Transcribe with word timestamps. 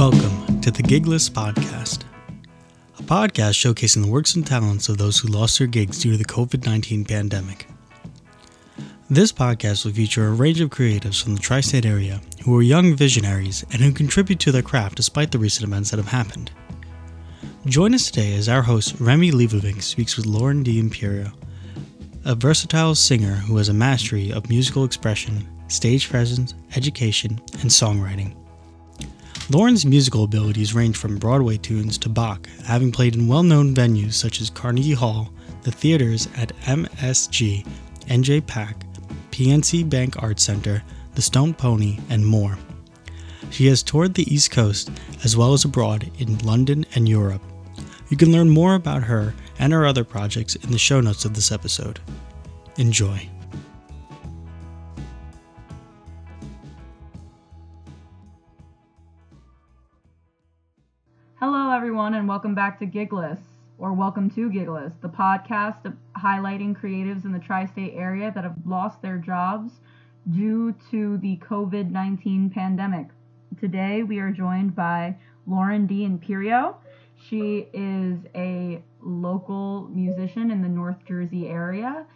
Welcome 0.00 0.62
to 0.62 0.70
the 0.70 0.82
Gigless 0.82 1.28
Podcast, 1.28 2.04
a 2.98 3.02
podcast 3.02 3.58
showcasing 3.60 4.02
the 4.02 4.10
works 4.10 4.34
and 4.34 4.46
talents 4.46 4.88
of 4.88 4.96
those 4.96 5.18
who 5.18 5.28
lost 5.28 5.58
their 5.58 5.66
gigs 5.66 5.98
due 6.00 6.12
to 6.12 6.16
the 6.16 6.24
COVID 6.24 6.64
19 6.64 7.04
pandemic. 7.04 7.68
This 9.10 9.30
podcast 9.30 9.84
will 9.84 9.92
feature 9.92 10.26
a 10.26 10.30
range 10.30 10.62
of 10.62 10.70
creatives 10.70 11.22
from 11.22 11.34
the 11.34 11.38
tri 11.38 11.60
state 11.60 11.84
area 11.84 12.22
who 12.44 12.56
are 12.56 12.62
young 12.62 12.96
visionaries 12.96 13.62
and 13.72 13.82
who 13.82 13.92
contribute 13.92 14.40
to 14.40 14.50
their 14.50 14.62
craft 14.62 14.96
despite 14.96 15.32
the 15.32 15.38
recent 15.38 15.68
events 15.68 15.90
that 15.90 15.98
have 15.98 16.08
happened. 16.08 16.50
Join 17.66 17.92
us 17.94 18.10
today 18.10 18.34
as 18.36 18.48
our 18.48 18.62
host, 18.62 18.98
Remi 19.00 19.30
Leibovic, 19.30 19.82
speaks 19.82 20.16
with 20.16 20.24
Lauren 20.24 20.62
D'Imperio, 20.62 21.30
a 22.24 22.34
versatile 22.34 22.94
singer 22.94 23.34
who 23.34 23.58
has 23.58 23.68
a 23.68 23.74
mastery 23.74 24.32
of 24.32 24.48
musical 24.48 24.84
expression, 24.84 25.46
stage 25.68 26.08
presence, 26.08 26.54
education, 26.74 27.38
and 27.60 27.68
songwriting. 27.68 28.39
Lauren's 29.50 29.84
musical 29.84 30.22
abilities 30.22 30.74
range 30.74 30.96
from 30.96 31.18
Broadway 31.18 31.56
tunes 31.56 31.98
to 31.98 32.08
Bach, 32.08 32.46
having 32.64 32.92
played 32.92 33.16
in 33.16 33.26
well 33.26 33.42
known 33.42 33.74
venues 33.74 34.12
such 34.12 34.40
as 34.40 34.48
Carnegie 34.48 34.92
Hall, 34.92 35.32
the 35.62 35.72
theaters 35.72 36.28
at 36.36 36.56
MSG, 36.60 37.66
NJPAC, 38.06 38.74
PNC 39.32 39.90
Bank 39.90 40.22
Arts 40.22 40.44
Center, 40.44 40.84
the 41.16 41.22
Stone 41.22 41.54
Pony, 41.54 41.98
and 42.10 42.24
more. 42.24 42.56
She 43.50 43.66
has 43.66 43.82
toured 43.82 44.14
the 44.14 44.32
East 44.32 44.52
Coast 44.52 44.88
as 45.24 45.36
well 45.36 45.52
as 45.52 45.64
abroad 45.64 46.08
in 46.20 46.38
London 46.38 46.86
and 46.94 47.08
Europe. 47.08 47.42
You 48.08 48.16
can 48.16 48.30
learn 48.30 48.50
more 48.50 48.76
about 48.76 49.02
her 49.02 49.34
and 49.58 49.72
her 49.72 49.84
other 49.84 50.04
projects 50.04 50.54
in 50.54 50.70
the 50.70 50.78
show 50.78 51.00
notes 51.00 51.24
of 51.24 51.34
this 51.34 51.50
episode. 51.50 51.98
Enjoy. 52.76 53.28
Everyone, 61.90 62.14
and 62.14 62.28
welcome 62.28 62.54
back 62.54 62.78
to 62.78 62.86
Gigless, 62.86 63.40
or 63.76 63.92
welcome 63.92 64.30
to 64.30 64.48
Gigless, 64.48 64.92
the 65.02 65.08
podcast 65.08 65.92
highlighting 66.16 66.80
creatives 66.80 67.24
in 67.24 67.32
the 67.32 67.40
tri 67.40 67.66
state 67.66 67.94
area 67.96 68.30
that 68.32 68.44
have 68.44 68.54
lost 68.64 69.02
their 69.02 69.18
jobs 69.18 69.72
due 70.30 70.72
to 70.92 71.18
the 71.18 71.36
COVID 71.38 71.90
19 71.90 72.50
pandemic. 72.50 73.08
Today, 73.58 74.04
we 74.04 74.20
are 74.20 74.30
joined 74.30 74.76
by 74.76 75.16
Lauren 75.48 75.88
D'Imperio. 75.88 76.76
She 77.28 77.66
is 77.72 78.20
a 78.36 78.80
local 79.02 79.88
musician 79.92 80.52
in 80.52 80.62
the 80.62 80.68
North 80.68 81.04
Jersey 81.08 81.48
area, 81.48 82.06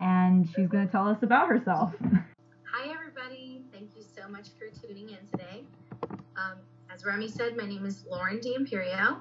and 0.00 0.48
she's 0.48 0.68
going 0.68 0.86
to 0.86 0.90
tell 0.90 1.06
us 1.06 1.22
about 1.22 1.50
herself. 1.50 1.92
Hi, 2.72 2.94
everybody. 2.94 3.60
Thank 3.74 3.90
you 3.94 4.04
so 4.16 4.26
much 4.26 4.46
for 4.58 4.68
tuning 4.80 5.10
in 5.10 5.18
today. 5.38 5.64
Um, 6.34 6.56
as 6.98 7.04
Remi 7.04 7.28
said, 7.28 7.56
my 7.56 7.64
name 7.64 7.86
is 7.86 8.04
Lauren 8.10 8.40
D'Imperio. 8.40 9.18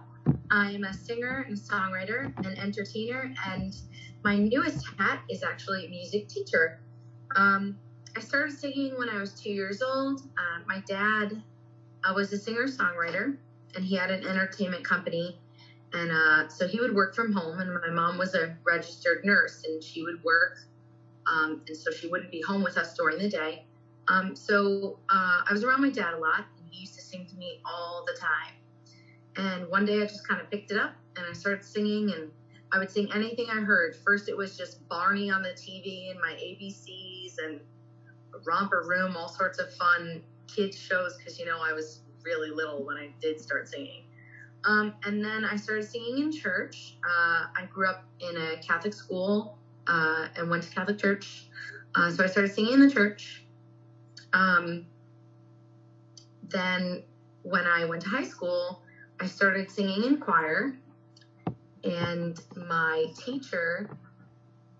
I 0.49 0.71
am 0.71 0.83
a 0.83 0.91
singer 0.91 1.45
and 1.47 1.55
songwriter 1.55 2.33
and 2.37 2.57
entertainer, 2.57 3.31
and 3.45 3.71
my 4.23 4.35
newest 4.35 4.83
hat 4.97 5.19
is 5.29 5.43
actually 5.43 5.85
a 5.85 5.89
music 5.89 6.27
teacher. 6.27 6.79
Um, 7.35 7.77
I 8.15 8.21
started 8.21 8.57
singing 8.57 8.97
when 8.97 9.09
I 9.09 9.19
was 9.19 9.39
two 9.39 9.51
years 9.51 9.83
old. 9.83 10.21
Uh, 10.39 10.63
my 10.65 10.81
dad 10.87 11.43
uh, 12.03 12.13
was 12.15 12.33
a 12.33 12.37
singer 12.39 12.65
songwriter, 12.65 13.37
and 13.75 13.85
he 13.85 13.95
had 13.95 14.09
an 14.09 14.25
entertainment 14.25 14.83
company. 14.83 15.37
And 15.93 16.11
uh, 16.11 16.49
so 16.49 16.67
he 16.67 16.79
would 16.79 16.95
work 16.95 17.13
from 17.13 17.31
home, 17.31 17.59
and 17.59 17.71
my 17.71 17.91
mom 17.91 18.17
was 18.17 18.33
a 18.33 18.57
registered 18.65 19.23
nurse, 19.23 19.63
and 19.65 19.83
she 19.83 20.01
would 20.01 20.23
work, 20.23 20.57
um, 21.31 21.61
and 21.67 21.77
so 21.77 21.91
she 21.91 22.07
wouldn't 22.07 22.31
be 22.31 22.41
home 22.41 22.63
with 22.63 22.75
us 22.75 22.95
during 22.95 23.19
the 23.19 23.29
day. 23.29 23.65
Um, 24.07 24.35
so 24.35 24.97
uh, 25.09 25.41
I 25.47 25.51
was 25.51 25.63
around 25.63 25.81
my 25.81 25.89
dad 25.89 26.15
a 26.15 26.17
lot, 26.17 26.45
he 26.69 26.81
used 26.81 26.95
to 26.95 27.01
sing 27.01 27.25
to 27.25 27.35
me 27.35 27.61
all 27.65 28.05
the 28.05 28.13
time. 28.19 28.53
And 29.35 29.69
one 29.69 29.85
day 29.85 30.01
I 30.01 30.05
just 30.05 30.27
kind 30.27 30.41
of 30.41 30.49
picked 30.49 30.71
it 30.71 30.77
up 30.77 30.95
and 31.15 31.25
I 31.29 31.33
started 31.33 31.63
singing 31.63 32.11
and 32.13 32.31
I 32.71 32.79
would 32.79 32.89
sing 32.89 33.09
anything 33.13 33.47
I 33.49 33.61
heard. 33.61 33.95
First 33.95 34.29
it 34.29 34.35
was 34.35 34.57
just 34.57 34.87
Barney 34.89 35.29
on 35.29 35.41
the 35.41 35.49
TV 35.49 36.11
and 36.11 36.19
my 36.19 36.33
ABCs 36.33 37.35
and 37.43 37.59
Romper 38.45 38.83
Room, 38.87 39.15
all 39.15 39.29
sorts 39.29 39.59
of 39.59 39.73
fun 39.73 40.21
kids 40.47 40.77
shows 40.77 41.17
because 41.17 41.39
you 41.39 41.45
know 41.45 41.59
I 41.61 41.73
was 41.73 42.01
really 42.23 42.49
little 42.49 42.85
when 42.85 42.97
I 42.97 43.09
did 43.21 43.39
start 43.39 43.67
singing. 43.67 44.03
Um, 44.65 44.93
and 45.05 45.23
then 45.23 45.45
I 45.45 45.55
started 45.55 45.83
singing 45.83 46.19
in 46.19 46.31
church. 46.31 46.97
Uh, 47.03 47.45
I 47.55 47.65
grew 47.71 47.87
up 47.87 48.03
in 48.19 48.35
a 48.35 48.57
Catholic 48.57 48.93
school 48.93 49.57
uh, 49.87 50.27
and 50.35 50.49
went 50.49 50.63
to 50.63 50.69
Catholic 50.69 50.97
church. 50.97 51.47
Uh, 51.95 52.11
so 52.11 52.23
I 52.23 52.27
started 52.27 52.51
singing 52.51 52.73
in 52.73 52.79
the 52.81 52.91
church. 52.91 53.45
Um, 54.33 54.85
then 56.49 57.03
when 57.43 57.65
I 57.65 57.85
went 57.85 58.01
to 58.03 58.09
high 58.09 58.23
school, 58.23 58.81
I 59.19 59.25
started 59.25 59.69
singing 59.71 60.03
in 60.03 60.17
choir, 60.17 60.77
and 61.83 62.39
my 62.55 63.05
teacher 63.17 63.89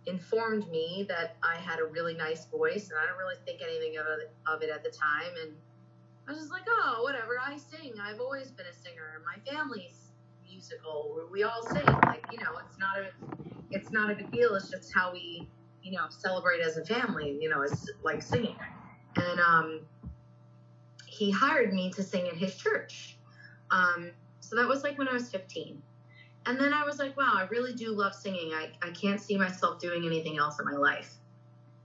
informed 0.06 0.70
me 0.70 1.06
that 1.10 1.36
I 1.44 1.56
had 1.56 1.80
a 1.80 1.86
really 1.86 2.16
nice 2.16 2.46
voice, 2.46 2.90
and 2.90 3.00
I 3.00 3.06
don't 3.06 3.18
really 3.18 3.36
think 3.46 3.62
anything 3.62 3.98
of 3.98 4.62
it, 4.62 4.70
at 4.70 4.84
the 4.84 4.90
time. 4.90 5.32
And 5.44 5.54
I 6.28 6.32
was 6.32 6.42
just 6.42 6.52
like, 6.52 6.64
oh, 6.68 7.02
whatever, 7.04 7.40
I 7.40 7.58
sing. 7.58 7.94
I've 8.02 8.20
always 8.20 8.52
been 8.52 8.66
a 8.66 8.74
singer. 8.74 9.22
My 9.26 9.52
family's 9.52 10.12
musical. 10.50 11.22
We 11.32 11.44
all 11.44 11.62
sing. 11.64 11.86
Like, 12.06 12.26
you 12.32 12.38
know, 12.38 12.58
it's 12.66 12.78
not 12.80 12.98
a, 13.00 13.08
it's 13.72 13.92
not 13.92 14.12
a 14.12 14.16
big 14.16 14.32
deal. 14.32 14.56
It's 14.56 14.70
just 14.70 14.94
how 14.94 15.12
we, 15.12 15.50
you 15.84 15.92
know, 15.92 16.06
celebrate 16.10 16.62
as 16.62 16.78
a 16.78 16.86
family. 16.86 17.38
You 17.42 17.50
know, 17.50 17.62
it's 17.62 17.90
like 18.04 18.22
singing. 18.22 18.56
And 19.16 19.40
um, 19.40 19.82
he 21.18 21.32
hired 21.32 21.74
me 21.74 21.92
to 21.92 22.04
sing 22.04 22.28
in 22.28 22.36
his 22.36 22.56
church. 22.56 23.18
Um, 23.72 24.12
so 24.40 24.56
that 24.56 24.68
was 24.68 24.84
like 24.84 24.98
when 24.98 25.08
I 25.08 25.14
was 25.14 25.30
15. 25.30 25.82
And 26.46 26.60
then 26.60 26.74
I 26.74 26.86
was 26.86 27.00
like, 27.00 27.18
wow, 27.18 27.34
I 27.36 27.48
really 27.50 27.74
do 27.74 27.92
love 27.92 28.14
singing. 28.14 28.54
I, 28.54 28.70
I 28.82 28.92
can't 28.92 29.20
see 29.20 29.38
myself 29.38 29.80
doing 29.80 30.06
anything 30.06 30.38
else 30.38 30.60
in 30.60 30.66
my 30.66 30.78
life. 30.78 31.16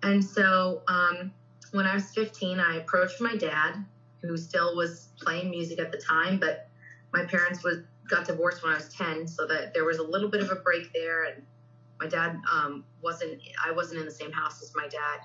And 0.03 0.25
so 0.25 0.83
um, 0.87 1.33
when 1.73 1.87
I 1.87 1.95
was 1.95 2.11
15, 2.13 2.61
I 2.61 2.77
approached 2.77 3.21
my 3.21 3.37
dad, 3.37 3.85
who 4.21 4.37
still 4.37 4.77
was 4.77 5.09
playing 5.21 5.51
music 5.51 5.81
at 5.81 5.91
the 5.91 5.99
time, 5.99 6.39
but 6.39 6.69
my 7.13 7.25
parents 7.25 7.65
was 7.65 7.79
got 8.09 8.27
divorced 8.27 8.63
when 8.63 8.73
I 8.73 8.77
was 8.77 8.93
10, 8.95 9.27
so 9.27 9.47
that 9.47 9.75
there 9.75 9.85
was 9.85 9.99
a 9.99 10.03
little 10.03 10.29
bit 10.29 10.43
of 10.43 10.51
a 10.51 10.57
break 10.57 10.93
there. 10.93 11.25
And 11.25 11.43
my 11.99 12.07
dad 12.07 12.41
um, 12.53 12.85
wasn't, 13.01 13.41
I 13.65 13.73
wasn't 13.73 14.01
in 14.01 14.05
the 14.05 14.13
same 14.13 14.33
house 14.33 14.63
as 14.63 14.73
my 14.77 14.87
dad 14.89 15.21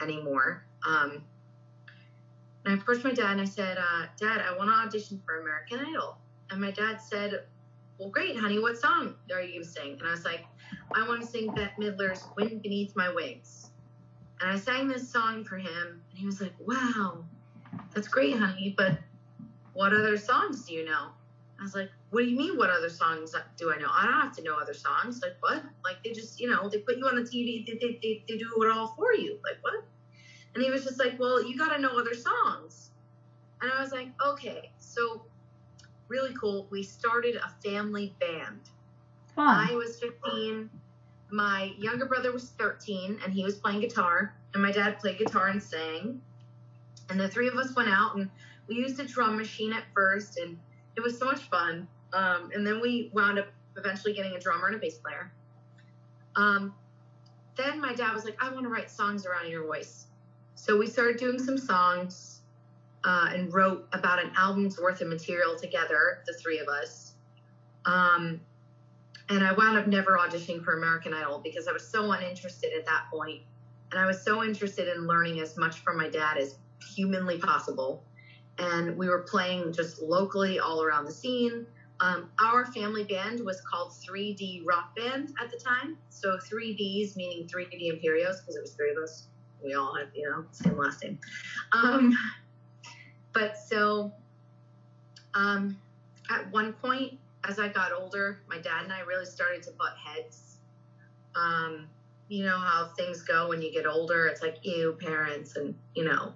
anymore. 0.00 0.64
Um, 0.86 1.24
and 2.64 2.74
I 2.74 2.76
approached 2.76 3.04
my 3.04 3.12
dad 3.12 3.32
and 3.32 3.40
I 3.40 3.44
said, 3.44 3.78
uh, 3.78 4.06
Dad, 4.18 4.40
I 4.40 4.56
want 4.56 4.70
to 4.70 4.74
audition 4.74 5.20
for 5.24 5.40
American 5.40 5.80
Idol. 5.80 6.18
And 6.50 6.60
my 6.60 6.70
dad 6.70 7.00
said, 7.00 7.44
Well, 7.98 8.10
great, 8.10 8.36
honey. 8.36 8.58
What 8.58 8.78
song 8.78 9.14
are 9.32 9.42
you 9.42 9.54
going 9.54 9.62
to 9.62 9.68
sing? 9.68 9.92
And 9.98 10.08
I 10.08 10.10
was 10.10 10.24
like, 10.24 10.44
I 10.94 11.06
want 11.06 11.20
to 11.20 11.26
sing 11.26 11.52
Bette 11.54 11.72
Midler's 11.78 12.24
Wind 12.36 12.62
Beneath 12.62 12.94
My 12.96 13.12
Wings. 13.12 13.70
And 14.40 14.50
I 14.50 14.56
sang 14.56 14.88
this 14.88 15.08
song 15.10 15.44
for 15.44 15.56
him. 15.56 16.02
And 16.10 16.18
he 16.18 16.26
was 16.26 16.40
like, 16.40 16.54
Wow, 16.60 17.24
that's 17.94 18.08
great, 18.08 18.36
honey. 18.36 18.74
But 18.76 18.98
what 19.72 19.92
other 19.92 20.16
songs 20.16 20.64
do 20.64 20.74
you 20.74 20.84
know? 20.84 21.08
I 21.58 21.62
was 21.62 21.74
like, 21.74 21.90
What 22.10 22.20
do 22.20 22.26
you 22.26 22.36
mean, 22.36 22.56
what 22.56 22.70
other 22.70 22.90
songs 22.90 23.34
do 23.56 23.72
I 23.72 23.78
know? 23.78 23.88
I 23.90 24.04
don't 24.04 24.20
have 24.20 24.36
to 24.36 24.42
know 24.42 24.56
other 24.58 24.74
songs. 24.74 25.20
Like, 25.22 25.36
what? 25.40 25.62
Like, 25.84 26.02
they 26.04 26.12
just, 26.12 26.40
you 26.40 26.50
know, 26.50 26.68
they 26.68 26.78
put 26.78 26.96
you 26.96 27.06
on 27.06 27.16
the 27.16 27.22
TV, 27.22 27.66
they, 27.66 27.78
they, 27.80 27.98
they, 28.02 28.24
they 28.28 28.38
do 28.38 28.50
it 28.62 28.70
all 28.70 28.88
for 28.96 29.14
you. 29.14 29.38
Like, 29.44 29.58
what? 29.62 29.84
And 30.58 30.64
he 30.64 30.72
was 30.72 30.82
just 30.82 30.98
like, 30.98 31.20
Well, 31.20 31.40
you 31.40 31.56
got 31.56 31.68
to 31.68 31.80
know 31.80 31.96
other 31.96 32.14
songs. 32.14 32.90
And 33.62 33.70
I 33.70 33.80
was 33.80 33.92
like, 33.92 34.08
Okay. 34.26 34.72
So, 34.80 35.22
really 36.08 36.34
cool. 36.34 36.66
We 36.68 36.82
started 36.82 37.36
a 37.36 37.48
family 37.62 38.12
band. 38.18 38.62
Fun. 39.36 39.70
I 39.70 39.72
was 39.76 40.00
15. 40.00 40.68
My 41.30 41.72
younger 41.78 42.06
brother 42.06 42.32
was 42.32 42.50
13, 42.58 43.20
and 43.22 43.32
he 43.32 43.44
was 43.44 43.54
playing 43.54 43.82
guitar. 43.82 44.34
And 44.52 44.60
my 44.60 44.72
dad 44.72 44.98
played 44.98 45.18
guitar 45.18 45.46
and 45.46 45.62
sang. 45.62 46.20
And 47.08 47.20
the 47.20 47.28
three 47.28 47.46
of 47.46 47.54
us 47.54 47.76
went 47.76 47.88
out, 47.88 48.16
and 48.16 48.28
we 48.66 48.74
used 48.74 48.98
a 48.98 49.04
drum 49.04 49.36
machine 49.36 49.72
at 49.72 49.84
first, 49.94 50.38
and 50.38 50.58
it 50.96 51.02
was 51.02 51.16
so 51.16 51.26
much 51.26 51.42
fun. 51.42 51.86
Um, 52.12 52.50
and 52.52 52.66
then 52.66 52.80
we 52.80 53.12
wound 53.14 53.38
up 53.38 53.46
eventually 53.76 54.12
getting 54.12 54.32
a 54.32 54.40
drummer 54.40 54.66
and 54.66 54.74
a 54.74 54.78
bass 54.80 54.98
player. 54.98 55.30
Um, 56.34 56.74
then 57.56 57.80
my 57.80 57.94
dad 57.94 58.12
was 58.12 58.24
like, 58.24 58.36
I 58.42 58.50
want 58.50 58.64
to 58.64 58.70
write 58.70 58.90
songs 58.90 59.24
around 59.24 59.52
your 59.52 59.64
voice. 59.64 60.07
So 60.58 60.76
we 60.76 60.88
started 60.88 61.18
doing 61.18 61.38
some 61.38 61.56
songs 61.56 62.40
uh, 63.04 63.30
and 63.32 63.54
wrote 63.54 63.88
about 63.92 64.22
an 64.22 64.32
album's 64.36 64.76
worth 64.78 65.00
of 65.00 65.06
material 65.06 65.56
together, 65.56 66.24
the 66.26 66.34
three 66.34 66.58
of 66.58 66.66
us. 66.66 67.12
Um, 67.86 68.40
and 69.28 69.44
I 69.44 69.52
wound 69.52 69.78
up 69.78 69.86
never 69.86 70.18
auditioning 70.18 70.62
for 70.64 70.76
American 70.76 71.14
Idol 71.14 71.40
because 71.42 71.68
I 71.68 71.72
was 71.72 71.86
so 71.86 72.10
uninterested 72.10 72.72
at 72.76 72.84
that 72.86 73.04
point. 73.10 73.40
And 73.92 74.00
I 74.00 74.04
was 74.04 74.20
so 74.20 74.42
interested 74.42 74.88
in 74.88 75.06
learning 75.06 75.38
as 75.38 75.56
much 75.56 75.78
from 75.78 75.96
my 75.96 76.08
dad 76.08 76.36
as 76.36 76.56
humanly 76.94 77.38
possible. 77.38 78.02
And 78.58 78.98
we 78.98 79.08
were 79.08 79.22
playing 79.22 79.72
just 79.72 80.02
locally 80.02 80.58
all 80.58 80.82
around 80.82 81.04
the 81.04 81.12
scene. 81.12 81.66
Um, 82.00 82.30
our 82.42 82.66
family 82.66 83.04
band 83.04 83.44
was 83.44 83.60
called 83.60 83.92
3D 83.92 84.66
Rock 84.66 84.96
Band 84.96 85.34
at 85.40 85.52
the 85.52 85.56
time. 85.56 85.96
So 86.10 86.36
3Ds 86.36 87.14
meaning 87.14 87.46
3D 87.46 87.92
Imperios 87.92 88.40
because 88.40 88.56
it 88.56 88.60
was 88.60 88.72
three 88.72 88.90
of 88.90 88.96
us 88.98 89.28
we 89.62 89.74
all 89.74 89.94
have, 89.94 90.08
you 90.14 90.28
know, 90.28 90.44
same 90.52 90.76
last 90.76 91.02
name. 91.02 91.18
Um, 91.72 92.16
but 93.32 93.56
so 93.56 94.12
Um, 95.34 95.78
at 96.30 96.50
one 96.50 96.72
point, 96.72 97.18
as 97.48 97.58
I 97.58 97.68
got 97.68 97.92
older, 97.92 98.40
my 98.48 98.58
dad 98.58 98.84
and 98.84 98.92
I 98.92 99.00
really 99.00 99.26
started 99.26 99.62
to 99.64 99.70
butt 99.72 99.94
heads. 99.96 100.58
Um, 101.36 101.86
you 102.28 102.44
know 102.44 102.58
how 102.58 102.88
things 102.96 103.22
go 103.22 103.48
when 103.48 103.62
you 103.62 103.72
get 103.72 103.86
older. 103.86 104.26
It's 104.26 104.42
like, 104.42 104.56
ew, 104.62 104.96
parents, 105.00 105.56
and 105.56 105.74
you 105.94 106.04
know, 106.04 106.34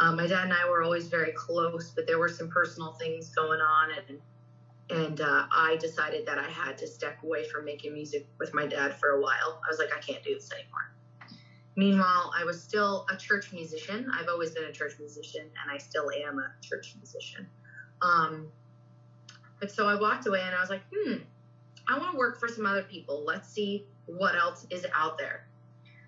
um, 0.00 0.16
my 0.16 0.26
dad 0.26 0.44
and 0.44 0.52
I 0.52 0.68
were 0.68 0.82
always 0.82 1.08
very 1.08 1.32
close, 1.32 1.92
but 1.94 2.06
there 2.06 2.18
were 2.18 2.28
some 2.28 2.48
personal 2.48 2.92
things 2.94 3.30
going 3.30 3.60
on, 3.60 3.90
and 4.08 4.18
and 4.90 5.20
uh, 5.20 5.46
I 5.52 5.76
decided 5.76 6.26
that 6.26 6.38
I 6.38 6.48
had 6.50 6.76
to 6.78 6.86
step 6.86 7.22
away 7.22 7.48
from 7.48 7.64
making 7.64 7.94
music 7.94 8.26
with 8.38 8.52
my 8.52 8.66
dad 8.66 8.94
for 8.98 9.10
a 9.10 9.20
while. 9.20 9.60
I 9.64 9.70
was 9.70 9.78
like, 9.78 9.90
I 9.96 10.00
can't 10.00 10.22
do 10.24 10.34
this 10.34 10.50
anymore. 10.52 10.92
Meanwhile, 11.74 12.32
I 12.38 12.44
was 12.44 12.62
still 12.62 13.06
a 13.10 13.16
church 13.16 13.52
musician. 13.52 14.10
I've 14.18 14.28
always 14.28 14.50
been 14.50 14.64
a 14.64 14.72
church 14.72 14.94
musician, 14.98 15.42
and 15.42 15.70
I 15.72 15.78
still 15.78 16.10
am 16.10 16.38
a 16.38 16.50
church 16.60 16.94
musician. 16.96 17.46
Um, 18.02 18.48
but 19.58 19.70
so 19.70 19.88
I 19.88 19.94
walked 19.94 20.26
away, 20.26 20.42
and 20.44 20.54
I 20.54 20.60
was 20.60 20.68
like, 20.68 20.82
hmm, 20.94 21.14
I 21.88 21.98
want 21.98 22.12
to 22.12 22.18
work 22.18 22.38
for 22.38 22.48
some 22.48 22.66
other 22.66 22.82
people. 22.82 23.24
Let's 23.24 23.48
see 23.48 23.86
what 24.06 24.34
else 24.34 24.66
is 24.70 24.86
out 24.94 25.16
there. 25.16 25.46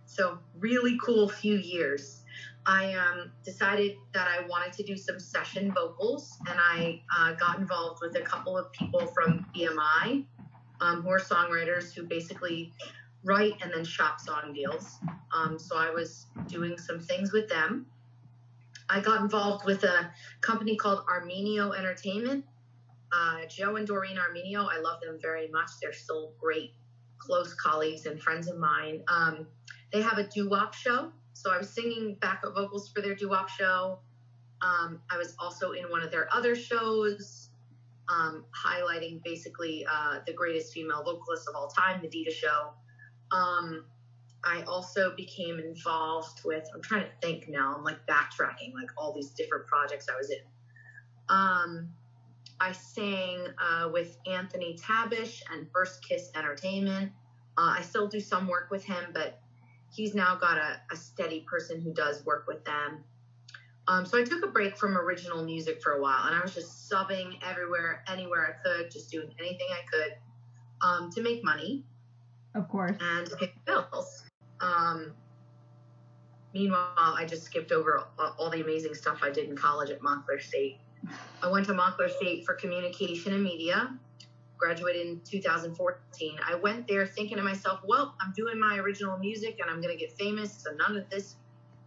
So 0.06 0.38
really 0.58 0.98
cool 1.02 1.28
few 1.28 1.56
years. 1.56 2.20
I 2.66 2.94
um, 2.94 3.30
decided 3.44 3.96
that 4.12 4.26
I 4.28 4.46
wanted 4.46 4.72
to 4.74 4.82
do 4.82 4.96
some 4.96 5.18
session 5.18 5.72
vocals, 5.72 6.36
and 6.48 6.58
I 6.58 7.02
uh, 7.16 7.32
got 7.32 7.58
involved 7.58 8.00
with 8.02 8.16
a 8.16 8.22
couple 8.22 8.56
of 8.56 8.70
people 8.72 9.06
from 9.08 9.46
BMI, 9.54 10.24
um, 10.80 11.02
who 11.02 11.10
are 11.10 11.20
songwriters 11.20 11.92
who 11.92 12.04
basically 12.04 12.72
write 13.24 13.54
and 13.62 13.72
then 13.72 13.84
shop 13.84 14.20
song 14.20 14.52
deals. 14.54 14.98
Um, 15.34 15.58
so 15.58 15.76
I 15.76 15.90
was 15.90 16.26
doing 16.46 16.78
some 16.78 17.00
things 17.00 17.32
with 17.32 17.48
them. 17.48 17.86
I 18.88 19.00
got 19.00 19.22
involved 19.22 19.64
with 19.64 19.82
a 19.84 20.10
company 20.40 20.76
called 20.76 21.04
Armenio 21.06 21.76
Entertainment. 21.76 22.44
Uh, 23.12 23.46
Joe 23.48 23.76
and 23.76 23.86
Doreen 23.86 24.16
Armenio, 24.16 24.68
I 24.70 24.80
love 24.80 25.00
them 25.00 25.18
very 25.20 25.48
much. 25.48 25.70
They're 25.80 25.92
still 25.92 26.32
great, 26.40 26.72
close 27.18 27.54
colleagues 27.54 28.06
and 28.06 28.20
friends 28.20 28.48
of 28.48 28.58
mine. 28.58 29.02
Um, 29.08 29.46
they 29.92 30.02
have 30.02 30.18
a 30.18 30.24
doo 30.24 30.48
wop 30.50 30.74
show 30.74 31.12
so 31.34 31.52
I 31.52 31.58
was 31.58 31.68
singing 31.68 32.16
backup 32.20 32.54
vocals 32.54 32.88
for 32.88 33.02
their 33.02 33.14
doo-wop 33.14 33.48
show. 33.48 33.98
Um, 34.62 35.00
I 35.10 35.18
was 35.18 35.34
also 35.38 35.72
in 35.72 35.90
one 35.90 36.02
of 36.02 36.10
their 36.10 36.28
other 36.32 36.54
shows, 36.54 37.50
um, 38.08 38.44
highlighting 38.54 39.22
basically 39.22 39.84
uh, 39.90 40.20
the 40.26 40.32
greatest 40.32 40.72
female 40.72 41.02
vocalist 41.02 41.48
of 41.48 41.56
all 41.56 41.68
time, 41.68 42.00
the 42.00 42.08
Dita 42.08 42.30
Show. 42.30 42.70
Um, 43.32 43.84
I 44.44 44.62
also 44.62 45.14
became 45.16 45.58
involved 45.58 46.40
with. 46.44 46.68
I'm 46.74 46.82
trying 46.82 47.04
to 47.04 47.26
think 47.26 47.48
now. 47.48 47.74
I'm 47.76 47.84
like 47.84 48.06
backtracking, 48.06 48.74
like 48.74 48.90
all 48.96 49.12
these 49.12 49.30
different 49.30 49.66
projects 49.66 50.06
I 50.12 50.16
was 50.16 50.30
in. 50.30 50.38
Um, 51.28 51.88
I 52.60 52.72
sang 52.72 53.46
uh, 53.58 53.88
with 53.92 54.18
Anthony 54.26 54.76
Tabish 54.76 55.42
and 55.52 55.66
First 55.72 56.06
Kiss 56.06 56.30
Entertainment. 56.34 57.12
Uh, 57.56 57.76
I 57.78 57.82
still 57.82 58.06
do 58.06 58.20
some 58.20 58.46
work 58.46 58.70
with 58.70 58.84
him, 58.84 59.04
but 59.12 59.40
he's 59.92 60.14
now 60.14 60.36
got 60.36 60.58
a, 60.58 60.80
a 60.92 60.96
steady 60.96 61.40
person 61.40 61.80
who 61.80 61.92
does 61.92 62.24
work 62.24 62.46
with 62.46 62.64
them. 62.64 63.04
Um, 63.86 64.06
so 64.06 64.18
I 64.18 64.24
took 64.24 64.44
a 64.44 64.48
break 64.48 64.76
from 64.76 64.96
original 64.96 65.44
music 65.44 65.82
for 65.82 65.92
a 65.92 66.00
while, 66.00 66.26
and 66.26 66.34
I 66.34 66.40
was 66.40 66.54
just 66.54 66.90
subbing 66.90 67.38
everywhere, 67.42 68.02
anywhere 68.08 68.58
I 68.58 68.66
could, 68.66 68.90
just 68.90 69.10
doing 69.10 69.34
anything 69.38 69.66
I 69.70 69.84
could 69.90 70.14
um, 70.82 71.10
to 71.12 71.22
make 71.22 71.44
money. 71.44 71.84
Of 72.54 72.68
course. 72.68 72.96
And 73.00 73.28
pay 73.38 73.52
bills. 73.66 74.22
Um, 74.60 75.12
meanwhile, 76.52 76.88
I 76.96 77.24
just 77.28 77.44
skipped 77.44 77.72
over 77.72 78.04
all, 78.18 78.34
all 78.38 78.50
the 78.50 78.62
amazing 78.62 78.94
stuff 78.94 79.20
I 79.22 79.30
did 79.30 79.48
in 79.48 79.56
college 79.56 79.90
at 79.90 80.02
Montclair 80.02 80.40
State. 80.40 80.78
I 81.42 81.50
went 81.50 81.66
to 81.66 81.74
Montclair 81.74 82.08
State 82.08 82.46
for 82.46 82.54
communication 82.54 83.34
and 83.34 83.42
media 83.42 83.98
graduated 84.64 85.06
in 85.06 85.20
2014. 85.24 86.38
I 86.46 86.54
went 86.54 86.88
there 86.88 87.06
thinking 87.06 87.36
to 87.36 87.42
myself, 87.42 87.80
well, 87.84 88.14
I'm 88.20 88.32
doing 88.32 88.58
my 88.58 88.78
original 88.78 89.18
music 89.18 89.58
and 89.60 89.70
I'm 89.70 89.80
going 89.82 89.96
to 89.96 90.00
get 90.00 90.12
famous, 90.12 90.52
so 90.52 90.70
none 90.72 90.96
of 90.96 91.08
this 91.10 91.36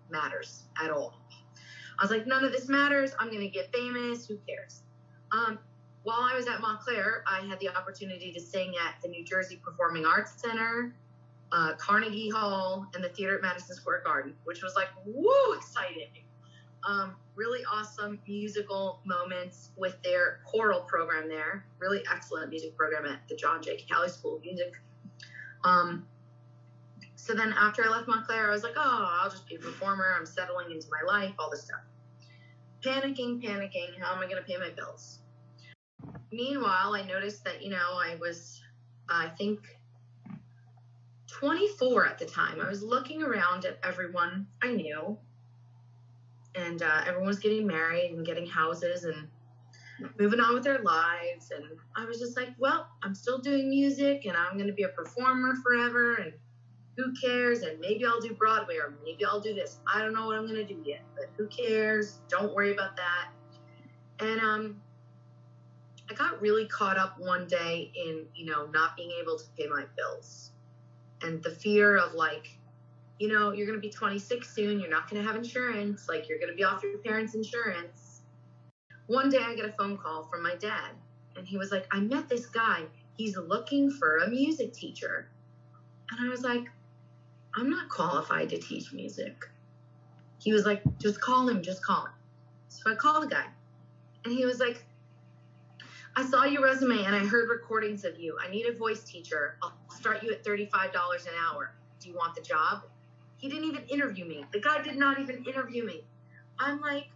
matters 0.09 0.63
at 0.81 0.91
all. 0.91 1.19
I 1.99 2.03
was 2.03 2.11
like, 2.11 2.27
none 2.27 2.43
of 2.43 2.51
this 2.51 2.69
matters. 2.69 3.13
I'm 3.19 3.29
going 3.29 3.41
to 3.41 3.49
get 3.49 3.73
famous. 3.73 4.27
Who 4.27 4.37
cares? 4.47 4.83
Um, 5.31 5.57
while 6.07 6.21
I 6.21 6.35
was 6.37 6.47
at 6.47 6.61
Montclair, 6.61 7.21
I 7.27 7.45
had 7.45 7.59
the 7.59 7.67
opportunity 7.67 8.31
to 8.31 8.39
sing 8.39 8.71
at 8.81 8.95
the 9.03 9.09
New 9.09 9.25
Jersey 9.25 9.59
Performing 9.61 10.05
Arts 10.05 10.41
Center, 10.41 10.95
uh, 11.51 11.73
Carnegie 11.77 12.29
Hall, 12.29 12.87
and 12.95 13.03
the 13.03 13.09
theater 13.09 13.35
at 13.35 13.41
Madison 13.41 13.75
Square 13.75 14.03
Garden, 14.05 14.33
which 14.45 14.63
was 14.63 14.73
like, 14.73 14.87
woo, 15.05 15.53
exciting. 15.57 16.07
Um, 16.87 17.17
really 17.35 17.59
awesome 17.69 18.21
musical 18.25 19.01
moments 19.05 19.71
with 19.75 20.01
their 20.01 20.39
choral 20.45 20.79
program 20.79 21.27
there. 21.27 21.65
Really 21.77 22.01
excellent 22.09 22.51
music 22.51 22.77
program 22.77 23.05
at 23.05 23.27
the 23.27 23.35
John 23.35 23.61
J. 23.61 23.75
Cali 23.75 24.07
School 24.07 24.37
of 24.37 24.43
Music. 24.43 24.71
Um, 25.65 26.07
so 27.17 27.33
then 27.33 27.51
after 27.51 27.83
I 27.83 27.89
left 27.89 28.07
Montclair, 28.07 28.47
I 28.47 28.53
was 28.53 28.63
like, 28.63 28.75
oh, 28.77 29.19
I'll 29.21 29.29
just 29.29 29.45
be 29.45 29.55
a 29.55 29.59
performer. 29.59 30.15
I'm 30.17 30.25
settling 30.25 30.71
into 30.71 30.87
my 30.89 31.05
life, 31.05 31.33
all 31.37 31.51
this 31.51 31.65
stuff. 31.65 31.81
Panicking, 32.81 33.43
panicking. 33.43 33.99
How 33.99 34.15
am 34.15 34.19
I 34.19 34.29
going 34.29 34.37
to 34.37 34.43
pay 34.43 34.55
my 34.55 34.69
bills? 34.69 35.19
Meanwhile, 36.31 36.95
I 36.95 37.03
noticed 37.03 37.43
that, 37.45 37.61
you 37.63 37.69
know, 37.69 37.77
I 37.93 38.15
was, 38.19 38.61
I 39.09 39.29
think, 39.29 39.59
24 41.27 42.05
at 42.05 42.17
the 42.17 42.25
time. 42.25 42.59
I 42.61 42.67
was 42.67 42.83
looking 42.83 43.23
around 43.23 43.65
at 43.65 43.79
everyone 43.83 44.47
I 44.61 44.71
knew 44.71 45.17
and 46.55 46.81
uh, 46.81 47.01
everyone 47.05 47.27
was 47.27 47.39
getting 47.39 47.67
married 47.67 48.11
and 48.11 48.25
getting 48.25 48.47
houses 48.47 49.03
and 49.03 49.27
moving 50.19 50.39
on 50.39 50.53
with 50.53 50.63
their 50.63 50.79
lives. 50.79 51.51
And 51.55 51.63
I 51.95 52.05
was 52.05 52.19
just 52.19 52.35
like, 52.35 52.49
well, 52.57 52.87
I'm 53.03 53.15
still 53.15 53.39
doing 53.39 53.69
music 53.69 54.25
and 54.25 54.35
I'm 54.35 54.55
going 54.55 54.67
to 54.67 54.73
be 54.73 54.83
a 54.83 54.89
performer 54.89 55.55
forever. 55.63 56.15
And 56.15 56.33
who 56.97 57.13
cares? 57.13 57.61
And 57.61 57.79
maybe 57.79 58.05
I'll 58.05 58.19
do 58.19 58.33
Broadway 58.33 58.77
or 58.77 58.97
maybe 59.03 59.25
I'll 59.25 59.41
do 59.41 59.53
this. 59.53 59.79
I 59.91 60.01
don't 60.01 60.13
know 60.13 60.25
what 60.25 60.37
I'm 60.37 60.47
going 60.47 60.65
to 60.65 60.73
do 60.73 60.81
yet, 60.85 61.03
but 61.15 61.25
who 61.37 61.47
cares? 61.47 62.19
Don't 62.27 62.53
worry 62.53 62.73
about 62.73 62.95
that. 62.97 63.29
And 64.19 64.39
um, 64.41 64.81
I 66.09 66.13
got 66.13 66.41
really 66.41 66.65
caught 66.67 66.97
up 66.97 67.19
one 67.19 67.47
day 67.47 67.91
in, 67.95 68.25
you 68.33 68.45
know, 68.45 68.67
not 68.67 68.95
being 68.95 69.11
able 69.21 69.37
to 69.37 69.43
pay 69.57 69.67
my 69.67 69.85
bills 69.95 70.51
and 71.21 71.41
the 71.43 71.49
fear 71.49 71.97
of 71.97 72.13
like, 72.13 72.57
you 73.19 73.27
know, 73.27 73.51
you're 73.51 73.65
going 73.65 73.77
to 73.77 73.81
be 73.81 73.91
26 73.91 74.53
soon. 74.53 74.79
You're 74.79 74.89
not 74.89 75.09
going 75.09 75.21
to 75.21 75.27
have 75.27 75.35
insurance. 75.35 76.07
Like, 76.07 76.29
you're 76.29 76.37
going 76.37 76.51
to 76.51 76.55
be 76.55 76.63
off 76.63 76.83
your 76.83 76.97
parents' 76.99 77.33
insurance. 77.33 78.21
One 79.07 79.29
day 79.29 79.39
I 79.41 79.55
get 79.55 79.65
a 79.65 79.71
phone 79.71 79.97
call 79.97 80.23
from 80.23 80.43
my 80.43 80.55
dad, 80.55 80.91
and 81.35 81.47
he 81.47 81.57
was 81.57 81.71
like, 81.71 81.87
I 81.91 81.99
met 81.99 82.29
this 82.29 82.45
guy. 82.45 82.83
He's 83.15 83.37
looking 83.37 83.89
for 83.89 84.17
a 84.17 84.29
music 84.29 84.73
teacher. 84.73 85.29
And 86.11 86.27
I 86.27 86.29
was 86.29 86.43
like, 86.43 86.69
I'm 87.55 87.69
not 87.69 87.89
qualified 87.89 88.49
to 88.49 88.57
teach 88.59 88.93
music. 88.93 89.45
He 90.39 90.53
was 90.53 90.65
like, 90.65 90.83
just 90.99 91.19
call 91.19 91.47
him, 91.49 91.63
just 91.63 91.83
call 91.83 92.05
him. 92.05 92.11
So 92.67 92.91
I 92.91 92.95
called 92.95 93.23
the 93.23 93.27
guy, 93.27 93.45
and 94.23 94.33
he 94.33 94.45
was 94.45 94.59
like, 94.59 94.85
I 96.17 96.23
saw 96.23 96.45
your 96.45 96.63
resume 96.63 97.03
and 97.03 97.15
I 97.15 97.19
heard 97.19 97.47
recordings 97.47 98.03
of 98.03 98.19
you. 98.19 98.35
I 98.43 98.49
need 98.49 98.65
a 98.65 98.73
voice 98.73 99.03
teacher. 99.03 99.55
I'll 99.61 99.77
start 99.95 100.23
you 100.23 100.31
at 100.31 100.43
$35 100.43 100.91
an 100.91 101.33
hour. 101.47 101.75
Do 101.99 102.09
you 102.09 102.15
want 102.15 102.33
the 102.33 102.41
job? 102.41 102.85
He 103.37 103.47
didn't 103.47 103.65
even 103.65 103.83
interview 103.83 104.25
me. 104.25 104.43
The 104.51 104.59
guy 104.59 104.81
did 104.81 104.97
not 104.97 105.19
even 105.19 105.45
interview 105.45 105.85
me. 105.85 106.03
I'm 106.57 106.81
like, 106.81 107.09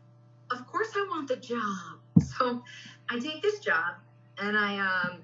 of 0.51 0.67
course 0.67 0.89
I 0.95 1.07
want 1.09 1.27
the 1.27 1.35
job. 1.35 1.59
So 2.37 2.63
I 3.09 3.19
take 3.19 3.41
this 3.41 3.59
job 3.59 3.95
and 4.37 4.55
I 4.57 4.77
um 4.77 5.23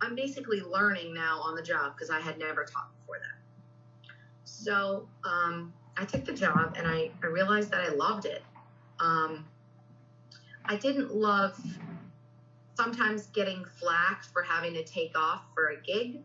I'm 0.00 0.16
basically 0.16 0.60
learning 0.60 1.14
now 1.14 1.40
on 1.40 1.54
the 1.54 1.62
job 1.62 1.94
because 1.94 2.10
I 2.10 2.20
had 2.20 2.38
never 2.38 2.64
taught 2.64 2.90
before 2.98 3.18
that. 3.18 4.18
So 4.44 5.08
um, 5.24 5.72
I 5.96 6.04
took 6.04 6.24
the 6.24 6.32
job 6.32 6.74
and 6.76 6.86
I, 6.86 7.10
I 7.22 7.26
realized 7.26 7.70
that 7.70 7.80
I 7.80 7.90
loved 7.94 8.26
it. 8.26 8.42
Um, 9.00 9.46
I 10.64 10.76
didn't 10.76 11.14
love 11.14 11.58
sometimes 12.74 13.26
getting 13.28 13.64
flack 13.64 14.24
for 14.24 14.42
having 14.42 14.74
to 14.74 14.84
take 14.84 15.16
off 15.16 15.42
for 15.54 15.68
a 15.68 15.80
gig, 15.82 16.20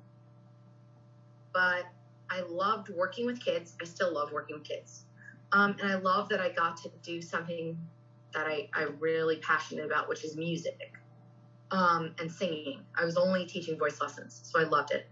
but 1.53 1.85
I 2.29 2.41
loved 2.41 2.89
working 2.89 3.25
with 3.25 3.43
kids. 3.43 3.75
I 3.81 3.85
still 3.85 4.13
love 4.13 4.31
working 4.31 4.57
with 4.57 4.67
kids. 4.67 5.05
Um, 5.51 5.75
and 5.81 5.91
I 5.91 5.95
love 5.95 6.29
that 6.29 6.39
I 6.39 6.49
got 6.49 6.77
to 6.83 6.89
do 7.01 7.21
something 7.21 7.77
that 8.33 8.45
I, 8.45 8.69
I'm 8.73 8.97
really 8.99 9.37
passionate 9.37 9.85
about, 9.85 10.07
which 10.07 10.23
is 10.23 10.37
music 10.37 10.93
um, 11.71 12.13
and 12.19 12.31
singing. 12.31 12.81
I 12.95 13.05
was 13.05 13.17
only 13.17 13.45
teaching 13.45 13.77
voice 13.77 13.99
lessons, 13.99 14.41
so 14.43 14.59
I 14.59 14.63
loved 14.63 14.91
it. 14.91 15.07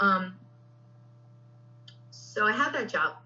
Um, 0.00 0.36
so 2.10 2.46
I 2.46 2.52
had 2.52 2.72
that 2.74 2.88
job. 2.88 3.16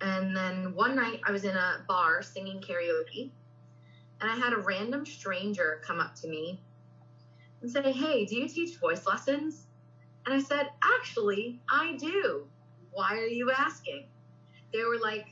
And 0.00 0.34
then 0.34 0.74
one 0.74 0.96
night 0.96 1.20
I 1.24 1.30
was 1.30 1.44
in 1.44 1.54
a 1.54 1.84
bar 1.86 2.22
singing 2.22 2.60
karaoke, 2.60 3.30
and 4.20 4.30
I 4.30 4.36
had 4.36 4.52
a 4.52 4.58
random 4.58 5.06
stranger 5.06 5.80
come 5.84 6.00
up 6.00 6.14
to 6.16 6.28
me 6.28 6.62
and 7.62 7.70
say, 7.70 7.92
Hey, 7.92 8.26
do 8.26 8.36
you 8.36 8.48
teach 8.48 8.78
voice 8.78 9.06
lessons? 9.06 9.66
And 10.26 10.34
I 10.34 10.40
said, 10.40 10.70
Actually, 10.82 11.60
I 11.70 11.96
do. 11.98 12.46
Why 12.92 13.16
are 13.16 13.26
you 13.26 13.50
asking? 13.50 14.06
They 14.72 14.84
were 14.84 14.98
like, 15.02 15.26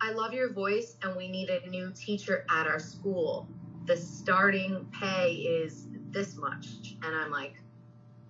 I 0.00 0.12
love 0.12 0.32
your 0.32 0.52
voice 0.52 0.96
and 1.02 1.16
we 1.16 1.28
need 1.28 1.50
a 1.50 1.68
new 1.68 1.92
teacher 1.92 2.46
at 2.50 2.66
our 2.66 2.78
school. 2.78 3.48
the 3.86 3.96
starting 3.96 4.86
pay 4.92 5.32
is 5.32 5.86
this 6.10 6.36
much. 6.36 6.94
And 7.02 7.16
I'm 7.16 7.30
like, 7.30 7.54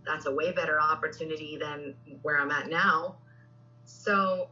that's 0.07 0.27
a 0.27 0.33
way 0.33 0.53
better 0.53 0.81
opportunity 0.81 1.59
than 1.61 1.95
where 2.23 2.41
I'm 2.41 2.51
at 2.53 2.71
now. 2.71 3.17
So 3.85 4.51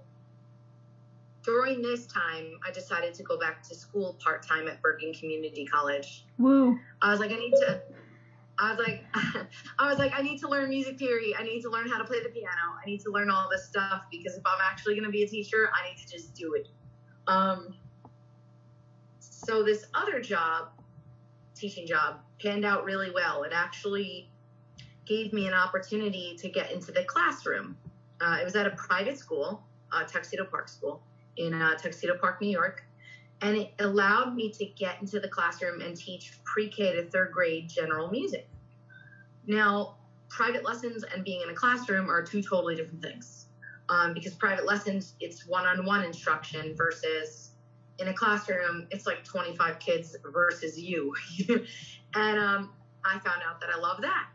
during 1.46 1.80
this 1.80 2.06
time, 2.08 2.58
I 2.66 2.72
decided 2.72 3.14
to 3.14 3.22
go 3.22 3.38
back 3.38 3.62
to 3.68 3.74
school 3.74 4.18
part 4.22 4.46
time 4.46 4.66
at 4.66 4.82
Bergen 4.82 5.14
Community 5.14 5.64
College. 5.64 6.26
Woo. 6.38 6.78
I 7.00 7.10
was 7.12 7.20
like, 7.20 7.30
I 7.30 7.36
need 7.36 7.52
to. 7.52 7.80
I 8.58 8.74
was 8.74 8.84
like, 8.84 9.04
I 9.78 9.88
was 9.88 9.98
like, 9.98 10.12
I 10.18 10.22
need 10.22 10.38
to 10.40 10.48
learn 10.48 10.68
music 10.70 10.98
theory. 10.98 11.34
I 11.38 11.44
need 11.44 11.60
to 11.62 11.70
learn 11.70 11.88
how 11.88 11.98
to 11.98 12.04
play 12.04 12.20
the 12.22 12.30
piano. 12.30 12.74
I 12.82 12.86
need 12.86 13.00
to 13.02 13.10
learn 13.10 13.30
all 13.30 13.48
this 13.50 13.66
stuff 13.66 14.02
because 14.10 14.34
if 14.34 14.42
I'm 14.44 14.58
actually 14.62 14.94
going 14.94 15.04
to 15.04 15.10
be 15.10 15.22
a 15.22 15.28
teacher, 15.28 15.70
I 15.72 15.90
need 15.90 15.98
to 15.98 16.12
just 16.12 16.34
do 16.34 16.54
it. 16.54 16.68
Um, 17.28 17.74
so 19.20 19.62
this 19.62 19.86
other 19.94 20.20
job, 20.20 20.68
teaching 21.54 21.86
job, 21.86 22.20
panned 22.42 22.64
out 22.64 22.84
really 22.84 23.10
well. 23.14 23.44
It 23.44 23.52
actually 23.54 24.30
gave 25.04 25.32
me 25.32 25.46
an 25.46 25.54
opportunity 25.54 26.36
to 26.40 26.48
get 26.48 26.72
into 26.72 26.92
the 26.92 27.04
classroom. 27.04 27.76
Uh, 28.20 28.38
it 28.40 28.44
was 28.44 28.56
at 28.56 28.66
a 28.66 28.70
private 28.70 29.18
school, 29.18 29.62
uh, 29.92 30.04
Tuxedo 30.04 30.44
Park 30.46 30.68
School 30.68 31.02
in 31.36 31.54
uh, 31.54 31.76
Tuxedo 31.76 32.16
Park, 32.18 32.40
New 32.40 32.50
York, 32.50 32.84
and 33.42 33.56
it 33.56 33.72
allowed 33.78 34.34
me 34.34 34.50
to 34.52 34.66
get 34.66 35.00
into 35.00 35.20
the 35.20 35.28
classroom 35.28 35.80
and 35.80 35.96
teach 35.96 36.38
pre-K 36.44 36.94
to 36.96 37.10
third 37.10 37.32
grade 37.32 37.68
general 37.68 38.10
music. 38.10 38.48
Now, 39.46 39.96
private 40.28 40.64
lessons 40.64 41.04
and 41.04 41.24
being 41.24 41.42
in 41.42 41.50
a 41.50 41.54
classroom 41.54 42.10
are 42.10 42.22
two 42.22 42.42
totally 42.42 42.74
different 42.74 43.02
things. 43.02 43.46
Um, 43.88 44.14
because 44.14 44.34
private 44.34 44.66
lessons, 44.66 45.14
it's 45.20 45.46
one-on-one 45.46 46.04
instruction 46.04 46.74
versus 46.76 47.52
in 47.98 48.08
a 48.08 48.12
classroom, 48.12 48.88
it's 48.90 49.06
like 49.06 49.24
25 49.24 49.78
kids 49.78 50.16
versus 50.32 50.78
you. 50.78 51.14
and 52.14 52.38
um, 52.38 52.72
I 53.04 53.18
found 53.20 53.42
out 53.48 53.60
that 53.60 53.70
I 53.74 53.78
love 53.78 54.02
that. 54.02 54.26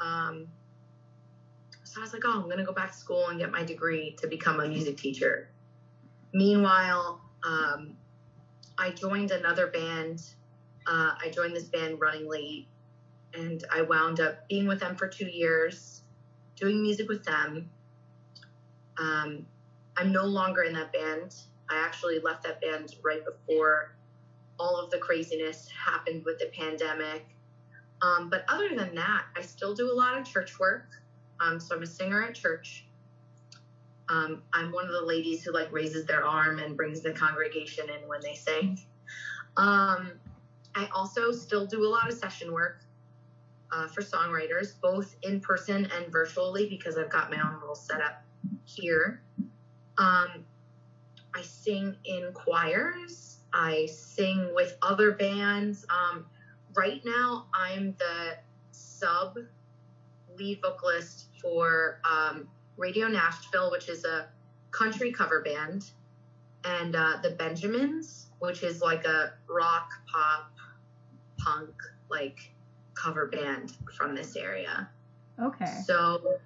Um, 0.00 0.48
so 1.84 2.00
I 2.00 2.04
was 2.04 2.12
like, 2.12 2.22
oh, 2.24 2.32
I'm 2.32 2.44
going 2.44 2.58
to 2.58 2.64
go 2.64 2.72
back 2.72 2.92
to 2.92 2.96
school 2.96 3.28
and 3.28 3.38
get 3.38 3.50
my 3.50 3.62
degree 3.62 4.16
to 4.20 4.28
become 4.28 4.60
a 4.60 4.66
music 4.66 4.96
teacher. 4.96 5.49
Meanwhile, 6.32 7.20
um, 7.44 7.96
I 8.78 8.90
joined 8.90 9.30
another 9.30 9.66
band. 9.66 10.22
Uh, 10.86 11.12
I 11.22 11.30
joined 11.30 11.54
this 11.54 11.68
band 11.68 12.00
running 12.00 12.28
late, 12.28 12.68
and 13.34 13.62
I 13.72 13.82
wound 13.82 14.20
up 14.20 14.48
being 14.48 14.66
with 14.66 14.80
them 14.80 14.96
for 14.96 15.08
two 15.08 15.26
years, 15.26 16.02
doing 16.56 16.82
music 16.82 17.08
with 17.08 17.24
them. 17.24 17.70
Um, 18.98 19.46
I'm 19.96 20.12
no 20.12 20.24
longer 20.24 20.62
in 20.62 20.74
that 20.74 20.92
band. 20.92 21.34
I 21.68 21.76
actually 21.76 22.20
left 22.20 22.42
that 22.44 22.60
band 22.60 22.94
right 23.04 23.24
before 23.24 23.96
all 24.58 24.76
of 24.76 24.90
the 24.90 24.98
craziness 24.98 25.68
happened 25.70 26.24
with 26.24 26.38
the 26.38 26.50
pandemic. 26.56 27.24
Um, 28.02 28.30
but 28.30 28.44
other 28.48 28.68
than 28.74 28.94
that, 28.94 29.24
I 29.36 29.42
still 29.42 29.74
do 29.74 29.90
a 29.90 29.94
lot 29.94 30.18
of 30.18 30.24
church 30.24 30.58
work. 30.58 30.86
Um, 31.40 31.58
so 31.60 31.76
I'm 31.76 31.82
a 31.82 31.86
singer 31.86 32.22
at 32.22 32.34
church. 32.34 32.86
Um, 34.10 34.42
I'm 34.52 34.72
one 34.72 34.86
of 34.86 34.92
the 34.92 35.04
ladies 35.04 35.44
who 35.44 35.52
like 35.52 35.72
raises 35.72 36.04
their 36.04 36.24
arm 36.24 36.58
and 36.58 36.76
brings 36.76 37.00
the 37.00 37.12
congregation 37.12 37.88
in 37.88 38.08
when 38.08 38.20
they 38.20 38.34
sing. 38.34 38.78
Um, 39.56 40.12
I 40.74 40.88
also 40.94 41.30
still 41.32 41.66
do 41.66 41.84
a 41.84 41.88
lot 41.88 42.10
of 42.10 42.18
session 42.18 42.52
work 42.52 42.82
uh, 43.72 43.86
for 43.88 44.02
songwriters, 44.02 44.80
both 44.80 45.14
in 45.22 45.40
person 45.40 45.88
and 45.96 46.10
virtually, 46.10 46.68
because 46.68 46.98
I've 46.98 47.10
got 47.10 47.30
my 47.30 47.40
own 47.40 47.60
little 47.60 47.76
setup 47.76 48.24
here. 48.64 49.22
Um, 49.96 50.44
I 51.34 51.42
sing 51.42 51.94
in 52.04 52.32
choirs. 52.32 53.38
I 53.52 53.86
sing 53.86 54.52
with 54.54 54.76
other 54.82 55.12
bands. 55.12 55.86
Um, 55.88 56.26
right 56.74 57.00
now, 57.04 57.46
I'm 57.54 57.94
the 57.98 58.38
sub 58.72 59.38
lead 60.36 60.60
vocalist 60.62 61.26
for 61.40 62.00
um, 62.10 62.48
Radio 62.80 63.08
Nashville, 63.08 63.70
which 63.70 63.88
is 63.90 64.04
a 64.04 64.26
country 64.70 65.12
cover 65.12 65.42
band, 65.42 65.90
and 66.64 66.96
uh, 66.96 67.18
the 67.22 67.30
Benjamins, 67.30 68.26
which 68.38 68.62
is 68.62 68.80
like 68.80 69.04
a 69.04 69.34
rock, 69.48 69.90
pop, 70.10 70.50
punk, 71.38 71.74
like 72.10 72.38
cover 72.94 73.26
band 73.26 73.74
from 73.96 74.14
this 74.14 74.34
area. 74.34 74.88
Okay. 75.38 75.82
So 75.84 76.38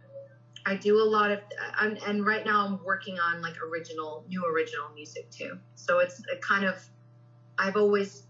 I 0.66 0.74
do 0.74 1.00
a 1.00 1.04
lot 1.04 1.30
of, 1.30 1.38
I'm, 1.76 1.96
and 2.06 2.26
right 2.26 2.44
now 2.44 2.66
I'm 2.66 2.84
working 2.84 3.18
on 3.20 3.40
like 3.40 3.54
original, 3.62 4.24
new 4.28 4.44
original 4.44 4.88
music 4.92 5.30
too. 5.30 5.58
So 5.76 6.00
it's 6.00 6.20
a 6.32 6.36
kind 6.38 6.64
of, 6.64 6.84
I've 7.58 7.76
always 7.76 8.24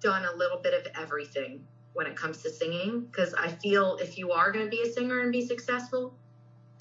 done 0.00 0.24
a 0.24 0.36
little 0.36 0.58
bit 0.58 0.72
of 0.72 0.86
everything 0.98 1.66
when 1.92 2.06
it 2.06 2.16
comes 2.16 2.42
to 2.42 2.50
singing 2.50 3.06
because 3.10 3.34
I 3.34 3.48
feel 3.48 3.98
if 4.00 4.16
you 4.16 4.32
are 4.32 4.52
going 4.52 4.64
to 4.64 4.70
be 4.70 4.82
a 4.82 4.90
singer 4.90 5.20
and 5.20 5.30
be 5.32 5.44
successful, 5.44 6.16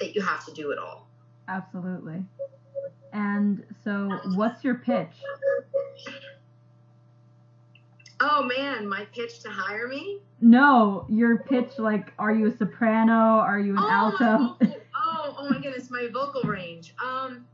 that 0.04 0.16
you 0.16 0.22
have 0.22 0.46
to 0.46 0.54
do 0.54 0.72
it 0.72 0.78
all. 0.78 1.08
Absolutely. 1.48 2.24
And 3.14 3.64
so, 3.84 4.20
what's 4.36 4.64
your 4.64 4.76
pitch? 4.76 5.14
Oh 8.20 8.44
man, 8.44 8.88
my 8.88 9.06
pitch 9.14 9.42
to 9.42 9.50
hire 9.50 9.88
me? 9.88 10.20
No, 10.42 11.06
your 11.10 11.40
pitch. 11.40 11.78
Like, 11.78 12.14
are 12.20 12.34
you 12.34 12.48
a 12.48 12.58
soprano? 12.58 13.14
Are 13.14 13.60
you 13.60 13.74
an 13.74 13.80
oh, 13.80 13.90
alto? 13.90 14.38
My 14.60 14.76
oh, 14.96 15.36
oh 15.38 15.50
my 15.50 15.60
goodness, 15.60 15.90
my 15.90 16.10
vocal 16.12 16.42
range. 16.44 16.96
Um, 17.04 17.46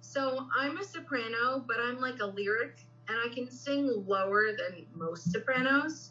so 0.00 0.46
I'm 0.56 0.78
a 0.78 0.84
soprano, 0.84 1.64
but 1.66 1.78
I'm 1.80 2.00
like 2.00 2.20
a 2.20 2.26
lyric, 2.26 2.76
and 3.08 3.16
I 3.24 3.32
can 3.34 3.50
sing 3.50 4.04
lower 4.06 4.48
than 4.52 4.86
most 4.94 5.32
sopranos. 5.32 6.10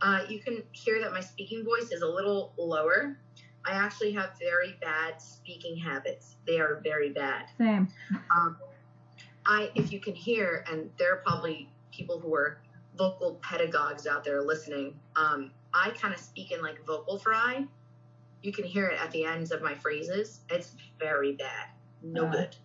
Uh, 0.00 0.24
you 0.28 0.40
can 0.40 0.62
hear 0.72 1.00
that 1.00 1.12
my 1.12 1.20
speaking 1.20 1.64
voice 1.64 1.92
is 1.92 2.02
a 2.02 2.08
little 2.08 2.52
lower. 2.58 3.18
I 3.64 3.72
actually 3.72 4.12
have 4.12 4.30
very 4.38 4.76
bad 4.80 5.20
speaking 5.20 5.76
habits. 5.76 6.36
They 6.46 6.58
are 6.58 6.80
very 6.82 7.10
bad. 7.10 7.46
Same. 7.58 7.88
Um, 8.30 8.56
I, 9.46 9.70
if 9.74 9.92
you 9.92 10.00
can 10.00 10.14
hear, 10.14 10.64
and 10.70 10.90
there 10.98 11.12
are 11.12 11.18
probably 11.18 11.68
people 11.92 12.18
who 12.18 12.34
are 12.34 12.60
vocal 12.96 13.38
pedagogues 13.42 14.06
out 14.06 14.24
there 14.24 14.42
listening. 14.42 14.98
Um, 15.16 15.52
I 15.74 15.90
kind 15.90 16.14
of 16.14 16.20
speak 16.20 16.52
in 16.52 16.62
like 16.62 16.84
vocal 16.86 17.18
fry. 17.18 17.64
You 18.42 18.52
can 18.52 18.64
hear 18.64 18.88
it 18.88 19.00
at 19.00 19.10
the 19.12 19.24
ends 19.24 19.52
of 19.52 19.62
my 19.62 19.74
phrases. 19.74 20.40
It's 20.50 20.74
very 20.98 21.32
bad. 21.32 21.68
No 22.02 22.26
Uh, 22.26 22.30
good. 22.30 22.56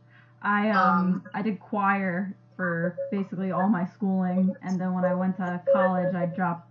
I 0.42 0.70
um, 0.70 1.00
Um, 1.00 1.24
I 1.34 1.42
did 1.42 1.60
choir 1.60 2.36
for 2.56 2.98
basically 3.12 3.52
all 3.52 3.70
my 3.70 3.86
schooling, 3.86 4.56
and 4.64 4.80
then 4.82 4.94
when 4.94 5.06
I 5.06 5.14
went 5.14 5.38
to 5.38 5.62
college, 5.72 6.16
I 6.16 6.26
dropped 6.26 6.70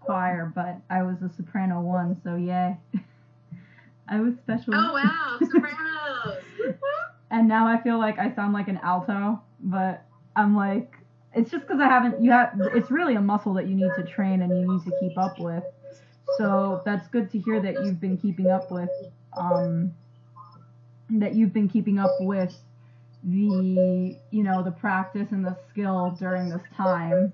choir, 0.00 0.50
but 0.54 0.80
I 0.88 1.02
was 1.02 1.20
a 1.22 1.28
soprano 1.28 1.80
one, 1.80 2.20
so 2.22 2.36
yay. 2.36 2.76
I 4.08 4.20
was 4.20 4.34
special. 4.36 4.74
Oh 4.74 4.92
wow, 4.92 5.38
sopranos. 5.40 6.42
and 7.30 7.48
now 7.48 7.66
I 7.66 7.80
feel 7.82 7.98
like 7.98 8.18
I 8.18 8.34
sound 8.34 8.52
like 8.52 8.68
an 8.68 8.78
alto, 8.82 9.40
but 9.60 10.04
I'm 10.36 10.56
like, 10.56 10.96
it's 11.34 11.50
just 11.50 11.66
because 11.66 11.80
I 11.80 11.86
haven't. 11.86 12.22
You 12.22 12.30
have. 12.30 12.52
It's 12.74 12.90
really 12.90 13.14
a 13.16 13.20
muscle 13.20 13.54
that 13.54 13.66
you 13.66 13.74
need 13.74 13.90
to 13.96 14.04
train 14.04 14.42
and 14.42 14.50
you 14.58 14.72
need 14.72 14.84
to 14.84 14.92
keep 15.00 15.18
up 15.18 15.38
with. 15.38 15.64
So 16.38 16.82
that's 16.84 17.08
good 17.08 17.30
to 17.32 17.38
hear 17.38 17.60
that 17.60 17.84
you've 17.84 18.00
been 18.00 18.16
keeping 18.16 18.48
up 18.48 18.70
with. 18.70 18.90
Um, 19.36 19.92
that 21.10 21.34
you've 21.34 21.52
been 21.52 21.68
keeping 21.68 21.98
up 21.98 22.10
with 22.20 22.54
the 23.24 24.16
you 24.30 24.42
know 24.42 24.62
the 24.62 24.70
practice 24.70 25.28
and 25.32 25.44
the 25.44 25.56
skill 25.70 26.16
during 26.18 26.48
this 26.48 26.62
time 26.76 27.32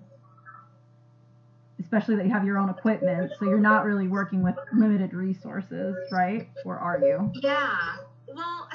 especially 1.83 2.17
that 2.17 2.25
you 2.25 2.33
have 2.33 2.45
your 2.45 2.59
own 2.59 2.71
equipment 2.71 3.31
so 3.39 3.45
you're 3.45 3.59
not 3.59 3.85
really 3.85 4.09
working 4.09 4.43
with 4.43 4.55
limited 4.75 5.13
resources 5.13 5.97
right 6.11 6.49
or 6.65 6.79
are 6.79 6.99
you 6.99 7.31
yeah. 7.43 7.97
Well, 8.35 8.69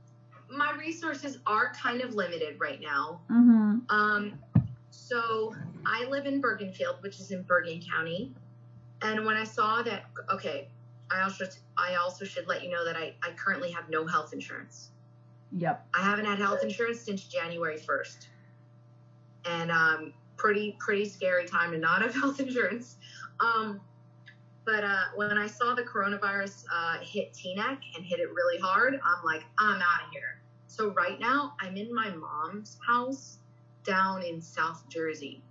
my 0.50 0.72
resources 0.78 1.38
are 1.46 1.72
kind 1.74 2.00
of 2.00 2.14
limited 2.14 2.58
right 2.60 2.80
now. 2.80 3.20
mm-hmm 3.30 3.78
Um, 3.88 4.38
so 4.90 5.54
I 5.84 6.04
live 6.04 6.26
in 6.26 6.40
Bergenfield, 6.40 7.02
which 7.02 7.20
is 7.20 7.30
in 7.30 7.42
Bergen 7.42 7.80
County. 7.80 8.32
And 9.02 9.26
when 9.26 9.36
I 9.36 9.44
saw 9.44 9.82
that, 9.82 10.04
okay, 10.32 10.68
I 11.10 11.22
also 11.22 11.44
I 11.76 11.96
also 11.96 12.24
should 12.24 12.46
let 12.46 12.62
you 12.62 12.70
know 12.70 12.84
that 12.84 12.96
I, 12.96 13.14
I 13.22 13.32
currently 13.32 13.70
have 13.72 13.90
no 13.90 14.06
health 14.06 14.32
insurance. 14.32 14.90
yep 15.56 15.86
I 15.94 16.02
haven't 16.02 16.24
had 16.24 16.38
health 16.38 16.62
insurance 16.62 17.00
since 17.00 17.24
January 17.24 17.78
1st. 17.78 18.26
And 19.44 19.70
um, 19.70 20.14
pretty 20.36 20.76
pretty 20.78 21.08
scary 21.08 21.46
time 21.46 21.72
to 21.72 21.78
not 21.78 22.02
have 22.02 22.14
health 22.20 22.40
insurance. 22.40 22.96
Um, 23.40 23.80
but 24.64 24.82
uh, 24.82 25.04
when 25.14 25.36
I 25.36 25.46
saw 25.46 25.74
the 25.74 25.82
coronavirus 25.82 26.64
uh, 26.72 26.98
hit 27.02 27.34
Teaneck 27.34 27.78
and 27.96 28.04
hit 28.04 28.18
it 28.18 28.32
really 28.32 28.58
hard, 28.58 28.94
I'm 28.94 29.24
like, 29.24 29.44
I'm 29.58 29.76
out 29.76 30.06
of 30.06 30.10
here. 30.12 30.40
So 30.66 30.88
right 30.92 31.20
now, 31.20 31.54
I'm 31.60 31.76
in 31.76 31.94
my 31.94 32.10
mom's 32.10 32.78
house 32.86 33.38
down 33.84 34.22
in 34.22 34.40
South 34.40 34.88
Jersey. 34.88 35.42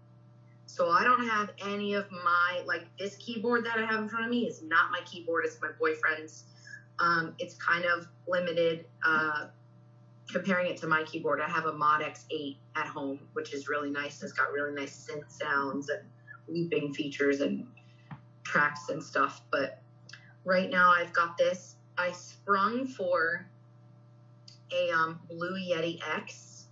So 0.65 0.89
I 0.89 1.03
don't 1.03 1.27
have 1.27 1.51
any 1.63 1.93
of 1.93 2.09
my 2.11 2.63
like 2.65 2.85
this 2.97 3.15
keyboard 3.17 3.63
that 3.65 3.77
I 3.77 3.85
have 3.85 3.99
in 3.99 4.09
front 4.09 4.25
of 4.25 4.31
me 4.31 4.47
is 4.47 4.63
not 4.63 4.89
my 4.91 5.01
keyboard. 5.05 5.45
It's 5.45 5.61
my 5.61 5.69
boyfriend's. 5.79 6.45
Um, 6.99 7.35
it's 7.37 7.55
kind 7.55 7.85
of 7.85 8.07
limited. 8.27 8.85
Uh, 9.05 9.47
comparing 10.29 10.71
it 10.71 10.77
to 10.77 10.87
my 10.87 11.03
keyboard, 11.03 11.41
I 11.41 11.49
have 11.49 11.65
a 11.65 11.73
MODX8 11.73 12.57
at 12.75 12.87
home, 12.87 13.19
which 13.33 13.53
is 13.53 13.67
really 13.67 13.89
nice. 13.89 14.21
It's 14.23 14.33
got 14.33 14.51
really 14.51 14.73
nice 14.73 15.07
synth 15.07 15.31
sounds 15.31 15.89
and 15.89 16.01
looping 16.47 16.93
features 16.93 17.41
and 17.41 17.67
tracks 18.43 18.89
and 18.89 19.01
stuff. 19.01 19.41
But 19.51 19.81
right 20.45 20.69
now 20.69 20.91
I've 20.95 21.13
got 21.13 21.37
this. 21.37 21.75
I 21.97 22.11
sprung 22.11 22.87
for 22.87 23.47
a 24.71 24.91
um, 24.91 25.19
Blue 25.29 25.55
Yeti 25.55 25.99
X. 26.15 26.65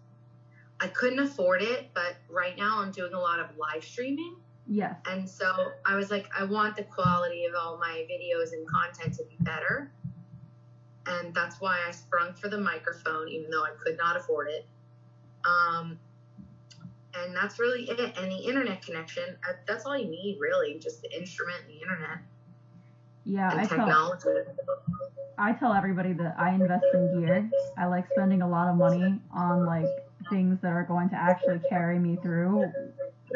I 0.79 0.87
couldn't 0.87 1.19
afford 1.19 1.61
it, 1.61 1.91
but 1.93 2.15
right 2.29 2.57
now 2.57 2.79
I'm 2.81 2.91
doing 2.91 3.13
a 3.13 3.19
lot 3.19 3.39
of 3.39 3.55
live 3.57 3.83
streaming. 3.83 4.35
Yes. 4.67 4.95
And 5.07 5.29
so 5.29 5.53
I 5.85 5.95
was 5.95 6.09
like, 6.09 6.27
I 6.37 6.43
want 6.43 6.75
the 6.75 6.83
quality 6.83 7.45
of 7.45 7.53
all 7.55 7.77
my 7.77 8.05
videos 8.09 8.53
and 8.53 8.67
content 8.67 9.15
to 9.17 9.23
be 9.25 9.35
better. 9.41 9.91
And 11.07 11.33
that's 11.33 11.59
why 11.59 11.79
I 11.87 11.91
sprung 11.91 12.33
for 12.33 12.47
the 12.49 12.59
microphone, 12.59 13.27
even 13.29 13.49
though 13.49 13.63
I 13.63 13.71
could 13.83 13.97
not 13.97 14.17
afford 14.17 14.49
it. 14.49 14.67
Um, 15.45 15.97
and 17.15 17.35
that's 17.35 17.59
really 17.59 17.83
it. 17.89 18.17
And 18.17 18.31
the 18.31 18.37
internet 18.37 18.85
connection, 18.85 19.23
uh, 19.47 19.53
that's 19.67 19.85
all 19.85 19.97
you 19.97 20.09
need, 20.09 20.37
really, 20.39 20.77
just 20.79 21.01
the 21.01 21.17
instrument 21.17 21.57
and 21.65 21.69
the 21.69 21.81
internet 21.81 22.19
Yeah, 23.25 23.49
I 23.49 23.65
tell 23.65 23.85
technology. 23.85 24.51
I 25.37 25.53
tell 25.53 25.73
everybody 25.73 26.13
that 26.13 26.35
I 26.37 26.53
invest 26.53 26.85
in 26.93 27.19
gear. 27.19 27.49
I 27.77 27.87
like 27.87 28.05
spending 28.11 28.43
a 28.43 28.47
lot 28.47 28.67
of 28.67 28.75
money 28.75 29.19
on 29.33 29.65
like 29.65 29.87
things 30.29 30.59
that 30.61 30.71
are 30.71 30.83
going 30.83 31.09
to 31.09 31.15
actually 31.15 31.59
carry 31.67 31.97
me 31.97 32.17
through 32.21 32.71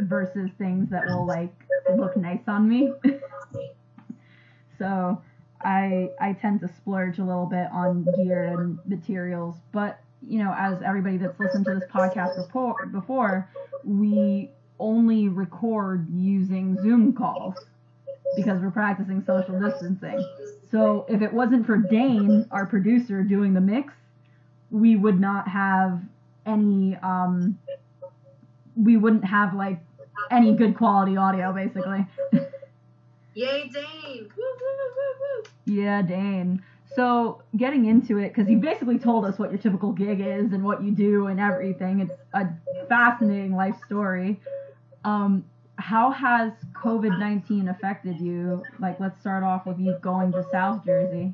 versus 0.01 0.51
things 0.57 0.89
that 0.91 1.05
will 1.07 1.25
like 1.25 1.53
look 1.97 2.15
nice 2.15 2.41
on 2.47 2.69
me. 2.69 2.93
so 4.77 5.21
I 5.65 6.11
I 6.21 6.33
tend 6.33 6.61
to 6.61 6.69
splurge 6.77 7.17
a 7.17 7.23
little 7.23 7.47
bit 7.47 7.67
on 7.73 8.05
gear 8.15 8.43
and 8.43 8.77
materials, 8.85 9.55
but 9.71 9.99
you 10.21 10.39
know, 10.39 10.53
as 10.57 10.81
everybody 10.83 11.17
that's 11.17 11.39
listened 11.39 11.65
to 11.65 11.75
this 11.75 11.89
podcast 11.91 12.35
before 12.37 12.85
before, 12.85 13.49
we 13.83 14.51
only 14.79 15.27
record 15.27 16.07
using 16.13 16.77
Zoom 16.81 17.13
calls 17.13 17.55
because 18.35 18.61
we're 18.61 18.71
practicing 18.71 19.23
social 19.25 19.59
distancing. 19.59 20.23
So 20.71 21.05
if 21.09 21.21
it 21.21 21.33
wasn't 21.33 21.65
for 21.65 21.77
Dane, 21.77 22.45
our 22.51 22.65
producer, 22.65 23.23
doing 23.23 23.53
the 23.53 23.61
mix, 23.61 23.93
we 24.69 24.95
would 24.95 25.19
not 25.19 25.47
have 25.47 25.99
any. 26.45 26.95
Um, 26.97 27.57
we 28.75 28.97
wouldn't 28.97 29.25
have 29.25 29.55
like 29.55 29.79
any 30.29 30.53
good 30.53 30.75
quality 30.77 31.17
audio, 31.17 31.51
basically. 31.53 32.05
Yay, 33.35 33.69
Dane! 33.71 34.29
Woo, 34.37 34.43
woo, 34.43 34.77
woo, 34.95 35.43
woo. 35.43 35.43
yeah, 35.65 36.01
Dane. 36.01 36.63
So 36.95 37.41
getting 37.57 37.85
into 37.85 38.17
it, 38.17 38.29
because 38.29 38.49
you 38.49 38.57
basically 38.57 38.97
told 38.97 39.25
us 39.25 39.37
what 39.37 39.51
your 39.51 39.59
typical 39.59 39.91
gig 39.91 40.21
is 40.21 40.53
and 40.53 40.63
what 40.63 40.81
you 40.81 40.91
do 40.91 41.27
and 41.27 41.39
everything. 41.39 41.99
It's 41.99 42.13
a 42.33 42.47
fascinating 42.87 43.53
life 43.53 43.75
story. 43.85 44.39
Um, 45.03 45.43
how 45.77 46.11
has 46.11 46.53
COVID 46.73 47.19
nineteen 47.19 47.67
affected 47.67 48.21
you? 48.21 48.63
Like, 48.79 49.01
let's 49.01 49.19
start 49.19 49.43
off 49.43 49.65
with 49.65 49.77
you 49.77 49.97
going 50.01 50.31
to 50.31 50.45
South 50.49 50.85
Jersey. 50.85 51.33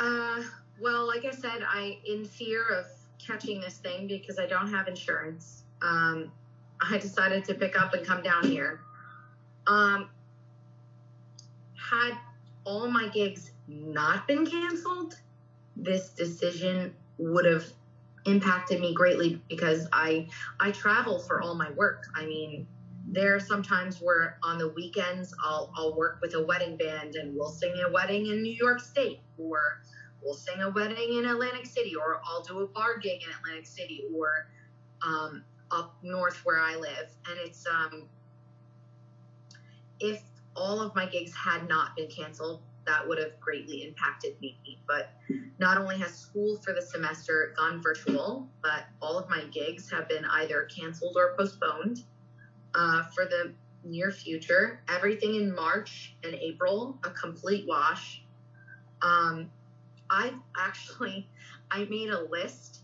Uh, 0.00 0.42
well, 0.80 1.06
like 1.06 1.24
I 1.24 1.30
said, 1.30 1.64
I 1.64 1.98
in 2.04 2.24
fear 2.24 2.66
of 2.68 2.86
catching 3.24 3.60
this 3.60 3.76
thing 3.76 4.08
because 4.08 4.40
I 4.40 4.46
don't 4.46 4.68
have 4.68 4.88
insurance. 4.88 5.62
Um, 5.80 6.32
I 6.80 6.98
decided 6.98 7.44
to 7.44 7.54
pick 7.54 7.80
up 7.80 7.94
and 7.94 8.04
come 8.04 8.22
down 8.24 8.48
here. 8.48 8.80
Um, 9.66 10.08
had 11.76 12.16
all 12.64 12.88
my 12.88 13.08
gigs 13.08 13.52
not 13.68 14.26
been 14.26 14.46
canceled, 14.46 15.14
this 15.76 16.10
decision 16.10 16.94
would 17.18 17.44
have 17.44 17.64
impacted 18.24 18.80
me 18.80 18.94
greatly 18.94 19.40
because 19.48 19.88
I 19.92 20.28
I 20.60 20.70
travel 20.70 21.18
for 21.18 21.40
all 21.42 21.54
my 21.54 21.70
work. 21.72 22.04
I 22.14 22.24
mean, 22.24 22.66
there 23.06 23.34
are 23.34 23.40
some 23.40 23.62
times 23.62 23.98
where 24.00 24.38
on 24.42 24.58
the 24.58 24.68
weekends 24.68 25.34
I'll 25.44 25.72
I'll 25.76 25.96
work 25.96 26.18
with 26.22 26.34
a 26.34 26.44
wedding 26.44 26.76
band 26.76 27.16
and 27.16 27.36
we'll 27.36 27.50
sing 27.50 27.74
a 27.86 27.90
wedding 27.90 28.26
in 28.26 28.42
New 28.42 28.54
York 28.54 28.80
State 28.80 29.20
or 29.38 29.82
we'll 30.22 30.34
sing 30.34 30.60
a 30.62 30.70
wedding 30.70 31.18
in 31.18 31.26
Atlantic 31.26 31.66
City 31.66 31.94
or 31.94 32.20
I'll 32.24 32.42
do 32.42 32.60
a 32.60 32.66
bar 32.66 32.98
gig 32.98 33.22
in 33.22 33.30
Atlantic 33.30 33.66
City 33.66 34.04
or 34.14 34.46
um, 35.02 35.44
up 35.70 35.96
north 36.02 36.36
where 36.44 36.60
I 36.60 36.76
live. 36.76 37.10
And 37.28 37.38
it's 37.40 37.66
um, 37.66 38.08
if 40.02 40.22
all 40.54 40.80
of 40.80 40.94
my 40.94 41.06
gigs 41.06 41.34
had 41.34 41.68
not 41.68 41.96
been 41.96 42.08
canceled, 42.08 42.62
that 42.84 43.06
would 43.06 43.18
have 43.18 43.38
greatly 43.40 43.84
impacted 43.84 44.38
me. 44.40 44.58
But 44.86 45.14
not 45.58 45.78
only 45.78 45.96
has 45.98 46.12
school 46.14 46.58
for 46.58 46.74
the 46.74 46.82
semester 46.82 47.54
gone 47.56 47.80
virtual, 47.80 48.48
but 48.62 48.84
all 49.00 49.16
of 49.16 49.30
my 49.30 49.44
gigs 49.52 49.90
have 49.90 50.08
been 50.08 50.24
either 50.24 50.64
canceled 50.64 51.16
or 51.16 51.34
postponed 51.38 52.02
uh, 52.74 53.04
for 53.14 53.24
the 53.24 53.54
near 53.84 54.10
future. 54.10 54.80
Everything 54.88 55.36
in 55.36 55.54
March 55.54 56.16
and 56.24 56.34
April, 56.34 56.98
a 57.04 57.10
complete 57.10 57.64
wash. 57.66 58.24
Um, 59.00 59.50
I 60.10 60.32
actually, 60.58 61.28
I 61.70 61.84
made 61.84 62.10
a 62.10 62.24
list. 62.24 62.80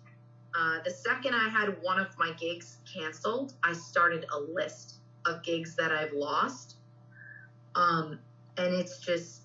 Uh, 0.59 0.79
the 0.85 0.91
second 0.91 1.35
I 1.35 1.49
had 1.49 1.77
one 1.83 1.99
of 1.99 2.17
my 2.19 2.33
gigs 2.33 2.79
canceled, 2.93 3.55
I 3.63 3.73
started 3.73 4.25
a 4.33 4.41
list 4.41 4.97
of 5.27 5.43
gigs 5.43 5.77
that 5.77 5.93
I've 5.93 6.13
lost. 6.13 6.78
Um, 7.79 8.19
and 8.57 8.75
it's 8.75 8.99
just, 8.99 9.43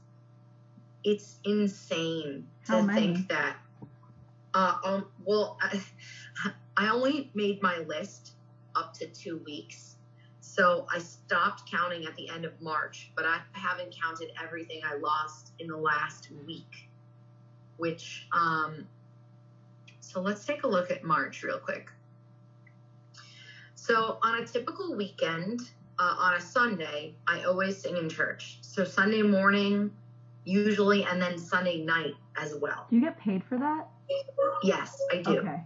it's 1.04 1.38
insane 1.46 2.48
How 2.68 2.82
to 2.82 2.84
many? 2.84 3.14
think 3.14 3.28
that. 3.30 3.58
Uh, 4.56 4.78
um, 4.84 5.06
well, 5.24 5.58
I, 5.62 5.82
I 6.78 6.90
only 6.90 7.30
made 7.36 7.62
my 7.62 7.78
list 7.80 8.34
up 8.76 8.94
to 8.96 9.06
two 9.08 9.42
weeks. 9.46 9.96
So 10.42 10.88
I 10.94 11.00
stopped 11.00 11.70
counting 11.72 12.06
at 12.06 12.16
the 12.16 12.30
end 12.30 12.44
of 12.44 12.60
March, 12.60 13.12
but 13.16 13.26
I 13.26 13.40
haven't 13.54 13.96
counted 14.04 14.32
everything 14.44 14.82
I 14.84 14.96
lost 14.96 15.54
in 15.60 15.68
the 15.68 15.78
last 15.78 16.30
week. 16.46 16.90
Which, 17.78 18.28
um, 18.34 18.88
so 20.00 20.22
let's 20.22 20.46
take 20.46 20.64
a 20.64 20.68
look 20.68 20.92
at 20.92 21.04
March 21.04 21.44
real 21.44 21.60
quick. 21.60 21.90
So 23.76 24.18
on 24.24 24.42
a 24.42 24.46
typical 24.46 24.96
weekend, 24.96 25.62
uh, 26.00 26.16
on 26.18 26.34
a 26.36 26.42
Sunday, 26.42 27.16
I 27.28 27.44
always 27.44 27.82
sing 27.82 27.98
in 27.98 28.10
church. 28.10 28.60
So 28.62 28.84
Sunday 28.84 29.22
morning, 29.22 29.92
usually, 30.46 31.04
and 31.04 31.22
then 31.22 31.38
Sunday 31.38 31.84
night 31.84 32.16
as 32.36 32.56
well. 32.56 32.88
Do 32.90 32.96
you 32.96 33.02
get 33.02 33.20
paid 33.20 33.44
for 33.44 33.58
that? 33.58 33.88
Yes, 34.64 34.98
I 35.12 35.18
do. 35.18 35.40
Okay. 35.40 35.62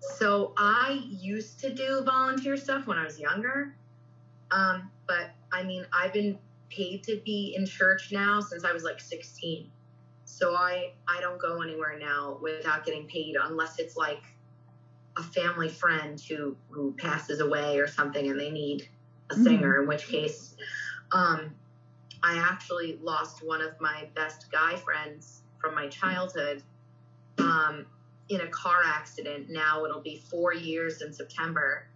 So 0.00 0.52
I 0.56 1.02
used 1.08 1.58
to 1.60 1.74
do 1.74 2.02
volunteer 2.04 2.56
stuff 2.56 2.86
when 2.86 2.98
I 2.98 3.04
was 3.04 3.18
younger. 3.18 3.74
Um, 4.50 4.90
but 5.06 5.30
I 5.52 5.62
mean, 5.62 5.84
I've 5.92 6.12
been 6.12 6.38
paid 6.68 7.02
to 7.04 7.20
be 7.24 7.54
in 7.56 7.66
church 7.66 8.12
now 8.12 8.40
since 8.40 8.64
I 8.64 8.72
was 8.72 8.84
like 8.84 9.00
16. 9.00 9.70
So 10.24 10.54
I 10.54 10.92
I 11.08 11.20
don't 11.20 11.40
go 11.40 11.62
anywhere 11.62 11.98
now 11.98 12.38
without 12.42 12.84
getting 12.84 13.06
paid 13.06 13.36
unless 13.40 13.78
it's 13.78 13.96
like 13.96 14.22
a 15.16 15.22
family 15.22 15.68
friend 15.68 16.20
who 16.20 16.56
who 16.68 16.92
passes 16.92 17.40
away 17.40 17.78
or 17.78 17.86
something 17.86 18.28
and 18.28 18.38
they 18.38 18.50
need 18.50 18.88
a 19.30 19.34
singer 19.34 19.82
in 19.82 19.88
which 19.88 20.08
case 20.08 20.56
um 21.12 21.54
I 22.22 22.38
actually 22.38 22.98
lost 23.02 23.44
one 23.44 23.60
of 23.60 23.80
my 23.80 24.08
best 24.14 24.50
guy 24.50 24.76
friends 24.76 25.42
from 25.58 25.74
my 25.74 25.88
childhood 25.88 26.62
um 27.38 27.86
in 28.28 28.40
a 28.40 28.48
car 28.48 28.82
accident. 28.84 29.48
Now 29.48 29.84
it'll 29.84 30.00
be 30.00 30.16
4 30.16 30.54
years 30.54 31.02
in 31.02 31.12
September 31.12 31.86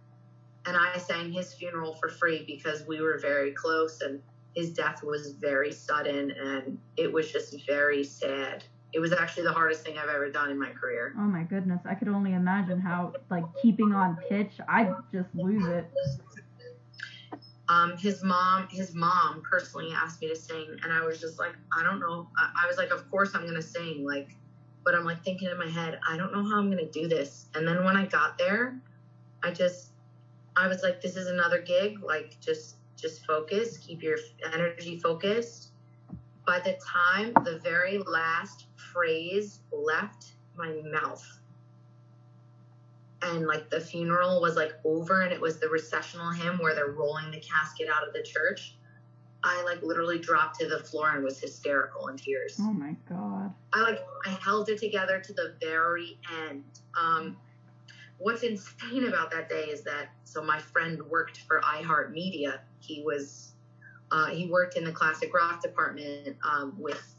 and 0.65 0.77
I 0.77 0.97
sang 0.97 1.31
his 1.31 1.53
funeral 1.53 1.93
for 1.95 2.09
free 2.09 2.43
because 2.45 2.85
we 2.87 3.01
were 3.01 3.17
very 3.19 3.51
close 3.51 4.01
and 4.01 4.21
his 4.55 4.73
death 4.73 5.03
was 5.03 5.31
very 5.33 5.71
sudden 5.71 6.31
and 6.31 6.77
it 6.97 7.11
was 7.11 7.31
just 7.31 7.65
very 7.65 8.03
sad. 8.03 8.63
It 8.93 8.99
was 8.99 9.13
actually 9.13 9.43
the 9.43 9.53
hardest 9.53 9.85
thing 9.85 9.97
I've 9.97 10.09
ever 10.09 10.29
done 10.29 10.51
in 10.51 10.59
my 10.59 10.69
career. 10.69 11.13
Oh 11.17 11.21
my 11.21 11.43
goodness, 11.43 11.81
I 11.85 11.95
could 11.95 12.09
only 12.09 12.33
imagine 12.33 12.79
how 12.79 13.13
like 13.29 13.45
keeping 13.61 13.93
on 13.93 14.17
pitch, 14.29 14.51
I'd 14.67 14.93
just 15.11 15.33
lose 15.33 15.65
it. 15.65 15.89
Um, 17.71 17.95
his 17.97 18.21
mom, 18.21 18.67
his 18.69 18.93
mom 18.93 19.41
personally 19.49 19.93
asked 19.95 20.21
me 20.21 20.27
to 20.27 20.35
sing, 20.35 20.67
and 20.83 20.91
I 20.91 21.05
was 21.05 21.21
just 21.21 21.39
like, 21.39 21.55
I 21.77 21.83
don't 21.83 22.01
know. 22.01 22.27
I, 22.37 22.63
I 22.63 22.67
was 22.67 22.75
like, 22.75 22.91
of 22.91 23.09
course 23.09 23.31
I'm 23.33 23.45
gonna 23.45 23.61
sing, 23.61 24.03
like, 24.05 24.35
but 24.83 24.93
I'm 24.93 25.05
like 25.05 25.23
thinking 25.23 25.49
in 25.49 25.57
my 25.57 25.69
head, 25.69 25.97
I 26.07 26.17
don't 26.17 26.33
know 26.33 26.43
how 26.43 26.57
I'm 26.57 26.69
gonna 26.69 26.91
do 26.91 27.07
this. 27.07 27.45
And 27.55 27.65
then 27.65 27.85
when 27.85 27.95
I 27.95 28.07
got 28.07 28.37
there, 28.37 28.77
I 29.41 29.51
just, 29.51 29.91
I 30.57 30.67
was 30.67 30.83
like, 30.83 31.01
this 31.01 31.15
is 31.15 31.27
another 31.27 31.61
gig. 31.61 32.03
Like, 32.03 32.37
just, 32.41 32.75
just 32.97 33.25
focus, 33.25 33.77
keep 33.77 34.03
your 34.03 34.17
energy 34.53 34.99
focused. 34.99 35.69
By 36.45 36.59
the 36.59 36.77
time 36.85 37.31
the 37.45 37.61
very 37.63 37.99
last 37.99 38.65
phrase 38.75 39.61
left 39.71 40.33
my 40.57 40.81
mouth, 40.91 41.25
and 43.23 43.45
like 43.47 43.69
the 43.69 43.79
funeral 43.79 44.41
was 44.41 44.55
like 44.55 44.73
over 44.83 45.21
and 45.21 45.31
it 45.31 45.39
was 45.39 45.59
the 45.59 45.69
recessional 45.69 46.31
hymn 46.31 46.57
where 46.59 46.73
they're 46.73 46.91
rolling 46.91 47.29
the 47.31 47.39
casket 47.39 47.87
out 47.93 48.07
of 48.07 48.13
the 48.13 48.23
church 48.23 48.77
i 49.43 49.63
like 49.63 49.81
literally 49.81 50.19
dropped 50.19 50.59
to 50.59 50.67
the 50.67 50.79
floor 50.79 51.11
and 51.15 51.23
was 51.23 51.39
hysterical 51.39 52.07
in 52.07 52.17
tears 52.17 52.57
Oh 52.59 52.73
my 52.73 52.95
god. 53.07 53.53
i 53.73 53.81
like 53.81 53.99
i 54.25 54.29
held 54.29 54.69
it 54.69 54.79
together 54.79 55.19
to 55.19 55.33
the 55.33 55.55
very 55.61 56.19
end 56.47 56.63
um 56.99 57.37
what's 58.21 58.43
insane 58.43 59.07
about 59.07 59.31
that 59.31 59.49
day 59.49 59.63
is 59.63 59.83
that 59.83 60.09
so 60.23 60.43
my 60.43 60.59
friend 60.59 61.01
worked 61.09 61.39
for 61.41 61.59
iHeartMedia. 61.61 62.59
He 62.79 63.03
was 63.03 63.53
uh, 64.11 64.27
he 64.27 64.47
worked 64.47 64.77
in 64.77 64.83
the 64.83 64.91
classic 64.91 65.33
rock 65.33 65.61
department 65.61 66.37
um, 66.43 66.75
with 66.77 67.15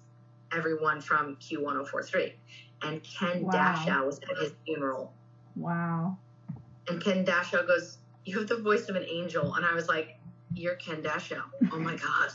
everyone 0.53 1.01
from 1.01 1.37
Q1043, 1.37 2.33
and 2.83 3.03
Ken 3.03 3.43
Wow. 3.45 3.53
Dashow 3.53 4.07
was 4.07 4.19
at 4.19 4.37
his 4.39 4.53
funeral. 4.67 5.13
Wow. 5.57 6.19
And 6.89 7.03
Ken 7.03 7.25
Dashow 7.25 7.67
goes, 7.67 7.99
"You 8.25 8.39
have 8.39 8.49
the 8.49 8.57
voice 8.57 8.89
of 8.89 8.97
an 8.97 9.05
angel," 9.05 9.55
and 9.55 9.65
I 9.65 9.75
was 9.75 9.89
like, 9.89 10.19
"You're 10.55 10.77
Ken 10.77 11.03
Dashow." 11.03 11.43
Oh 11.73 11.79
my 11.79 11.97
god. 11.97 12.31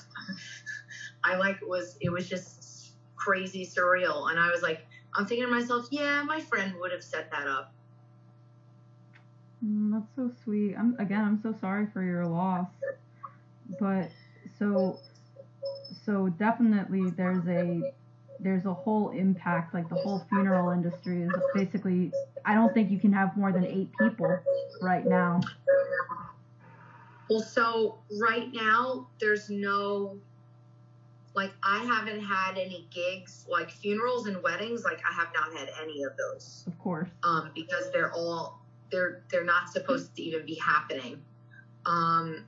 I 1.24 1.36
like 1.36 1.60
was 1.62 1.98
it 2.02 2.10
was 2.10 2.30
just 2.30 2.94
crazy 3.16 3.66
surreal, 3.66 4.30
and 4.30 4.40
I 4.40 4.50
was 4.52 4.62
like, 4.62 4.86
I'm 5.16 5.26
thinking 5.26 5.48
to 5.48 5.52
myself, 5.52 5.88
yeah, 5.92 6.24
my 6.24 6.40
friend 6.40 6.76
would 6.80 6.92
have 6.92 7.04
set 7.04 7.32
that 7.32 7.48
up. 7.48 7.74
Mm, 9.66 9.92
that's 9.92 10.16
so 10.16 10.32
sweet. 10.44 10.76
I'm 10.76 10.96
again. 11.00 11.24
I'm 11.24 11.42
so 11.42 11.54
sorry 11.60 11.88
for 11.92 12.04
your 12.04 12.26
loss. 12.26 12.68
But 13.80 14.12
so 14.60 15.00
so 16.06 16.30
definitely 16.30 17.10
there's 17.12 17.48
a 17.48 17.94
there's 18.40 18.66
a 18.66 18.74
whole 18.74 19.10
impact. 19.10 19.74
Like 19.74 19.90
the 19.90 19.96
whole 19.96 20.24
funeral 20.30 20.72
industry 20.72 21.24
is 21.24 21.32
basically. 21.54 22.12
I 22.46 22.54
don't 22.54 22.74
think 22.74 22.90
you 22.92 23.00
can 23.00 23.12
have 23.14 23.36
more 23.36 23.52
than 23.52 23.66
eight 23.66 23.90
people 24.00 24.40
right 24.82 25.06
now. 25.06 25.42
Well, 27.30 27.42
so 27.42 28.00
right 28.22 28.50
now 28.54 29.08
there's 29.20 29.50
no 29.50 30.18
like 31.38 31.52
I 31.64 31.80
haven't 31.86 32.22
had 32.22 32.58
any 32.58 32.88
gigs 32.90 33.46
like 33.50 33.70
funerals 33.70 34.28
and 34.28 34.42
weddings. 34.42 34.84
Like 34.84 35.00
I 35.10 35.14
have 35.14 35.28
not 35.34 35.58
had 35.58 35.70
any 35.82 36.04
of 36.04 36.18
those 36.18 36.64
Of 36.68 36.78
course. 36.80 37.10
um, 37.24 37.52
because 37.54 37.92
they're 37.92 38.12
all 38.12 38.66
they're 38.92 39.24
they're 39.30 39.46
not 39.46 39.70
supposed 39.70 40.16
to 40.16 40.24
even 40.24 40.46
be 40.46 40.56
happening. 40.56 41.22
Um, 41.86 42.44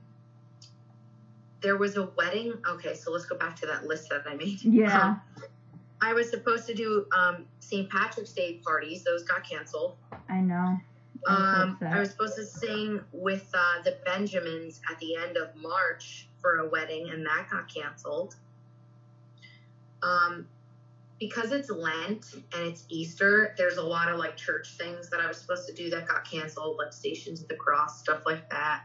there 1.62 1.78
was 1.78 1.98
a 1.98 2.10
wedding. 2.18 2.54
Okay, 2.68 2.96
so 2.96 3.12
let's 3.12 3.26
go 3.26 3.38
back 3.38 3.56
to 3.58 3.68
that 3.68 3.86
list 3.86 4.10
that 4.10 4.24
I 4.28 4.36
made. 4.36 4.62
Yeah. 4.64 5.16
Um, 5.20 5.22
I 6.02 6.14
was 6.14 6.30
supposed 6.30 6.66
to 6.68 6.74
do 6.74 7.06
um, 7.18 7.46
St. 7.60 7.90
Patrick's 7.90 8.32
Day 8.32 8.62
parties. 8.64 9.04
Those 9.04 9.24
got 9.24 9.48
canceled. 9.48 9.96
I 10.30 10.40
know. 10.40 10.78
I'm 11.28 11.78
so 11.80 11.86
Um. 11.86 11.94
I 11.94 12.00
was 12.00 12.12
supposed 12.12 12.36
to 12.36 12.46
sing 12.46 13.02
with 13.12 13.50
uh, 13.54 13.82
the 13.84 13.98
Benjamins 14.06 14.82
at 14.90 15.00
the 15.00 15.16
end 15.16 15.38
of 15.38 15.56
March 15.56 16.28
for 16.42 16.60
a 16.60 16.70
wedding, 16.70 17.10
and 17.10 17.26
that 17.26 17.48
got 17.52 17.74
canceled. 17.74 18.36
Um, 20.02 20.48
because 21.20 21.52
it's 21.52 21.70
Lent 21.70 22.26
and 22.54 22.68
it's 22.68 22.86
Easter, 22.88 23.54
there's 23.58 23.76
a 23.76 23.84
lot 23.84 24.10
of 24.10 24.18
like 24.18 24.38
church 24.38 24.78
things 24.78 25.10
that 25.10 25.20
I 25.20 25.28
was 25.28 25.38
supposed 25.38 25.68
to 25.68 25.74
do 25.74 25.90
that 25.90 26.08
got 26.08 26.30
canceled, 26.30 26.78
like 26.78 26.94
Stations 26.94 27.42
of 27.42 27.50
the 27.50 27.56
Cross, 27.56 28.00
stuff 28.00 28.22
like 28.26 28.50
that. 28.50 28.84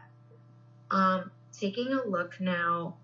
Um, 0.91 1.31
taking 1.57 1.93
a 1.93 2.05
look 2.05 2.39
now 2.41 2.97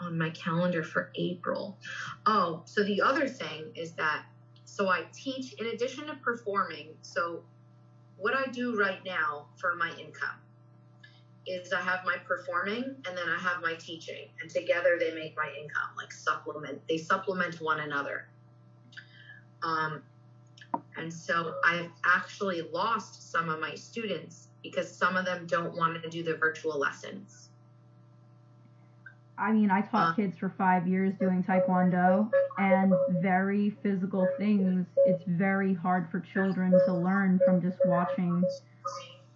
on 0.00 0.18
my 0.18 0.30
calendar 0.30 0.82
for 0.82 1.10
April. 1.16 1.78
Oh, 2.26 2.62
so 2.66 2.84
the 2.84 3.00
other 3.00 3.28
thing 3.28 3.72
is 3.74 3.92
that 3.92 4.24
so 4.64 4.88
I 4.88 5.04
teach 5.12 5.54
in 5.54 5.66
addition 5.66 6.06
to 6.06 6.14
performing. 6.14 6.88
So 7.02 7.42
what 8.16 8.34
I 8.34 8.50
do 8.50 8.78
right 8.78 9.04
now 9.04 9.46
for 9.56 9.74
my 9.74 9.90
income 9.98 10.36
is 11.46 11.72
I 11.72 11.80
have 11.80 12.00
my 12.04 12.16
performing 12.18 12.84
and 12.84 13.16
then 13.16 13.28
I 13.28 13.38
have 13.40 13.62
my 13.62 13.74
teaching, 13.74 14.28
and 14.40 14.50
together 14.50 14.98
they 15.00 15.14
make 15.14 15.36
my 15.36 15.50
income. 15.58 15.90
Like 15.96 16.12
supplement, 16.12 16.80
they 16.88 16.98
supplement 16.98 17.60
one 17.60 17.80
another. 17.80 18.28
Um, 19.62 20.02
and 20.96 21.12
so 21.12 21.54
I've 21.64 21.90
actually 22.04 22.62
lost 22.72 23.32
some 23.32 23.48
of 23.48 23.60
my 23.60 23.74
students 23.74 24.48
because 24.62 24.94
some 24.94 25.16
of 25.16 25.24
them 25.24 25.46
don't 25.46 25.74
want 25.74 26.02
to 26.02 26.10
do 26.10 26.22
the 26.22 26.36
virtual 26.36 26.78
lessons. 26.78 27.47
I 29.38 29.52
mean, 29.52 29.70
I 29.70 29.82
taught 29.82 30.16
kids 30.16 30.36
for 30.36 30.52
five 30.58 30.88
years 30.88 31.14
doing 31.20 31.44
Taekwondo 31.44 32.28
and 32.58 32.92
very 33.20 33.70
physical 33.82 34.26
things. 34.36 34.86
It's 35.06 35.22
very 35.26 35.74
hard 35.74 36.10
for 36.10 36.20
children 36.20 36.72
to 36.86 36.92
learn 36.92 37.38
from 37.44 37.62
just 37.62 37.78
watching, 37.84 38.42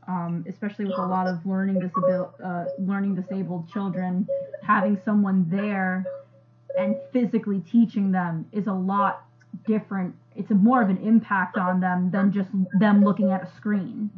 um, 0.08 0.44
especially 0.48 0.86
with 0.86 0.98
a 0.98 1.06
lot 1.06 1.28
of 1.28 1.46
learning 1.46 1.80
disabil- 1.80 2.32
uh, 2.42 2.64
learning 2.78 3.14
disabled 3.14 3.70
children. 3.72 4.26
Having 4.62 5.00
someone 5.04 5.46
there 5.48 6.04
and 6.76 6.96
physically 7.12 7.60
teaching 7.60 8.10
them 8.10 8.46
is 8.50 8.66
a 8.66 8.72
lot 8.72 9.24
different. 9.66 10.16
It's 10.34 10.50
a 10.50 10.54
more 10.54 10.82
of 10.82 10.90
an 10.90 10.98
impact 10.98 11.56
on 11.58 11.80
them 11.80 12.10
than 12.10 12.32
just 12.32 12.48
them 12.78 13.04
looking 13.04 13.30
at 13.30 13.42
a 13.42 13.50
screen. 13.56 14.10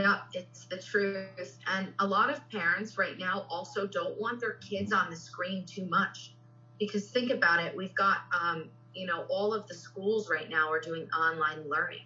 Yeah, 0.00 0.18
it's 0.34 0.66
the 0.66 0.76
truth. 0.76 1.58
And 1.66 1.92
a 2.00 2.06
lot 2.06 2.30
of 2.30 2.46
parents 2.50 2.98
right 2.98 3.18
now 3.18 3.46
also 3.48 3.86
don't 3.86 4.20
want 4.20 4.40
their 4.40 4.54
kids 4.54 4.92
on 4.92 5.10
the 5.10 5.16
screen 5.16 5.64
too 5.64 5.86
much. 5.86 6.34
Because 6.78 7.08
think 7.10 7.30
about 7.30 7.64
it, 7.64 7.74
we've 7.74 7.94
got, 7.94 8.18
um, 8.38 8.68
you 8.94 9.06
know, 9.06 9.24
all 9.30 9.54
of 9.54 9.66
the 9.68 9.74
schools 9.74 10.28
right 10.28 10.50
now 10.50 10.70
are 10.70 10.80
doing 10.80 11.08
online 11.18 11.68
learning. 11.68 12.04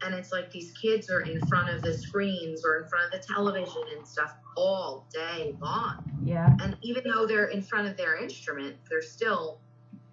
And 0.00 0.14
it's 0.14 0.32
like 0.32 0.50
these 0.50 0.72
kids 0.72 1.10
are 1.10 1.20
in 1.20 1.38
front 1.46 1.68
of 1.68 1.82
the 1.82 1.92
screens 1.92 2.64
or 2.64 2.82
in 2.82 2.88
front 2.88 3.04
of 3.04 3.20
the 3.20 3.26
television 3.26 3.82
and 3.96 4.06
stuff 4.06 4.34
all 4.56 5.06
day 5.12 5.54
long. 5.60 6.02
Yeah, 6.24 6.56
And 6.60 6.76
even 6.80 7.04
though 7.04 7.26
they're 7.26 7.46
in 7.46 7.62
front 7.62 7.88
of 7.88 7.96
their 7.96 8.16
instrument, 8.16 8.76
they're 8.90 9.02
still 9.02 9.60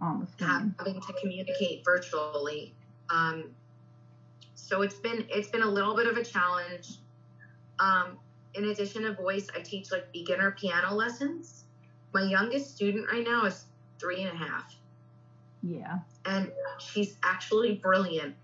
on 0.01 0.19
the 0.19 0.27
screen. 0.27 0.75
having 0.77 1.01
to 1.01 1.13
communicate 1.21 1.83
virtually. 1.83 2.75
Um, 3.09 3.45
so 4.69 4.83
it's 4.83 4.99
been 4.99 5.25
it's 5.29 5.49
been 5.49 5.63
a 5.63 5.69
little 5.69 5.95
bit 5.95 6.05
of 6.05 6.15
a 6.15 6.23
challenge. 6.23 6.99
Um, 7.79 8.19
in 8.53 8.65
addition 8.65 9.01
to 9.03 9.13
voice, 9.13 9.47
I 9.55 9.61
teach 9.61 9.91
like 9.91 10.11
beginner 10.13 10.51
piano 10.51 10.93
lessons. 10.93 11.63
My 12.13 12.21
youngest 12.21 12.75
student 12.75 13.07
right 13.11 13.25
now 13.25 13.45
is 13.45 13.65
three 13.99 14.21
and 14.21 14.31
a 14.31 14.35
half, 14.35 14.75
Yeah. 15.63 15.99
and 16.25 16.51
she's 16.79 17.17
actually 17.23 17.75
brilliant. 17.75 18.35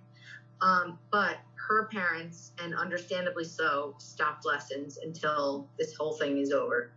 Um, 0.62 0.98
but 1.12 1.38
her 1.68 1.86
parents, 1.86 2.54
and 2.60 2.74
understandably 2.74 3.44
so, 3.44 3.94
stopped 4.00 4.46
lessons 4.46 4.98
until 4.98 5.68
this 5.78 5.96
whole 5.96 6.14
thing 6.14 6.40
is 6.40 6.52
over. 6.52 6.92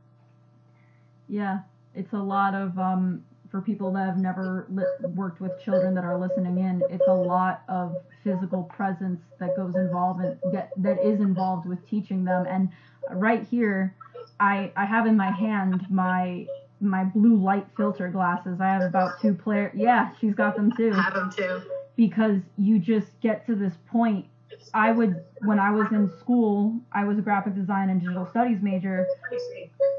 Yeah, 1.28 1.60
it's 1.94 2.12
a 2.14 2.18
lot 2.18 2.54
of 2.54 2.78
um, 2.78 3.24
for 3.50 3.60
people 3.62 3.92
that 3.92 4.06
have 4.06 4.18
never 4.18 4.66
li- 4.70 4.84
worked 5.14 5.40
with 5.40 5.52
children 5.64 5.94
that 5.94 6.04
are 6.04 6.18
listening 6.18 6.58
in. 6.58 6.82
It's 6.90 7.06
a 7.06 7.12
lot 7.14 7.62
of 7.68 7.96
physical 8.24 8.64
presence 8.64 9.20
that 9.38 9.56
goes 9.56 9.74
involved 9.74 10.24
in, 10.24 10.38
get, 10.52 10.70
that 10.76 10.98
is 11.04 11.20
involved 11.20 11.66
with 11.66 11.86
teaching 11.88 12.24
them. 12.24 12.46
And 12.48 12.68
right 13.10 13.46
here, 13.48 13.94
I 14.40 14.72
I 14.76 14.84
have 14.84 15.06
in 15.06 15.16
my 15.16 15.30
hand 15.30 15.86
my 15.90 16.46
my 16.80 17.04
blue 17.04 17.36
light 17.36 17.66
filter 17.76 18.08
glasses. 18.08 18.60
I 18.60 18.68
have 18.68 18.82
about 18.82 19.20
two 19.20 19.34
player. 19.34 19.72
Yeah, 19.74 20.10
she's 20.20 20.34
got 20.34 20.54
them 20.56 20.70
too. 20.76 20.92
Have 20.92 21.14
them 21.14 21.30
too. 21.32 21.62
because 21.96 22.40
you 22.56 22.78
just 22.78 23.08
get 23.20 23.46
to 23.46 23.54
this 23.54 23.74
point. 23.90 24.26
I 24.74 24.92
would 24.92 25.24
when 25.40 25.58
I 25.58 25.70
was 25.70 25.90
in 25.92 26.10
school, 26.20 26.78
I 26.92 27.04
was 27.04 27.18
a 27.18 27.22
graphic 27.22 27.54
design 27.54 27.90
and 27.90 28.00
digital 28.00 28.26
studies 28.26 28.58
major. 28.62 29.06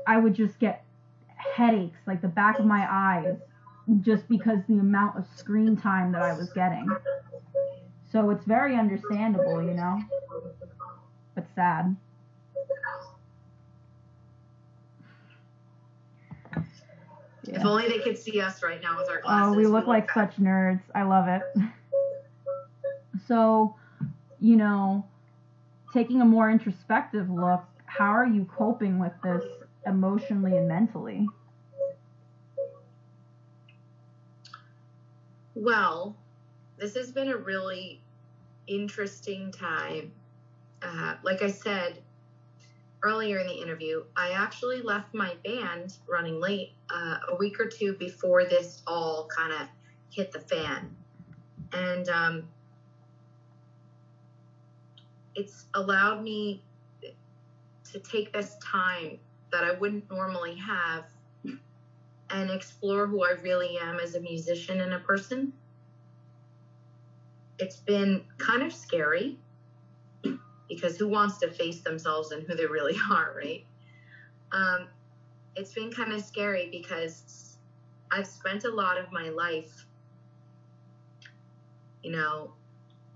I 0.07 0.17
would 0.17 0.33
just 0.35 0.59
get 0.59 0.83
headaches, 1.39 1.99
like 2.06 2.21
the 2.21 2.28
back 2.28 2.60
of 2.60 2.65
my 2.65 2.86
eyes, 2.89 3.36
just 4.02 4.28
because 4.30 4.60
the 4.67 4.80
amount 4.80 5.17
of 5.17 5.25
screen 5.36 5.75
time 5.75 6.12
that 6.12 6.21
I 6.21 6.34
was 6.34 6.52
getting. 6.54 6.88
So 8.12 8.30
it's 8.30 8.45
very 8.45 8.75
understandable, 8.75 9.62
you 9.62 9.73
know, 9.73 9.99
but 11.36 11.45
sad. 11.56 11.95
If 17.43 17.65
only 17.65 17.88
they 17.88 17.99
could 17.99 18.17
see 18.17 18.39
us 18.41 18.62
right 18.62 18.82
now 18.82 18.97
with 18.97 19.10
our 19.10 19.21
glasses. 19.21 19.54
Oh, 19.54 19.58
we 19.58 19.65
look 19.65 19.88
like 19.88 20.12
such 20.12 20.36
nerds. 20.38 20.82
I 20.93 21.04
love 21.04 21.28
it. 21.28 21.41
So, 23.28 23.75
you 24.39 24.56
know, 24.56 25.06
taking 25.93 26.21
a 26.21 26.25
more 26.25 26.49
introspective 26.49 27.30
look, 27.30 27.63
how 27.86 28.10
are 28.10 28.25
you 28.25 28.45
coping 28.45 28.97
with 28.97 29.13
this 29.21 29.43
emotionally 29.86 30.58
and 30.58 30.68
mentally? 30.68 31.28
Well, 35.56 36.15
this 36.78 36.96
has 36.96 37.12
been 37.12 37.30
a 37.30 37.38
really 37.38 38.02
interesting 38.68 39.52
time. 39.52 40.12
Uh, 40.82 41.15
like 41.24 41.42
I 41.42 41.50
said 41.50 42.02
earlier 43.04 43.39
in 43.39 43.48
the 43.48 43.62
interview, 43.62 44.04
I 44.15 44.32
actually 44.32 44.82
left 44.82 45.13
my 45.13 45.34
band 45.44 45.98
running 46.08 46.39
late 46.39 46.74
uh, 46.89 47.18
a 47.30 47.36
week 47.36 47.60
or 47.60 47.65
two 47.65 47.94
before 47.94 48.46
this 48.46 48.82
all 48.88 49.28
kind 49.36 49.52
of 49.52 49.68
hit 50.12 50.32
the 50.32 50.39
fan. 50.39 50.96
And 51.74 52.08
um, 52.10 52.48
it's 55.36 55.65
allowed 55.74 56.24
me 56.24 56.63
to 57.92 58.00
take 58.00 58.32
this 58.34 58.56
time 58.63 59.20
that 59.51 59.63
I 59.63 59.71
wouldn't 59.71 60.09
normally 60.09 60.55
have 60.55 61.05
and 62.31 62.51
explore 62.51 63.07
who 63.07 63.23
I 63.23 63.31
really 63.41 63.77
am 63.79 63.99
as 63.99 64.15
a 64.15 64.19
musician 64.19 64.81
and 64.81 64.93
a 64.93 64.99
person. 64.99 65.53
It's 67.57 67.77
been 67.77 68.23
kind 68.38 68.62
of 68.62 68.71
scary 68.71 69.38
because 70.67 70.97
who 70.97 71.07
wants 71.07 71.39
to 71.39 71.51
face 71.51 71.81
themselves 71.81 72.31
and 72.31 72.43
who 72.47 72.55
they 72.55 72.67
really 72.67 72.95
are, 73.12 73.33
right? 73.35 73.65
Um, 74.51 74.88
it's 75.55 75.73
been 75.73 75.91
kind 75.91 76.13
of 76.13 76.21
scary 76.23 76.69
because 76.71 77.57
I've 78.12 78.27
spent 78.27 78.63
a 78.63 78.69
lot 78.69 78.97
of 78.97 79.12
my 79.12 79.29
life, 79.29 79.85
you 82.03 82.12
know, 82.12 82.53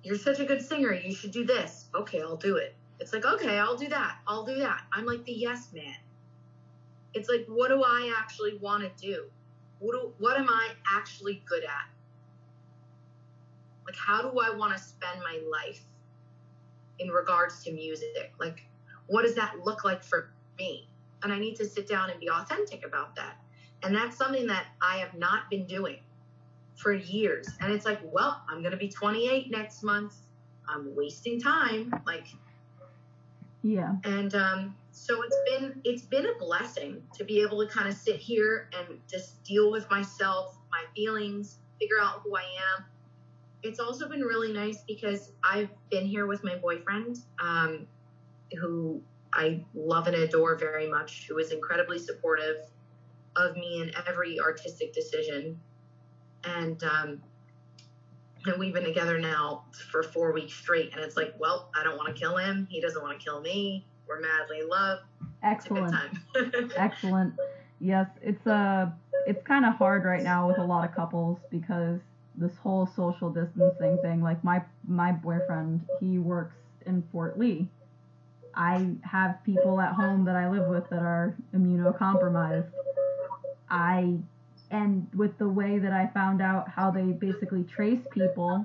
you're 0.03 0.17
such 0.17 0.39
a 0.39 0.45
good 0.45 0.61
singer. 0.61 0.93
You 0.93 1.13
should 1.13 1.31
do 1.31 1.45
this. 1.45 1.85
Okay, 1.95 2.21
I'll 2.21 2.35
do 2.35 2.57
it. 2.57 2.75
It's 2.99 3.13
like, 3.13 3.25
okay, 3.25 3.57
I'll 3.57 3.77
do 3.77 3.87
that. 3.89 4.17
I'll 4.27 4.45
do 4.45 4.57
that. 4.59 4.81
I'm 4.91 5.05
like 5.05 5.23
the 5.23 5.31
yes 5.31 5.69
man. 5.73 5.95
It's 7.13 7.29
like, 7.29 7.45
what 7.47 7.69
do 7.69 7.83
I 7.83 8.13
actually 8.17 8.57
want 8.57 8.83
to 8.83 9.05
do? 9.05 9.25
What, 9.79 9.93
do, 9.93 10.13
what 10.17 10.37
am 10.37 10.49
I 10.49 10.69
actually 10.95 11.43
good 11.45 11.63
at? 11.63 11.89
Like, 13.85 13.95
how 13.95 14.21
do 14.21 14.39
I 14.39 14.55
want 14.55 14.75
to 14.75 14.81
spend 14.81 15.19
my 15.19 15.39
life 15.51 15.81
in 16.99 17.09
regards 17.09 17.63
to 17.65 17.71
music? 17.71 18.33
Like, 18.39 18.65
what 19.07 19.23
does 19.23 19.35
that 19.35 19.59
look 19.63 19.83
like 19.83 20.03
for 20.03 20.31
me? 20.57 20.87
And 21.21 21.31
I 21.31 21.39
need 21.39 21.55
to 21.57 21.65
sit 21.65 21.87
down 21.87 22.09
and 22.09 22.19
be 22.19 22.29
authentic 22.29 22.85
about 22.85 23.15
that. 23.15 23.37
And 23.83 23.95
that's 23.95 24.17
something 24.17 24.47
that 24.47 24.67
I 24.81 24.97
have 24.97 25.13
not 25.13 25.49
been 25.49 25.65
doing 25.65 25.97
for 26.75 26.93
years. 26.93 27.47
And 27.61 27.71
it's 27.71 27.85
like, 27.85 27.99
well, 28.03 28.41
I'm 28.49 28.61
going 28.61 28.71
to 28.71 28.77
be 28.77 28.89
28 28.89 29.51
next 29.51 29.83
month. 29.83 30.15
I'm 30.67 30.95
wasting 30.95 31.39
time. 31.39 31.93
Like, 32.05 32.27
yeah. 33.61 33.95
And 34.03 34.33
um, 34.35 34.75
so 34.93 35.23
it's 35.23 35.35
been 35.49 35.81
it's 35.83 36.03
been 36.03 36.27
a 36.27 36.37
blessing 36.39 37.01
to 37.15 37.23
be 37.23 37.41
able 37.41 37.65
to 37.65 37.73
kind 37.73 37.89
of 37.89 37.95
sit 37.95 38.17
here 38.17 38.69
and 38.77 38.99
just 39.09 39.43
deal 39.43 39.71
with 39.71 39.89
myself, 39.89 40.55
my 40.71 40.83
feelings, 40.95 41.57
figure 41.81 41.99
out 41.99 42.21
who 42.23 42.37
I 42.37 42.43
am. 42.43 42.85
It's 43.63 43.79
also 43.79 44.07
been 44.07 44.21
really 44.21 44.53
nice 44.53 44.83
because 44.87 45.31
I've 45.43 45.69
been 45.89 46.05
here 46.05 46.27
with 46.27 46.43
my 46.43 46.57
boyfriend, 46.57 47.17
um, 47.41 47.87
who 48.61 49.01
I 49.33 49.65
love 49.73 50.05
and 50.05 50.15
adore 50.15 50.55
very 50.57 50.87
much, 50.87 51.27
who 51.27 51.39
is 51.39 51.51
incredibly 51.51 51.97
supportive 51.97 52.57
of 53.35 53.55
me 53.55 53.81
in 53.81 53.91
every 54.07 54.39
artistic 54.39 54.93
decision. 54.93 55.59
And 56.43 56.83
um, 56.83 57.23
and 58.45 58.59
we've 58.59 58.73
been 58.73 58.83
together 58.83 59.17
now 59.17 59.65
for 59.91 60.03
four 60.03 60.33
weeks 60.33 60.53
straight. 60.53 60.93
And 60.93 61.01
it's 61.01 61.17
like, 61.17 61.33
well, 61.39 61.71
I 61.75 61.83
don't 61.83 61.97
want 61.97 62.15
to 62.15 62.19
kill 62.19 62.37
him. 62.37 62.67
He 62.69 62.79
doesn't 62.79 63.01
want 63.01 63.17
to 63.17 63.23
kill 63.23 63.41
me. 63.41 63.87
We're 64.13 64.21
madly 64.21 64.59
in 64.59 64.69
love. 64.69 64.99
Excellent. 65.41 65.95
Excellent. 66.75 67.33
Yes, 67.79 68.07
it's 68.21 68.45
uh 68.45 68.89
it's 69.25 69.41
kind 69.43 69.65
of 69.65 69.73
hard 69.73 70.03
right 70.05 70.21
now 70.21 70.47
with 70.47 70.59
a 70.59 70.63
lot 70.63 70.87
of 70.87 70.93
couples 70.95 71.39
because 71.49 71.99
this 72.35 72.55
whole 72.57 72.87
social 72.95 73.31
distancing 73.31 73.97
thing. 74.01 74.21
Like 74.21 74.43
my 74.43 74.61
my 74.87 75.11
boyfriend, 75.11 75.81
he 75.99 76.19
works 76.19 76.55
in 76.85 77.03
Fort 77.11 77.39
Lee. 77.39 77.67
I 78.53 78.91
have 79.01 79.43
people 79.43 79.81
at 79.81 79.93
home 79.93 80.25
that 80.25 80.35
I 80.35 80.47
live 80.47 80.67
with 80.67 80.87
that 80.91 81.01
are 81.01 81.35
immunocompromised. 81.55 82.69
I 83.69 84.17
and 84.69 85.07
with 85.15 85.35
the 85.39 85.49
way 85.49 85.79
that 85.79 85.91
I 85.91 86.07
found 86.13 86.39
out 86.39 86.69
how 86.69 86.91
they 86.91 87.03
basically 87.03 87.63
trace 87.63 88.01
people, 88.11 88.63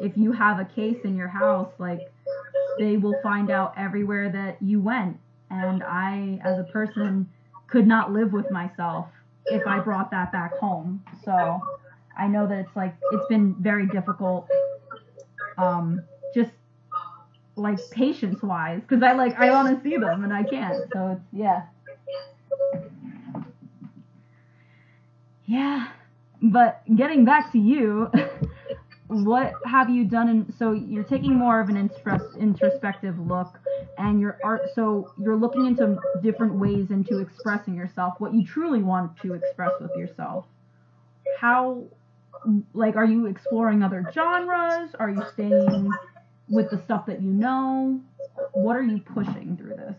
if 0.00 0.16
you 0.16 0.32
have 0.32 0.58
a 0.58 0.64
case 0.64 0.98
in 1.04 1.16
your 1.16 1.28
house, 1.28 1.70
like 1.78 2.00
they 2.78 2.96
will 2.96 3.14
find 3.22 3.50
out 3.50 3.74
everywhere 3.76 4.30
that 4.30 4.56
you 4.60 4.80
went. 4.80 5.18
And 5.50 5.82
I, 5.82 6.40
as 6.44 6.58
a 6.58 6.64
person, 6.64 7.28
could 7.68 7.86
not 7.86 8.12
live 8.12 8.32
with 8.32 8.50
myself 8.50 9.08
if 9.46 9.66
I 9.66 9.80
brought 9.80 10.10
that 10.10 10.32
back 10.32 10.56
home. 10.58 11.02
So 11.24 11.60
I 12.16 12.26
know 12.26 12.46
that 12.46 12.58
it's 12.58 12.76
like 12.76 12.94
it's 13.12 13.26
been 13.26 13.54
very 13.60 13.86
difficult, 13.86 14.48
um, 15.58 16.02
just 16.34 16.50
like 17.56 17.78
patience 17.90 18.42
wise, 18.42 18.80
because 18.80 19.02
I 19.02 19.12
like 19.12 19.38
I 19.38 19.50
want 19.50 19.76
to 19.76 19.88
see 19.88 19.96
them 19.96 20.24
and 20.24 20.32
I 20.32 20.42
can't. 20.42 20.84
So 20.92 21.08
it's 21.12 21.20
yeah. 21.32 21.62
Yeah. 25.46 25.88
But 26.40 26.82
getting 26.94 27.24
back 27.24 27.52
to 27.52 27.58
you, 27.58 28.10
what 29.12 29.52
have 29.66 29.90
you 29.90 30.04
done 30.04 30.28
in 30.28 30.52
so 30.58 30.72
you're 30.72 31.04
taking 31.04 31.34
more 31.34 31.60
of 31.60 31.68
an 31.68 31.90
introspective 32.38 33.18
look 33.18 33.58
and 33.98 34.20
your 34.20 34.38
art 34.42 34.62
so 34.74 35.12
you're 35.18 35.36
looking 35.36 35.66
into 35.66 35.98
different 36.22 36.54
ways 36.54 36.90
into 36.90 37.18
expressing 37.18 37.74
yourself 37.74 38.14
what 38.18 38.32
you 38.32 38.44
truly 38.44 38.82
want 38.82 39.16
to 39.20 39.34
express 39.34 39.72
with 39.80 39.90
yourself. 39.96 40.46
How 41.38 41.84
like 42.72 42.96
are 42.96 43.04
you 43.04 43.26
exploring 43.26 43.82
other 43.82 44.10
genres? 44.12 44.94
Are 44.98 45.10
you 45.10 45.22
staying 45.34 45.90
with 46.48 46.70
the 46.70 46.80
stuff 46.84 47.06
that 47.06 47.20
you 47.20 47.30
know? 47.30 48.00
What 48.52 48.76
are 48.76 48.82
you 48.82 49.00
pushing 49.00 49.56
through 49.56 49.76
this? 49.76 49.96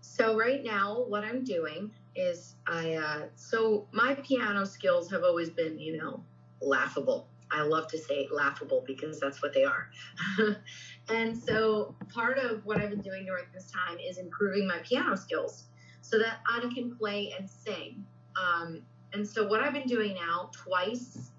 So 0.00 0.36
right 0.36 0.64
now 0.64 1.04
what 1.06 1.22
i'm 1.22 1.44
doing 1.44 1.92
is 2.16 2.56
I 2.66 2.94
uh, 2.94 3.22
so 3.36 3.86
my 3.92 4.14
piano 4.14 4.66
skills 4.66 5.10
have 5.10 5.22
always 5.22 5.48
been, 5.50 5.78
you 5.78 5.96
know, 5.96 6.22
laughable. 6.60 7.28
I 7.50 7.62
love 7.62 7.88
to 7.88 7.98
say 7.98 8.28
laughable 8.30 8.84
because 8.86 9.18
that's 9.18 9.42
what 9.42 9.54
they 9.54 9.64
are. 9.64 9.90
and 11.08 11.36
so 11.36 11.94
part 12.12 12.38
of 12.38 12.64
what 12.66 12.78
I've 12.80 12.90
been 12.90 13.00
doing 13.00 13.24
during 13.24 13.44
this 13.54 13.70
time 13.70 13.98
is 13.98 14.18
improving 14.18 14.66
my 14.66 14.78
piano 14.78 15.16
skills 15.16 15.64
so 16.02 16.18
that 16.18 16.38
I 16.50 16.60
can 16.74 16.94
play 16.96 17.32
and 17.38 17.48
sing. 17.48 18.04
Um, 18.36 18.82
and 19.12 19.26
so 19.26 19.46
what 19.46 19.60
I've 19.60 19.72
been 19.72 19.88
doing 19.88 20.14
now 20.14 20.50
twice 20.52 21.30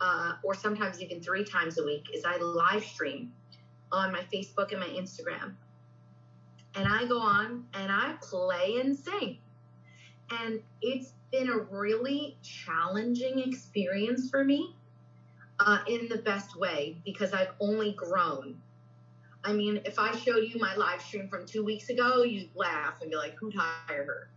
uh, 0.00 0.34
or 0.42 0.54
sometimes 0.54 1.00
even 1.00 1.20
three 1.20 1.44
times 1.44 1.78
a 1.78 1.84
week 1.84 2.08
is 2.14 2.24
I 2.24 2.36
live 2.36 2.84
stream 2.84 3.32
on 3.92 4.12
my 4.12 4.22
Facebook 4.32 4.72
and 4.72 4.80
my 4.80 4.88
Instagram. 4.88 5.54
And 6.74 6.86
I 6.86 7.06
go 7.06 7.18
on 7.18 7.64
and 7.74 7.90
I 7.90 8.14
play 8.20 8.78
and 8.80 8.96
sing. 8.96 9.38
And 10.30 10.60
it's 10.82 11.12
been 11.30 11.48
a 11.48 11.58
really 11.58 12.36
challenging 12.42 13.40
experience 13.40 14.30
for 14.30 14.44
me 14.44 14.74
uh, 15.60 15.78
in 15.88 16.08
the 16.08 16.18
best 16.18 16.56
way 16.56 16.96
because 17.04 17.32
I've 17.32 17.52
only 17.60 17.92
grown. 17.92 18.60
I 19.44 19.52
mean, 19.52 19.80
if 19.84 19.98
I 19.98 20.14
showed 20.16 20.44
you 20.44 20.58
my 20.60 20.74
live 20.74 21.00
stream 21.00 21.28
from 21.28 21.46
two 21.46 21.64
weeks 21.64 21.88
ago, 21.88 22.22
you'd 22.22 22.50
laugh 22.54 23.00
and 23.00 23.10
be 23.10 23.16
like, 23.16 23.36
who'd 23.38 23.54
hire 23.54 24.04
her? 24.04 24.28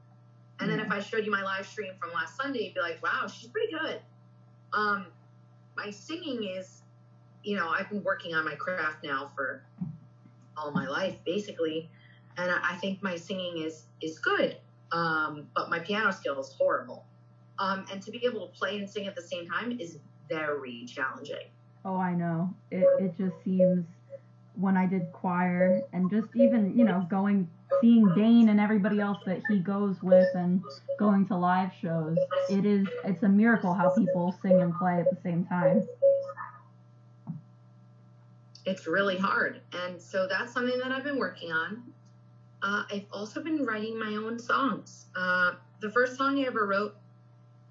And 0.59 0.69
then 0.69 0.79
if 0.79 0.91
I 0.91 0.99
showed 0.99 1.25
you 1.25 1.31
my 1.31 1.41
live 1.41 1.65
stream 1.65 1.93
from 1.99 2.11
last 2.13 2.37
Sunday, 2.37 2.65
you'd 2.65 2.73
be 2.73 2.81
like, 2.81 3.01
wow, 3.01 3.27
she's 3.27 3.49
pretty 3.49 3.71
good. 3.71 4.01
Um, 4.73 5.07
my 5.75 5.89
singing 5.89 6.43
is, 6.43 6.81
you 7.43 7.55
know, 7.55 7.69
I've 7.69 7.89
been 7.89 8.03
working 8.03 8.35
on 8.35 8.45
my 8.45 8.55
craft 8.55 9.03
now 9.03 9.31
for 9.35 9.63
all 10.57 10.71
my 10.71 10.87
life, 10.87 11.15
basically. 11.25 11.89
And 12.37 12.51
I 12.51 12.75
think 12.75 13.01
my 13.01 13.15
singing 13.15 13.63
is 13.63 13.83
is 14.01 14.19
good 14.19 14.57
um, 14.91 15.47
but 15.55 15.69
my 15.69 15.79
piano 15.79 16.11
skill 16.11 16.39
is 16.39 16.53
horrible. 16.57 17.05
Um, 17.59 17.85
and 17.91 18.01
to 18.01 18.11
be 18.11 18.25
able 18.25 18.47
to 18.47 18.53
play 18.57 18.77
and 18.77 18.89
sing 18.89 19.07
at 19.07 19.15
the 19.15 19.21
same 19.21 19.47
time 19.47 19.77
is 19.79 19.97
very 20.29 20.85
challenging. 20.85 21.47
Oh, 21.83 21.97
I 21.97 22.13
know. 22.13 22.53
It, 22.71 22.85
it 22.99 23.17
just 23.17 23.35
seems 23.43 23.85
when 24.55 24.75
I 24.75 24.85
did 24.85 25.11
choir 25.11 25.81
and 25.93 26.09
just 26.09 26.27
even, 26.35 26.77
you 26.77 26.85
know, 26.85 27.05
going, 27.09 27.49
seeing 27.81 28.13
Dane 28.15 28.49
and 28.49 28.59
everybody 28.59 28.99
else 28.99 29.19
that 29.25 29.41
he 29.49 29.59
goes 29.59 30.01
with 30.01 30.27
and 30.35 30.61
going 30.97 31.25
to 31.27 31.37
live 31.37 31.71
shows, 31.81 32.17
it 32.49 32.65
is, 32.65 32.87
it's 33.05 33.23
a 33.23 33.29
miracle 33.29 33.73
how 33.73 33.89
people 33.89 34.35
sing 34.41 34.61
and 34.61 34.73
play 34.75 34.99
at 34.99 35.09
the 35.09 35.17
same 35.21 35.45
time. 35.45 35.87
It's 38.65 38.85
really 38.85 39.17
hard. 39.17 39.61
And 39.73 40.01
so 40.01 40.27
that's 40.27 40.53
something 40.53 40.77
that 40.79 40.91
I've 40.91 41.03
been 41.03 41.17
working 41.17 41.51
on. 41.51 41.83
Uh, 42.61 42.83
I've 42.91 43.05
also 43.11 43.41
been 43.41 43.65
writing 43.65 43.97
my 43.97 44.15
own 44.15 44.37
songs. 44.39 45.07
Uh, 45.15 45.53
the 45.79 45.89
first 45.89 46.17
song 46.17 46.39
I 46.39 46.43
ever 46.43 46.65
wrote 46.65 46.95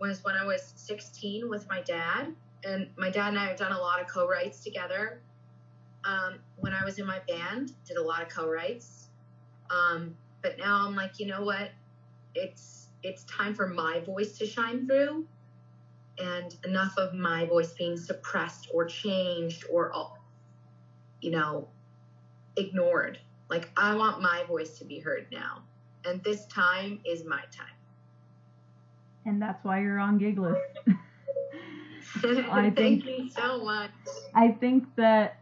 was 0.00 0.22
when 0.24 0.34
I 0.34 0.44
was 0.44 0.72
16 0.76 1.48
with 1.48 1.68
my 1.68 1.80
dad. 1.82 2.34
And 2.64 2.88
my 2.96 3.10
dad 3.10 3.28
and 3.28 3.38
I 3.38 3.46
have 3.46 3.56
done 3.56 3.72
a 3.72 3.78
lot 3.78 4.00
of 4.00 4.06
co 4.06 4.26
writes 4.26 4.62
together. 4.62 5.20
Um, 6.04 6.38
when 6.56 6.72
I 6.72 6.84
was 6.84 6.98
in 6.98 7.06
my 7.06 7.20
band, 7.28 7.72
did 7.86 7.96
a 7.96 8.02
lot 8.02 8.22
of 8.22 8.28
co 8.28 8.48
writes. 8.48 9.08
Um, 9.70 10.14
but 10.42 10.58
now 10.58 10.86
I'm 10.86 10.94
like, 10.94 11.18
you 11.18 11.26
know 11.26 11.42
what? 11.42 11.70
It's 12.34 12.88
it's 13.02 13.24
time 13.24 13.54
for 13.54 13.66
my 13.66 14.00
voice 14.00 14.38
to 14.38 14.46
shine 14.46 14.86
through, 14.86 15.24
and 16.18 16.56
enough 16.64 16.94
of 16.98 17.12
my 17.14 17.44
voice 17.44 17.72
being 17.72 17.96
suppressed 17.96 18.68
or 18.72 18.84
changed 18.84 19.64
or, 19.70 19.92
you 21.20 21.30
know, 21.30 21.68
ignored. 22.56 23.18
Like, 23.48 23.70
I 23.76 23.94
want 23.94 24.20
my 24.20 24.44
voice 24.46 24.78
to 24.78 24.84
be 24.84 24.98
heard 24.98 25.26
now. 25.32 25.62
And 26.04 26.22
this 26.22 26.46
time 26.46 27.00
is 27.04 27.24
my 27.24 27.42
time. 27.50 27.66
And 29.24 29.40
that's 29.40 29.62
why 29.64 29.80
you're 29.80 29.98
on 29.98 30.18
Gigless. 30.18 30.58
I 32.24 32.70
Thank 32.76 33.06
you 33.06 33.30
so 33.30 33.62
much. 33.64 33.90
I 34.34 34.52
think 34.52 34.84
that 34.96 35.40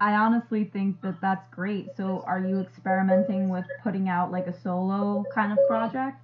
I 0.00 0.14
honestly 0.14 0.64
think 0.64 1.00
that 1.02 1.20
that's 1.20 1.48
great. 1.54 1.96
So, 1.96 2.22
are 2.26 2.40
you 2.40 2.60
experimenting 2.60 3.48
with 3.48 3.64
putting 3.82 4.08
out 4.08 4.30
like 4.30 4.46
a 4.46 4.60
solo 4.60 5.24
kind 5.34 5.52
of 5.52 5.58
project? 5.68 6.18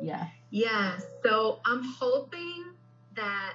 Yeah. 0.00 0.26
Yeah. 0.50 0.98
So, 1.24 1.60
I'm 1.64 1.84
hoping 1.84 2.64
that 3.14 3.54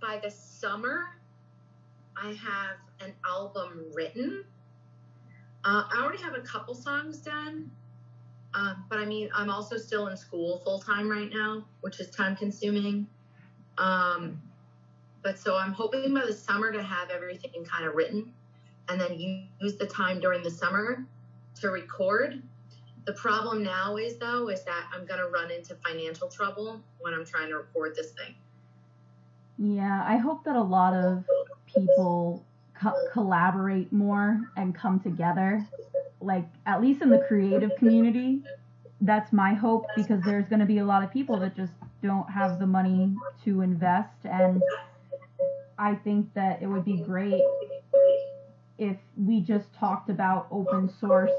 by 0.00 0.20
the 0.22 0.30
summer, 0.30 1.04
I 2.16 2.32
have 2.32 2.76
an 3.00 3.12
album 3.28 3.84
written 3.94 4.44
Uh, 5.66 5.82
I 5.92 6.00
already 6.00 6.22
have 6.22 6.34
a 6.34 6.40
couple 6.42 6.76
songs 6.76 7.18
done, 7.18 7.68
um, 8.54 8.84
but 8.88 9.00
I 9.00 9.04
mean, 9.04 9.28
I'm 9.34 9.50
also 9.50 9.76
still 9.76 10.06
in 10.06 10.16
school 10.16 10.60
full 10.64 10.78
time 10.78 11.10
right 11.10 11.28
now, 11.28 11.64
which 11.80 11.98
is 11.98 12.08
time 12.10 12.36
consuming. 12.36 13.08
Um, 13.76 14.40
but 15.24 15.40
so 15.40 15.56
I'm 15.56 15.72
hoping 15.72 16.14
by 16.14 16.24
the 16.24 16.32
summer 16.32 16.70
to 16.70 16.80
have 16.80 17.10
everything 17.10 17.64
kind 17.64 17.84
of 17.84 17.96
written 17.96 18.32
and 18.88 19.00
then 19.00 19.18
use 19.60 19.76
the 19.76 19.88
time 19.88 20.20
during 20.20 20.44
the 20.44 20.50
summer 20.52 21.04
to 21.60 21.70
record. 21.70 22.40
The 23.04 23.14
problem 23.14 23.64
now 23.64 23.96
is 23.96 24.18
though 24.18 24.48
is 24.48 24.62
that 24.66 24.86
I'm 24.94 25.04
going 25.04 25.18
to 25.18 25.26
run 25.26 25.50
into 25.50 25.74
financial 25.84 26.28
trouble 26.28 26.80
when 27.00 27.12
I'm 27.12 27.26
trying 27.26 27.48
to 27.48 27.56
record 27.56 27.96
this 27.96 28.12
thing. 28.12 28.36
Yeah, 29.58 30.04
I 30.06 30.16
hope 30.18 30.44
that 30.44 30.54
a 30.54 30.62
lot 30.62 30.94
of 30.94 31.24
people 31.66 32.45
co- 32.80 33.08
collaborate 33.12 33.92
more 33.92 34.40
and 34.56 34.74
come 34.74 35.00
together. 35.00 35.66
Like 36.20 36.48
at 36.66 36.80
least 36.80 37.02
in 37.02 37.10
the 37.10 37.18
creative 37.18 37.76
community, 37.76 38.42
that's 39.00 39.32
my 39.32 39.54
hope 39.54 39.86
because 39.94 40.22
there's 40.24 40.46
going 40.48 40.60
to 40.60 40.66
be 40.66 40.78
a 40.78 40.84
lot 40.84 41.02
of 41.02 41.12
people 41.12 41.38
that 41.40 41.54
just 41.54 41.72
don't 42.02 42.28
have 42.30 42.58
the 42.58 42.66
money 42.66 43.14
to 43.44 43.60
invest 43.60 44.24
and 44.24 44.62
I 45.78 45.94
think 45.94 46.32
that 46.34 46.62
it 46.62 46.66
would 46.66 46.84
be 46.84 47.02
great 47.02 47.42
if 48.78 48.96
we 49.16 49.40
just 49.40 49.72
talked 49.74 50.08
about 50.08 50.46
open 50.50 50.88
source 50.88 51.32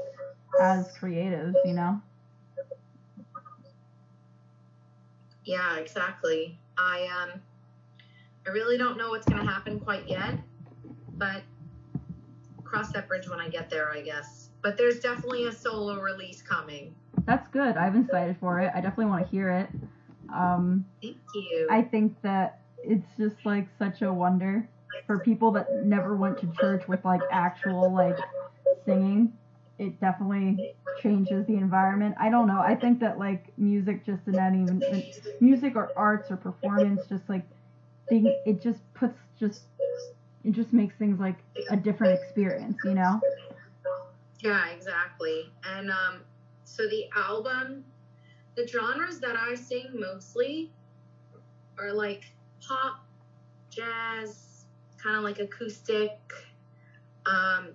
as 0.60 0.88
creatives, 0.96 1.54
you 1.64 1.74
know? 1.74 2.00
Yeah, 5.44 5.78
exactly. 5.78 6.58
I 6.76 7.08
um 7.22 7.40
I 8.46 8.50
really 8.50 8.78
don't 8.78 8.96
know 8.96 9.10
what's 9.10 9.26
going 9.26 9.44
to 9.44 9.50
happen 9.50 9.78
quite 9.80 10.08
yet, 10.08 10.38
but 11.18 11.42
cross 12.64 12.92
that 12.92 13.08
bridge 13.08 13.28
when 13.28 13.40
I 13.40 13.48
get 13.48 13.70
there, 13.70 13.90
I 13.90 14.00
guess. 14.02 14.50
But 14.62 14.76
there's 14.76 15.00
definitely 15.00 15.46
a 15.46 15.52
solo 15.52 16.00
release 16.00 16.42
coming. 16.42 16.94
That's 17.24 17.48
good. 17.48 17.76
I'm 17.76 18.04
excited 18.04 18.36
for 18.40 18.60
it. 18.60 18.70
I 18.74 18.80
definitely 18.80 19.06
want 19.06 19.24
to 19.24 19.30
hear 19.30 19.50
it. 19.50 19.68
Um, 20.32 20.84
Thank 21.02 21.16
you. 21.34 21.68
I 21.70 21.82
think 21.82 22.20
that 22.22 22.60
it's 22.84 23.06
just 23.16 23.36
like 23.44 23.68
such 23.78 24.02
a 24.02 24.12
wonder 24.12 24.68
for 25.06 25.18
people 25.18 25.50
that 25.52 25.84
never 25.84 26.14
went 26.16 26.38
to 26.40 26.46
church 26.58 26.86
with 26.88 27.04
like 27.04 27.20
actual 27.30 27.92
like 27.92 28.18
singing. 28.84 29.32
It 29.78 30.00
definitely 30.00 30.74
changes 31.02 31.46
the 31.46 31.54
environment. 31.54 32.14
I 32.18 32.30
don't 32.30 32.46
know. 32.46 32.60
I 32.60 32.74
think 32.74 33.00
that 33.00 33.18
like 33.18 33.52
music 33.56 34.04
just 34.04 34.26
in 34.26 34.34
that 34.34 34.52
even 34.52 35.04
music 35.40 35.76
or 35.76 35.92
arts 35.96 36.30
or 36.30 36.36
performance 36.36 37.06
just 37.08 37.28
like 37.28 37.46
thing 38.08 38.34
it 38.44 38.60
just 38.60 38.80
puts 38.94 39.18
just 39.38 39.62
it 40.44 40.52
just 40.52 40.72
makes 40.72 40.94
things 40.96 41.18
like 41.18 41.36
a 41.70 41.76
different 41.76 42.18
experience, 42.18 42.78
you 42.84 42.94
know? 42.94 43.20
Yeah, 44.40 44.68
exactly. 44.70 45.50
And 45.64 45.90
um 45.90 46.22
so 46.64 46.86
the 46.88 47.06
album 47.16 47.84
the 48.56 48.66
genres 48.66 49.20
that 49.20 49.36
I 49.36 49.54
sing 49.54 49.86
mostly 49.94 50.72
are 51.78 51.92
like 51.92 52.24
pop, 52.66 53.06
jazz, 53.70 54.64
kind 55.00 55.16
of 55.16 55.22
like 55.22 55.38
acoustic, 55.38 56.18
um, 57.26 57.68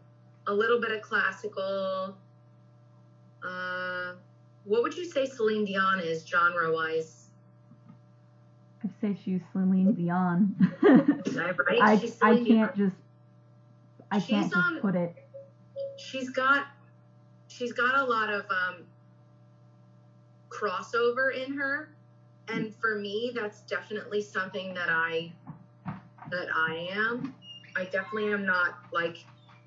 a 0.48 0.54
little 0.54 0.82
bit 0.82 0.92
of 0.92 1.02
classical. 1.02 2.18
Uh, 3.42 4.14
what 4.66 4.84
would 4.84 4.96
you 4.96 5.06
say 5.06 5.26
Celine 5.26 5.64
Dion 5.66 6.02
is 6.02 6.26
genre 6.28 6.74
wise? 6.74 7.23
I'd 8.84 8.90
say 9.02 9.18
she's 9.24 9.42
Celine 9.52 9.94
Dion. 9.94 10.56
right? 10.82 11.80
I, 11.82 11.98
She's 11.98 12.18
I 12.22 12.36
can't 12.36 12.46
Dion. 12.46 12.72
just 12.76 12.96
I 14.12 14.20
She's 14.20 14.28
can't 14.30 14.52
just 14.52 14.56
on- 14.58 14.80
put 14.82 14.96
it. 14.96 15.16
She's 15.98 16.30
got 16.30 16.68
she's 17.48 17.72
got 17.72 17.98
a 17.98 18.04
lot 18.04 18.30
of 18.30 18.46
um, 18.50 18.84
crossover 20.50 21.34
in 21.36 21.54
her, 21.58 21.90
and 22.50 22.74
for 22.76 22.96
me, 23.00 23.32
that's 23.34 23.62
definitely 23.62 24.22
something 24.22 24.74
that 24.74 24.90
I 24.90 25.32
that 25.86 26.48
I 26.56 26.90
am. 26.92 27.34
I 27.78 27.86
definitely 27.86 28.34
am 28.34 28.46
not 28.46 28.76
like 28.92 29.18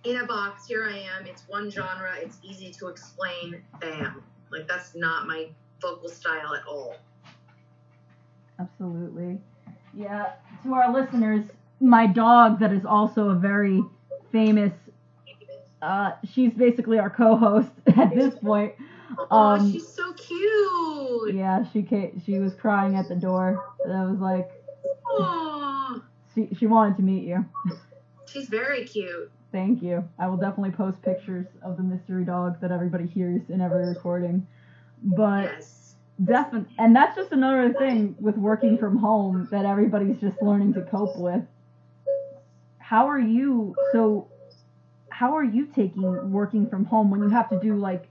in 0.05 0.18
a 0.18 0.26
box. 0.26 0.66
Here 0.66 0.88
I 0.88 0.98
am. 0.98 1.26
It's 1.26 1.44
one 1.48 1.70
genre. 1.70 2.12
It's 2.20 2.38
easy 2.42 2.70
to 2.72 2.88
explain. 2.88 3.62
Bam. 3.81 4.22
Like 4.50 4.68
that's 4.68 4.94
not 4.94 5.26
my 5.26 5.48
vocal 5.81 6.09
style 6.09 6.55
at 6.55 6.66
all. 6.66 6.96
Absolutely. 8.59 9.38
Yeah. 9.95 10.33
To 10.62 10.75
our 10.75 10.92
listeners, 10.92 11.45
my 11.81 12.07
dog 12.07 12.59
that 12.61 12.73
is 12.73 12.85
also 12.85 13.29
a 13.31 13.35
very 13.35 13.83
famous 14.31 14.73
uh 15.83 16.12
she's 16.25 16.53
basically 16.55 16.99
our 16.99 17.11
co-host 17.11 17.71
at 17.97 18.14
this 18.14 18.35
point. 18.37 18.75
Oh, 19.31 19.55
Um, 19.55 19.73
she's 19.73 19.87
so 19.87 20.12
cute. 20.14 21.35
Yeah, 21.35 21.62
she 21.62 21.83
came, 21.83 22.21
she 22.21 22.38
was 22.38 22.55
crying 22.55 22.97
at 22.97 23.09
the 23.09 23.14
door. 23.14 23.62
And 23.85 23.92
I 23.95 24.05
was 24.05 24.19
like 24.19 24.51
Aw, 25.07 26.01
she 26.35 26.49
she 26.55 26.66
wanted 26.66 26.97
to 26.97 27.03
meet 27.03 27.25
you. 27.25 27.45
she's 28.27 28.49
very 28.49 28.85
cute. 28.85 29.31
Thank 29.53 29.83
you. 29.83 30.05
I 30.19 30.27
will 30.27 30.37
definitely 30.37 30.73
post 30.73 31.01
pictures 31.03 31.47
of 31.62 31.77
the 31.77 31.83
mystery 31.83 32.25
dog 32.25 32.61
that 32.61 32.71
everybody 32.71 33.07
hears 33.07 33.49
in 33.49 33.61
every 33.61 33.87
recording. 33.87 34.47
But 35.03 35.45
Yes. 35.45 35.86
Definitely, 36.24 36.74
and 36.79 36.96
that's 36.96 37.14
just 37.14 37.33
another 37.33 37.72
thing 37.74 38.16
with 38.18 38.37
working 38.37 38.79
from 38.79 38.96
home 38.96 39.48
that 39.50 39.66
everybody's 39.66 40.18
just 40.18 40.40
learning 40.40 40.72
to 40.74 40.83
cope 40.83 41.16
with. 41.18 41.42
How 42.79 43.07
are 43.07 43.18
you? 43.18 43.74
So, 43.92 44.29
how 45.11 45.37
are 45.37 45.44
you 45.44 45.66
taking 45.66 46.33
working 46.33 46.70
from 46.70 46.87
home 46.87 47.11
when 47.11 47.20
you 47.20 47.29
have 47.29 47.50
to 47.50 47.61
do 47.61 47.76
like 47.76 48.09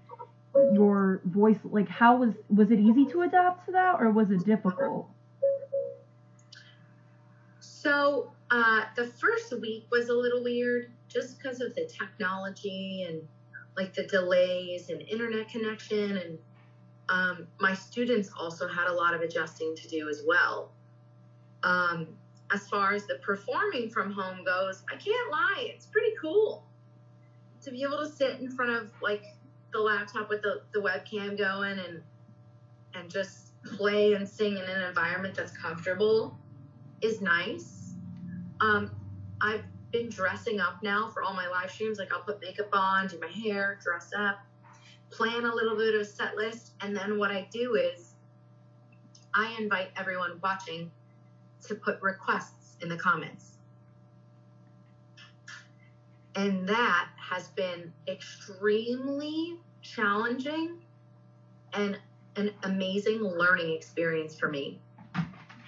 your 0.73 1.21
voice? 1.25 1.57
Like, 1.63 1.89
how 1.89 2.17
was 2.17 2.35
was 2.49 2.69
it 2.69 2.79
easy 2.79 3.05
to 3.05 3.23
adapt 3.23 3.65
to 3.65 3.71
that, 3.71 3.99
or 3.99 4.11
was 4.11 4.29
it 4.29 4.45
difficult? 4.45 5.09
So 7.59 8.31
uh, 8.51 8.85
the 8.95 9.07
first 9.07 9.53
week 9.61 9.85
was 9.91 10.09
a 10.09 10.13
little 10.13 10.43
weird 10.43 10.91
just 11.07 11.37
because 11.37 11.61
of 11.61 11.75
the 11.75 11.85
technology 11.85 13.05
and 13.07 13.21
like 13.77 13.93
the 13.93 14.03
delays 14.03 14.89
and 14.89 15.01
internet 15.03 15.49
connection. 15.49 16.17
And 16.17 16.39
um, 17.09 17.47
my 17.59 17.73
students 17.73 18.29
also 18.39 18.67
had 18.67 18.87
a 18.87 18.93
lot 18.93 19.13
of 19.13 19.21
adjusting 19.21 19.75
to 19.75 19.87
do 19.87 20.09
as 20.09 20.23
well. 20.27 20.71
Um, 21.63 22.07
as 22.53 22.67
far 22.67 22.93
as 22.93 23.05
the 23.07 23.15
performing 23.15 23.89
from 23.89 24.11
home 24.11 24.43
goes, 24.43 24.83
I 24.91 24.95
can't 24.95 25.31
lie, 25.31 25.71
it's 25.73 25.85
pretty 25.85 26.15
cool 26.21 26.63
to 27.63 27.71
be 27.71 27.83
able 27.83 27.97
to 27.97 28.07
sit 28.07 28.39
in 28.39 28.49
front 28.49 28.71
of 28.71 28.91
like 29.01 29.23
the 29.73 29.79
laptop 29.79 30.29
with 30.29 30.41
the, 30.41 30.61
the 30.73 30.79
webcam 30.79 31.37
going 31.37 31.79
and 31.79 32.01
and 32.93 33.09
just 33.09 33.51
play 33.63 34.13
and 34.13 34.27
sing 34.27 34.53
in 34.53 34.63
an 34.63 34.83
environment 34.83 35.35
that's 35.35 35.55
comfortable 35.57 36.37
is 37.01 37.19
nice. 37.19 37.93
Um, 38.61 38.91
I've 39.41 39.63
been 39.91 40.09
dressing 40.09 40.59
up 40.59 40.81
now 40.81 41.09
for 41.09 41.23
all 41.23 41.33
my 41.33 41.47
live 41.47 41.71
streams. 41.71 41.99
Like 41.99 42.13
I'll 42.13 42.21
put 42.21 42.39
makeup 42.41 42.69
on, 42.71 43.07
do 43.07 43.19
my 43.19 43.27
hair, 43.27 43.79
dress 43.83 44.11
up, 44.17 44.39
plan 45.15 45.45
a 45.45 45.53
little 45.53 45.77
bit 45.77 45.95
of 45.95 46.05
set 46.05 46.35
list, 46.35 46.73
and 46.81 46.95
then 46.95 47.17
what 47.17 47.31
I 47.31 47.47
do 47.51 47.75
is 47.75 48.15
I 49.33 49.55
invite 49.59 49.89
everyone 49.95 50.39
watching 50.43 50.91
to 51.67 51.75
put 51.75 52.01
requests 52.01 52.75
in 52.81 52.89
the 52.89 52.97
comments. 52.97 53.57
And 56.35 56.67
that 56.67 57.09
has 57.17 57.47
been 57.49 57.93
extremely 58.07 59.57
challenging 59.81 60.81
and 61.73 61.97
an 62.35 62.51
amazing 62.63 63.21
learning 63.21 63.71
experience 63.71 64.37
for 64.37 64.49
me. 64.49 64.81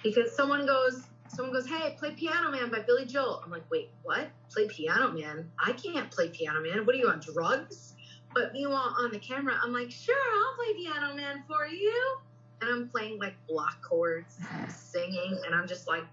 Because 0.02 0.34
someone 0.36 0.66
goes, 0.66 1.04
someone 1.28 1.54
goes, 1.54 1.66
"Hey, 1.66 1.96
play 1.98 2.12
Piano 2.12 2.50
Man 2.50 2.70
by 2.70 2.80
Billy 2.80 3.06
Joel." 3.06 3.40
I'm 3.42 3.50
like, 3.50 3.68
"Wait, 3.70 3.90
what? 4.02 4.28
Play 4.50 4.68
Piano 4.68 5.10
Man? 5.10 5.50
I 5.58 5.72
can't 5.72 6.10
play 6.10 6.28
Piano 6.28 6.60
Man. 6.60 6.84
What 6.84 6.94
are 6.94 6.98
you 6.98 7.08
on 7.08 7.20
drugs?" 7.20 7.94
But 8.34 8.52
meanwhile, 8.52 8.94
on 8.98 9.10
the 9.10 9.18
camera, 9.18 9.54
I'm 9.62 9.72
like, 9.72 9.90
"Sure, 9.90 10.14
I'll 10.14 10.54
play 10.56 10.74
Piano 10.82 11.14
Man 11.14 11.42
for 11.48 11.66
you." 11.66 12.18
And 12.60 12.70
I'm 12.70 12.88
playing 12.88 13.18
like 13.18 13.34
block 13.48 13.80
chords, 13.82 14.38
singing, 14.68 15.40
and 15.46 15.54
I'm 15.54 15.66
just 15.68 15.86
like, 15.88 16.04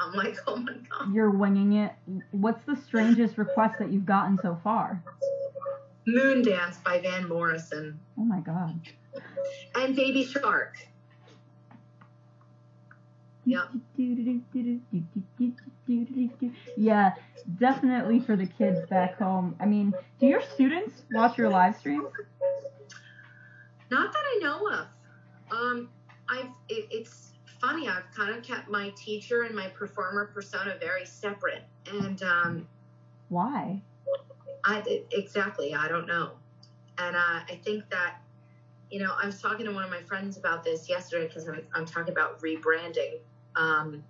I'm 0.00 0.12
like, 0.12 0.36
"Oh 0.46 0.56
my 0.56 0.72
god!" 0.88 1.12
You're 1.12 1.30
winging 1.30 1.72
it. 1.74 1.92
What's 2.30 2.64
the 2.64 2.76
strangest 2.76 3.38
request 3.38 3.78
that 3.78 3.90
you've 3.92 4.06
gotten 4.06 4.38
so 4.38 4.58
far? 4.62 5.02
Moon 6.06 6.42
Dance 6.42 6.78
by 6.84 7.00
Van 7.00 7.26
Morrison 7.28 7.98
Oh 8.18 8.24
my 8.24 8.40
god. 8.40 8.78
and 9.74 9.96
Baby 9.96 10.24
Shark. 10.24 10.76
Yep. 13.44 13.64
Yeah, 16.76 17.12
definitely 17.58 18.20
for 18.20 18.36
the 18.36 18.46
kids 18.46 18.80
back 18.88 19.18
home. 19.18 19.54
I 19.60 19.66
mean, 19.66 19.92
do 20.18 20.26
your 20.26 20.42
students 20.42 21.02
watch 21.12 21.38
your 21.38 21.48
live 21.50 21.76
streams? 21.76 22.06
Not 23.90 24.12
that 24.12 24.18
I 24.18 24.38
know 24.40 24.68
of. 24.68 24.86
Um, 25.50 25.88
I've 26.28 26.46
it, 26.68 26.88
it's 26.90 27.32
funny. 27.60 27.88
I've 27.88 28.10
kind 28.16 28.34
of 28.34 28.42
kept 28.42 28.68
my 28.68 28.92
teacher 28.96 29.42
and 29.42 29.54
my 29.54 29.68
performer 29.68 30.26
persona 30.32 30.76
very 30.80 31.04
separate, 31.04 31.64
and 31.92 32.22
um, 32.22 32.68
Why? 33.28 33.82
I 34.64 34.82
it- 34.86 35.06
exactly 35.12 35.74
I 35.74 35.88
don't 35.88 36.06
know. 36.06 36.32
And 36.98 37.16
uh, 37.16 37.40
I 37.48 37.60
think 37.64 37.88
that, 37.90 38.16
you 38.90 39.00
know, 39.00 39.14
I 39.20 39.26
was 39.26 39.40
talking 39.40 39.66
to 39.66 39.72
one 39.72 39.82
of 39.84 39.90
my 39.90 40.00
friends 40.00 40.36
about 40.36 40.62
this 40.62 40.88
yesterday 40.88 41.26
because 41.26 41.48
I'm, 41.48 41.66
I'm 41.74 41.84
talking 41.84 42.12
about 42.12 42.40
rebranding. 42.40 43.18
Um, 43.56 44.04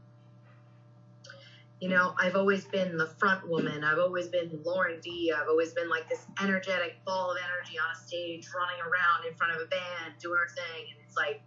you 1.81 1.89
know, 1.89 2.15
I've 2.19 2.37
always 2.37 2.65
been 2.65 2.97
the 2.97 3.07
front 3.07 3.47
woman. 3.49 3.85
I've 3.85 3.99
always 3.99 4.29
been 4.29 4.59
Lauren 4.65 5.01
D. 5.01 5.33
I've 5.37 5.49
always 5.49 5.73
been 5.75 5.89
like 5.91 6.09
this 6.09 6.25
energetic 6.43 7.05
ball 7.05 7.33
of 7.33 7.37
energy 7.37 7.79
on 7.79 7.95
a 7.95 8.07
stage, 8.07 8.49
running 8.57 8.81
around 8.81 9.27
in 9.29 9.35
front 9.37 9.55
of 9.55 9.61
a 9.61 9.67
band, 9.67 10.15
doing 10.19 10.39
her 10.39 10.55
thing. 10.55 10.87
And 10.91 11.07
it's 11.07 11.17
like, 11.17 11.43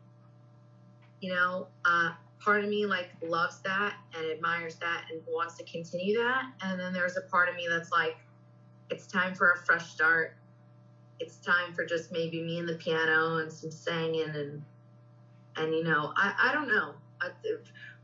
you 1.22 1.34
know, 1.34 1.68
uh, 1.86 2.12
part 2.40 2.64
of 2.64 2.70
me 2.70 2.86
like 2.86 3.10
loves 3.24 3.62
that 3.62 3.96
and 4.16 4.30
admires 4.30 4.76
that 4.76 5.06
and 5.12 5.22
wants 5.28 5.56
to 5.56 5.64
continue 5.64 6.18
that. 6.20 6.44
And 6.62 6.80
then 6.80 6.94
there's 6.94 7.18
a 7.18 7.22
part 7.22 7.50
of 7.50 7.56
me 7.56 7.68
that's 7.70 7.92
like, 7.92 8.18
it's 8.90 9.08
time 9.08 9.34
for 9.34 9.52
a 9.54 9.58
fresh 9.58 9.90
start. 9.90 10.36
It's 11.20 11.38
time 11.38 11.74
for 11.74 11.84
just 11.84 12.12
maybe 12.12 12.44
me 12.44 12.60
and 12.60 12.70
the 12.70 12.76
piano 12.76 13.38
and 13.38 13.52
some 13.52 13.72
singing 13.72 14.30
and 14.36 14.64
and 15.56 15.74
you 15.74 15.84
know, 15.84 16.14
I, 16.16 16.50
I 16.50 16.54
don't 16.54 16.68
know. 16.68 16.94
I, 17.22 17.30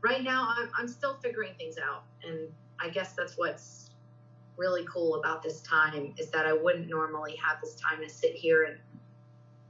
right 0.02 0.22
now 0.22 0.52
I'm, 0.56 0.70
I'm 0.78 0.88
still 0.88 1.18
figuring 1.22 1.52
things 1.58 1.76
out. 1.78 2.04
And 2.26 2.48
i 2.80 2.88
guess 2.88 3.12
that's 3.12 3.38
what's 3.38 3.90
really 4.56 4.84
cool 4.92 5.14
about 5.14 5.42
this 5.42 5.60
time 5.62 6.12
is 6.18 6.28
that 6.30 6.44
i 6.44 6.52
wouldn't 6.52 6.88
normally 6.88 7.36
have 7.36 7.60
this 7.60 7.76
time 7.76 8.00
to 8.02 8.08
sit 8.08 8.34
here 8.34 8.64
and 8.64 8.78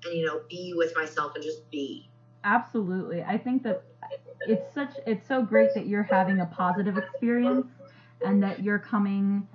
and 0.04 0.16
you 0.16 0.24
know 0.24 0.42
be 0.48 0.74
with 0.76 0.94
myself 0.96 1.34
and 1.34 1.44
just 1.44 1.68
be. 1.70 2.08
Absolutely. 2.44 3.22
I 3.22 3.38
think 3.38 3.62
that 3.62 3.82
it's 4.40 4.72
such 4.74 4.94
it's 5.06 5.26
so 5.26 5.42
great 5.42 5.72
that 5.74 5.86
you're 5.86 6.02
having 6.02 6.40
a 6.40 6.46
positive 6.46 6.98
experience 6.98 7.66
and 8.24 8.42
that 8.42 8.62
you're 8.62 8.78
coming 8.78 9.48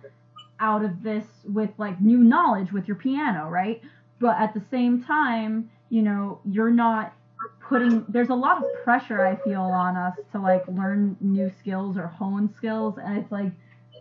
out 0.60 0.84
of 0.84 1.04
this 1.04 1.26
with 1.46 1.70
like 1.78 2.02
new 2.02 2.18
knowledge 2.18 2.72
with 2.72 2.88
your 2.88 2.98
piano 2.98 3.48
right? 3.50 3.82
But 4.20 4.38
at 4.40 4.54
the 4.54 4.62
same 4.72 5.04
time 5.04 5.70
you 5.90 6.02
know 6.02 6.40
you're 6.46 6.72
not 6.72 7.14
putting 7.60 8.04
there's 8.08 8.30
a 8.30 8.36
lot 8.36 8.58
of 8.58 8.72
pressure 8.72 9.24
I 9.24 9.36
feel 9.36 9.64
on 9.64 9.96
us 9.96 10.14
to 10.32 10.40
like 10.40 10.68
learn 10.68 11.16
new 11.20 11.50
skills 11.50 11.98
or 11.98 12.08
hone 12.08 12.50
skills 12.50 12.98
and 12.98 13.16
it's 13.18 13.32
like 13.32 13.54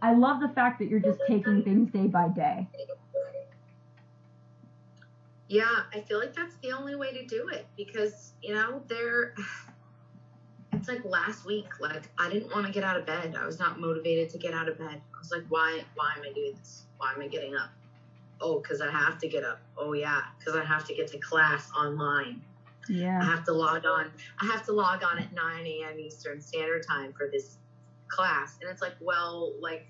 I 0.02 0.12
love 0.12 0.40
the 0.40 0.48
fact 0.48 0.78
that 0.78 0.88
you're 0.88 1.00
just 1.00 1.24
taking 1.24 1.62
things 1.62 1.90
day 1.90 2.06
by 2.06 2.28
day. 2.28 2.68
Yeah, 5.48 5.82
I 5.92 6.00
feel 6.00 6.18
like 6.18 6.34
that's 6.34 6.56
the 6.62 6.72
only 6.72 6.94
way 6.94 7.12
to 7.12 7.22
do 7.22 7.48
it 7.48 7.66
because, 7.76 8.32
you 8.42 8.52
know, 8.54 8.82
there 8.88 9.32
it's 10.72 10.88
like 10.88 11.04
last 11.04 11.44
week 11.44 11.66
like 11.80 12.10
I 12.18 12.28
didn't 12.28 12.52
want 12.52 12.66
to 12.66 12.72
get 12.72 12.84
out 12.84 12.96
of 12.96 13.06
bed. 13.06 13.34
I 13.36 13.46
was 13.46 13.58
not 13.58 13.78
motivated 13.78 14.30
to 14.30 14.38
get 14.38 14.54
out 14.54 14.68
of 14.68 14.78
bed. 14.78 15.00
I 15.14 15.18
was 15.18 15.30
like, 15.30 15.44
why 15.48 15.84
why 15.94 16.14
am 16.16 16.22
I 16.24 16.32
doing 16.32 16.54
this? 16.56 16.84
Why 16.98 17.12
am 17.12 17.20
I 17.22 17.28
getting 17.28 17.54
up? 17.54 17.70
Oh, 18.40 18.60
cuz 18.60 18.80
I 18.80 18.90
have 18.90 19.18
to 19.18 19.28
get 19.28 19.44
up. 19.44 19.60
Oh 19.76 19.92
yeah, 19.92 20.22
cuz 20.44 20.54
I 20.54 20.64
have 20.64 20.84
to 20.84 20.94
get 20.94 21.08
to 21.08 21.18
class 21.18 21.70
online 21.72 22.42
yeah. 22.88 23.20
I 23.20 23.24
have 23.24 23.44
to 23.44 23.52
log 23.52 23.84
on. 23.84 24.10
I 24.40 24.46
have 24.46 24.64
to 24.66 24.72
log 24.72 25.02
on 25.02 25.18
at 25.18 25.32
9 25.32 25.66
a.m. 25.66 25.98
Eastern 25.98 26.40
Standard 26.40 26.84
Time 26.86 27.12
for 27.12 27.28
this 27.30 27.56
class. 28.08 28.58
And 28.60 28.70
it's 28.70 28.82
like, 28.82 28.94
well, 29.00 29.52
like, 29.60 29.86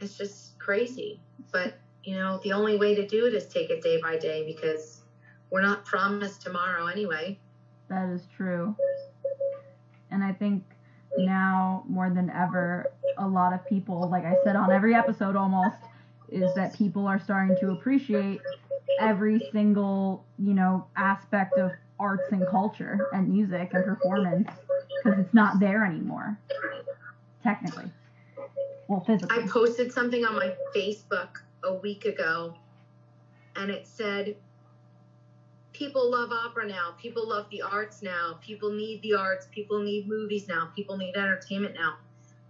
it's 0.00 0.16
just 0.16 0.58
crazy. 0.58 1.20
But, 1.52 1.78
you 2.04 2.16
know, 2.16 2.40
the 2.42 2.52
only 2.52 2.76
way 2.76 2.94
to 2.94 3.06
do 3.06 3.26
it 3.26 3.34
is 3.34 3.46
take 3.46 3.70
it 3.70 3.82
day 3.82 4.00
by 4.00 4.16
day 4.16 4.44
because 4.46 5.02
we're 5.50 5.62
not 5.62 5.84
promised 5.84 6.42
tomorrow 6.42 6.86
anyway. 6.86 7.38
That 7.88 8.08
is 8.08 8.22
true. 8.36 8.74
And 10.10 10.22
I 10.24 10.32
think 10.32 10.64
now 11.18 11.84
more 11.88 12.08
than 12.10 12.30
ever, 12.30 12.92
a 13.18 13.26
lot 13.26 13.52
of 13.52 13.66
people, 13.66 14.08
like 14.08 14.24
I 14.24 14.36
said 14.44 14.56
on 14.56 14.70
every 14.72 14.94
episode 14.94 15.36
almost, 15.36 15.76
is 16.30 16.54
that 16.54 16.74
people 16.74 17.06
are 17.06 17.18
starting 17.18 17.56
to 17.60 17.72
appreciate 17.72 18.40
every 18.98 19.40
single, 19.52 20.24
you 20.38 20.54
know, 20.54 20.86
aspect 20.96 21.58
of 21.58 21.70
arts 22.00 22.32
and 22.32 22.46
culture 22.48 23.08
and 23.12 23.28
music 23.28 23.70
and 23.74 23.84
performance 23.84 24.48
because 25.04 25.18
it's 25.18 25.34
not 25.34 25.60
there 25.60 25.84
anymore, 25.84 26.38
technically. 27.42 27.90
Well, 28.88 29.04
physically. 29.06 29.44
I 29.44 29.46
posted 29.46 29.92
something 29.92 30.24
on 30.24 30.34
my 30.34 30.54
Facebook 30.74 31.28
a 31.62 31.74
week 31.74 32.06
ago 32.06 32.54
and 33.56 33.70
it 33.70 33.86
said, 33.86 34.36
People 35.72 36.10
love 36.10 36.30
opera 36.30 36.66
now. 36.66 36.94
People 37.00 37.26
love 37.26 37.46
the 37.50 37.62
arts 37.62 38.02
now. 38.02 38.38
People 38.42 38.70
need 38.70 39.00
the 39.02 39.14
arts. 39.14 39.46
People 39.50 39.80
need 39.82 40.06
movies 40.08 40.46
now. 40.46 40.70
People 40.76 40.98
need 40.98 41.16
entertainment 41.16 41.74
now. 41.74 41.94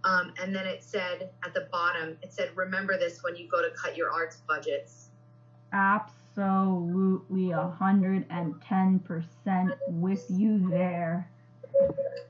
Um, 0.03 0.33
and 0.41 0.53
then 0.53 0.65
it 0.65 0.83
said 0.83 1.29
at 1.45 1.53
the 1.53 1.67
bottom, 1.71 2.17
it 2.23 2.33
said, 2.33 2.49
Remember 2.55 2.97
this 2.97 3.23
when 3.23 3.37
you 3.37 3.47
go 3.47 3.61
to 3.61 3.69
cut 3.75 3.95
your 3.95 4.11
arts 4.11 4.37
budgets. 4.47 5.09
Absolutely 5.71 6.20
absolutely 6.37 7.49
110% 7.49 9.71
with 9.87 10.25
you 10.29 10.69
there. 10.69 11.29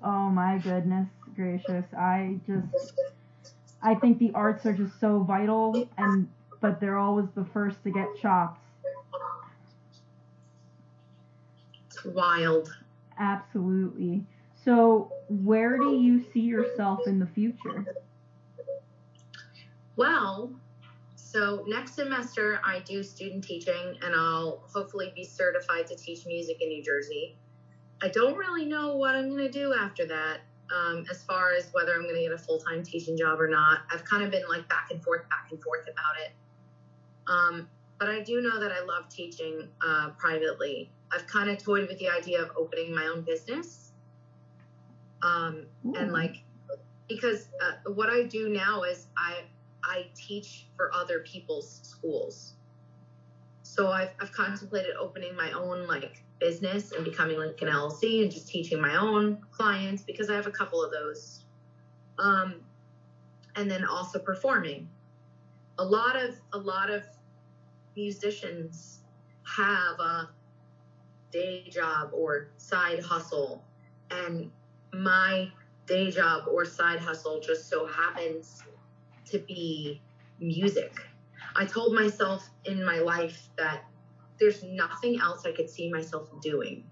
Oh 0.04 0.30
my 0.30 0.58
goodness 0.58 1.08
gracious. 1.36 1.86
I 1.98 2.40
just 2.46 2.94
I 3.82 3.96
think 3.96 4.20
the 4.20 4.32
arts 4.34 4.66
are 4.66 4.74
just 4.74 5.00
so 5.00 5.20
vital 5.20 5.90
and 5.98 6.28
but 6.60 6.80
they're 6.80 6.98
always 6.98 7.28
the 7.36 7.46
first 7.46 7.84
to 7.84 7.92
get 7.92 8.08
chopped. 8.22 8.64
It's 11.88 12.04
wild. 12.06 12.70
Absolutely. 13.18 14.24
So, 14.64 15.12
where 15.28 15.80
do 15.80 15.96
you 15.96 16.24
see 16.32 16.42
yourself 16.42 17.08
in 17.08 17.18
the 17.18 17.26
future? 17.26 17.96
Well, 19.96 20.54
so 21.32 21.64
next 21.66 21.96
semester 21.96 22.60
I 22.62 22.80
do 22.80 23.02
student 23.02 23.46
teaching 23.46 23.98
and 24.02 24.14
I'll 24.14 24.64
hopefully 24.74 25.14
be 25.16 25.24
certified 25.24 25.88
to 25.88 25.96
teach 25.96 26.26
music 26.26 26.58
in 26.60 26.68
New 26.68 26.84
Jersey. 26.84 27.38
I 28.04 28.10
don't 28.10 28.36
really 28.36 28.66
know 28.66 28.98
what 28.98 29.16
I'm 29.16 29.30
going 29.30 29.50
to 29.50 29.50
do 29.50 29.74
after 29.74 30.06
that 30.08 30.40
um, 30.76 31.06
as 31.10 31.24
far 31.24 31.54
as 31.54 31.70
whether 31.72 31.94
I'm 31.94 32.02
going 32.02 32.16
to 32.16 32.22
get 32.22 32.34
a 32.34 32.38
full-time 32.38 32.84
teaching 32.84 33.18
job 33.18 33.40
or 33.40 33.48
not. 33.48 33.80
I've 33.94 34.04
kind 34.04 34.24
of 34.24 34.32
been 34.32 34.44
like 34.50 34.68
back 34.68 34.90
and 34.92 35.02
forth, 35.02 35.30
back 35.30 35.48
and 35.52 35.62
forth 35.64 35.84
about 35.84 36.20
it. 36.26 36.32
Um, 37.28 37.70
but 37.98 38.10
I 38.10 38.20
do 38.20 38.42
know 38.42 38.60
that 38.60 38.74
I 38.74 38.84
love 38.84 39.08
teaching 39.08 39.70
uh, 39.86 40.10
privately. 40.18 40.92
I've 41.14 41.28
kind 41.28 41.50
of 41.50 41.64
toyed 41.64 41.88
with 41.88 41.98
the 41.98 42.10
idea 42.10 42.42
of 42.42 42.52
opening 42.58 42.94
my 42.94 43.06
own 43.06 43.22
business. 43.22 43.94
Um, 45.22 45.68
and 45.96 46.12
like, 46.12 46.44
because 47.08 47.48
uh, 47.62 47.92
what 47.92 48.10
I 48.10 48.24
do 48.24 48.50
now 48.50 48.84
is 48.84 49.08
I 49.18 49.44
I 49.84 50.08
teach 50.16 50.66
for 50.76 50.94
other 50.94 51.20
people's 51.20 51.80
schools. 51.84 52.54
So 53.64 53.90
I've, 53.90 54.10
I've 54.20 54.32
contemplated 54.32 54.96
opening 55.00 55.36
my 55.36 55.52
own 55.52 55.88
like 55.88 56.24
business 56.40 56.92
and 56.92 57.06
becoming 57.06 57.38
like 57.38 57.62
an 57.62 57.68
LLC 57.70 58.22
and 58.22 58.32
just 58.32 58.50
teaching 58.50 58.82
my 58.82 58.96
own 58.98 59.38
clients 59.52 60.04
because 60.04 60.30
I 60.30 60.36
have 60.36 60.48
a 60.48 60.52
couple 60.52 60.84
of 60.84 60.92
those. 60.92 61.46
Um, 62.20 62.56
and 63.56 63.70
then 63.70 63.86
also 63.86 64.20
performing. 64.20 64.90
A 65.78 65.84
lot 65.84 66.16
of 66.16 66.36
a 66.54 66.58
lot 66.58 66.90
of 66.90 67.04
musicians 67.96 69.00
have 69.44 70.00
a 70.00 70.30
day 71.32 71.68
job 71.70 72.12
or 72.14 72.50
side 72.58 73.02
hustle, 73.02 73.64
and 74.12 74.52
my 74.94 75.50
day 75.88 76.12
job 76.12 76.44
or 76.50 76.66
side 76.66 77.00
hustle 77.00 77.40
just 77.40 77.70
so 77.70 77.88
happens 77.88 78.64
to 79.32 79.40
be 79.40 80.02
music. 80.40 80.94
I 81.56 81.66
told 81.66 81.94
myself 81.94 82.50
in 82.66 82.84
my 82.84 83.00
life 83.00 83.50
that 83.58 83.84
there's 84.40 84.64
nothing 84.64 85.20
else 85.20 85.46
I 85.46 85.52
could 85.52 85.70
see 85.70 85.92
myself 85.92 86.28
doing. 86.42 86.84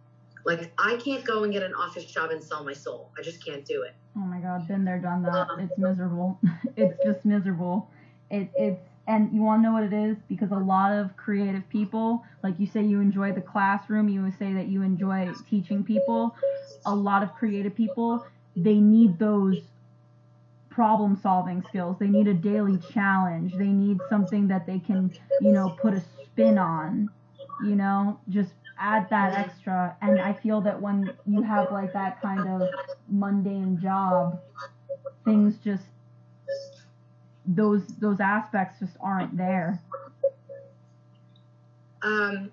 Like 0.46 0.72
I 0.78 0.98
can't 0.98 1.26
go 1.26 1.44
and 1.44 1.52
get 1.54 1.64
an 1.64 1.74
office 1.74 2.06
job 2.06 2.32
and 2.32 2.44
sell 2.44 2.64
my 2.64 2.74
soul. 2.74 3.12
I 3.18 3.22
just 3.22 3.44
can't 3.46 3.66
do 3.66 3.84
it. 3.84 3.94
Oh 4.16 4.22
my 4.22 4.40
god, 4.40 4.68
been 4.68 4.86
there, 4.86 5.00
done 5.00 5.24
that. 5.24 5.50
Um, 5.50 5.60
it's 5.60 5.78
miserable. 5.78 6.40
it's 6.76 6.98
just 7.04 7.26
miserable. 7.26 7.90
It 8.32 8.50
it's 8.56 8.82
and 9.08 9.34
you 9.34 9.42
want 9.42 9.60
to 9.60 9.64
know 9.64 9.74
what 9.74 9.84
it 9.84 9.94
is 9.94 10.18
because 10.28 10.52
a 10.52 10.56
lot 10.56 10.92
of 10.92 11.18
creative 11.18 11.68
people, 11.70 12.24
like 12.44 12.60
you 12.60 12.68
say 12.68 12.84
you 12.84 13.02
enjoy 13.02 13.32
the 13.32 13.42
classroom, 13.42 14.08
you 14.08 14.32
say 14.38 14.54
that 14.54 14.68
you 14.68 14.84
enjoy 14.84 15.32
teaching 15.50 15.84
people. 15.84 16.36
A 16.86 16.96
lot 16.96 17.24
of 17.24 17.34
creative 17.34 17.76
people, 17.76 18.24
they 18.56 18.76
need 18.76 19.18
those 19.18 19.58
problem 20.70 21.18
solving 21.22 21.64
skills. 21.64 21.98
They 22.00 22.08
need 22.08 22.28
a 22.28 22.34
daily 22.34 22.78
challenge. 22.94 23.54
They 23.54 23.68
need 23.68 24.00
something 24.10 24.48
that 24.48 24.66
they 24.66 24.80
can, 24.80 25.12
you 25.42 25.52
know, 25.52 25.76
put 25.82 25.94
a 25.94 26.02
spin 26.24 26.58
on, 26.58 27.10
you 27.66 27.76
know, 27.76 28.20
just 28.30 28.52
add 28.78 29.10
that 29.10 29.34
extra. 29.34 29.96
And 30.02 30.20
I 30.20 30.34
feel 30.34 30.62
that 30.62 30.82
when 30.82 31.12
you 31.26 31.42
have 31.42 31.72
like 31.72 31.94
that 31.94 32.22
kind 32.22 32.48
of 32.48 32.70
mundane 33.10 33.80
job, 33.82 34.40
things 35.26 35.56
just 35.64 35.84
those 37.46 37.86
those 38.00 38.20
aspects 38.20 38.80
just 38.80 38.96
aren't 39.02 39.36
there. 39.36 39.82
Um 42.02 42.52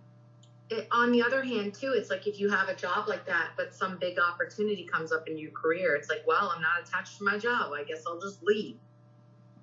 it, 0.70 0.88
on 0.90 1.12
the 1.12 1.22
other 1.22 1.42
hand, 1.42 1.74
too, 1.74 1.92
it's 1.94 2.10
like 2.10 2.26
if 2.26 2.40
you 2.40 2.50
have 2.50 2.68
a 2.68 2.74
job 2.74 3.08
like 3.08 3.24
that, 3.26 3.50
but 3.56 3.74
some 3.74 3.98
big 3.98 4.18
opportunity 4.18 4.84
comes 4.84 5.12
up 5.12 5.28
in 5.28 5.38
your 5.38 5.52
career, 5.52 5.94
it's 5.94 6.08
like, 6.08 6.22
well, 6.26 6.52
I'm 6.54 6.62
not 6.62 6.86
attached 6.86 7.18
to 7.18 7.24
my 7.24 7.38
job. 7.38 7.72
I 7.72 7.84
guess 7.84 8.02
I'll 8.06 8.20
just 8.20 8.42
leave. 8.42 8.76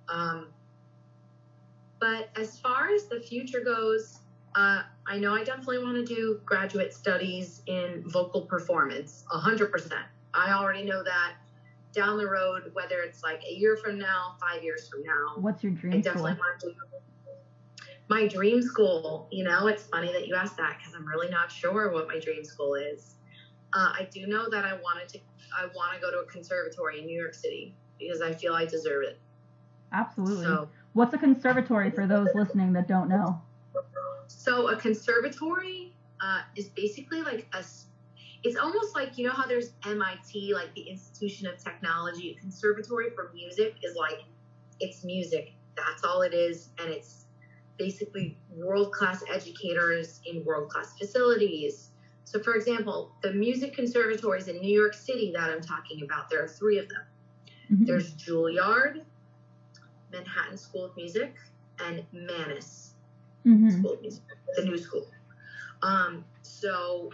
Um, 0.07 0.47
but 1.99 2.29
as 2.35 2.57
far 2.59 2.89
as 2.89 3.05
the 3.05 3.19
future 3.19 3.61
goes, 3.61 4.19
uh, 4.55 4.83
I 5.07 5.17
know 5.17 5.33
I 5.33 5.43
definitely 5.43 5.79
want 5.79 5.95
to 5.95 6.05
do 6.05 6.39
graduate 6.45 6.93
studies 6.93 7.61
in 7.65 8.03
vocal 8.07 8.41
performance, 8.41 9.25
100%. 9.33 9.93
I 10.33 10.51
already 10.53 10.83
know 10.83 11.03
that 11.03 11.33
down 11.93 12.17
the 12.17 12.27
road, 12.27 12.71
whether 12.73 13.01
it's 13.01 13.23
like 13.23 13.41
a 13.49 13.53
year 13.53 13.77
from 13.77 13.99
now, 13.99 14.35
five 14.39 14.63
years 14.63 14.87
from 14.87 15.03
now. 15.03 15.35
What's 15.41 15.63
your 15.63 15.73
dream 15.73 15.93
I 15.93 15.97
definitely 15.97 16.33
school? 16.33 16.45
want 16.45 16.59
to 16.61 16.67
do 16.67 16.75
my 18.13 18.27
dream 18.27 18.61
school. 18.61 19.27
You 19.31 19.43
know, 19.43 19.67
it's 19.67 19.83
funny 19.83 20.11
that 20.13 20.27
you 20.27 20.35
asked 20.35 20.57
that 20.57 20.77
because 20.77 20.93
I'm 20.93 21.05
really 21.07 21.29
not 21.29 21.51
sure 21.51 21.91
what 21.91 22.07
my 22.07 22.19
dream 22.19 22.43
school 22.43 22.75
is. 22.75 23.15
Uh, 23.73 23.91
I 23.99 24.07
do 24.11 24.27
know 24.27 24.49
that 24.51 24.65
I 24.65 24.73
wanted 24.75 25.09
to. 25.09 25.19
I 25.57 25.65
want 25.75 25.95
to 25.95 25.99
go 25.99 26.11
to 26.11 26.19
a 26.19 26.25
conservatory 26.25 26.99
in 26.99 27.05
New 27.05 27.19
York 27.19 27.33
City 27.33 27.75
because 27.99 28.21
I 28.21 28.33
feel 28.33 28.53
I 28.53 28.65
deserve 28.65 29.03
it. 29.03 29.19
Absolutely. 29.91 30.45
So, 30.45 30.69
What's 30.93 31.13
a 31.13 31.17
conservatory 31.17 31.89
for 31.89 32.05
those 32.05 32.27
listening 32.35 32.73
that 32.73 32.87
don't 32.87 33.09
know? 33.09 33.41
so 34.27 34.67
a 34.69 34.75
conservatory 34.75 35.93
uh, 36.21 36.41
is 36.55 36.67
basically 36.69 37.21
like 37.21 37.47
a. 37.53 37.63
It's 38.43 38.57
almost 38.57 38.93
like 38.93 39.17
you 39.17 39.25
know 39.25 39.33
how 39.33 39.47
there's 39.47 39.71
MIT, 39.85 40.53
like 40.53 40.73
the 40.75 40.81
Institution 40.81 41.47
of 41.47 41.57
Technology. 41.57 42.35
A 42.37 42.39
conservatory 42.39 43.09
for 43.15 43.31
music 43.33 43.75
is 43.81 43.95
like 43.95 44.19
it's 44.79 45.03
music. 45.03 45.53
That's 45.75 46.03
all 46.03 46.21
it 46.21 46.33
is, 46.33 46.69
and 46.79 46.91
it's 46.91 47.22
basically 47.83 48.37
world 48.49 48.93
class 48.93 49.23
educators 49.29 50.21
in 50.25 50.43
world 50.45 50.69
class 50.69 50.97
facilities. 50.97 51.89
So, 52.23 52.39
for 52.39 52.55
example, 52.55 53.13
the 53.21 53.33
music 53.33 53.73
conservatories 53.73 54.47
in 54.47 54.61
New 54.61 54.73
York 54.81 54.93
City 54.93 55.33
that 55.35 55.49
I'm 55.49 55.61
talking 55.61 56.01
about, 56.03 56.29
there 56.29 56.41
are 56.43 56.47
three 56.47 56.77
of 56.77 56.87
them. 56.87 57.05
Mhm. 57.71 57.85
There's 57.87 58.13
Juilliard, 58.13 59.03
Manhattan 60.11 60.57
School 60.57 60.85
of 60.85 60.95
Music, 60.95 61.35
and 61.79 62.05
Mannes 62.13 62.93
Mhm. 63.45 63.79
School 63.79 63.93
of 63.93 64.01
Music, 64.01 64.23
the 64.55 64.63
new 64.63 64.77
school. 64.77 65.05
Um, 65.81 66.23
so, 66.41 67.11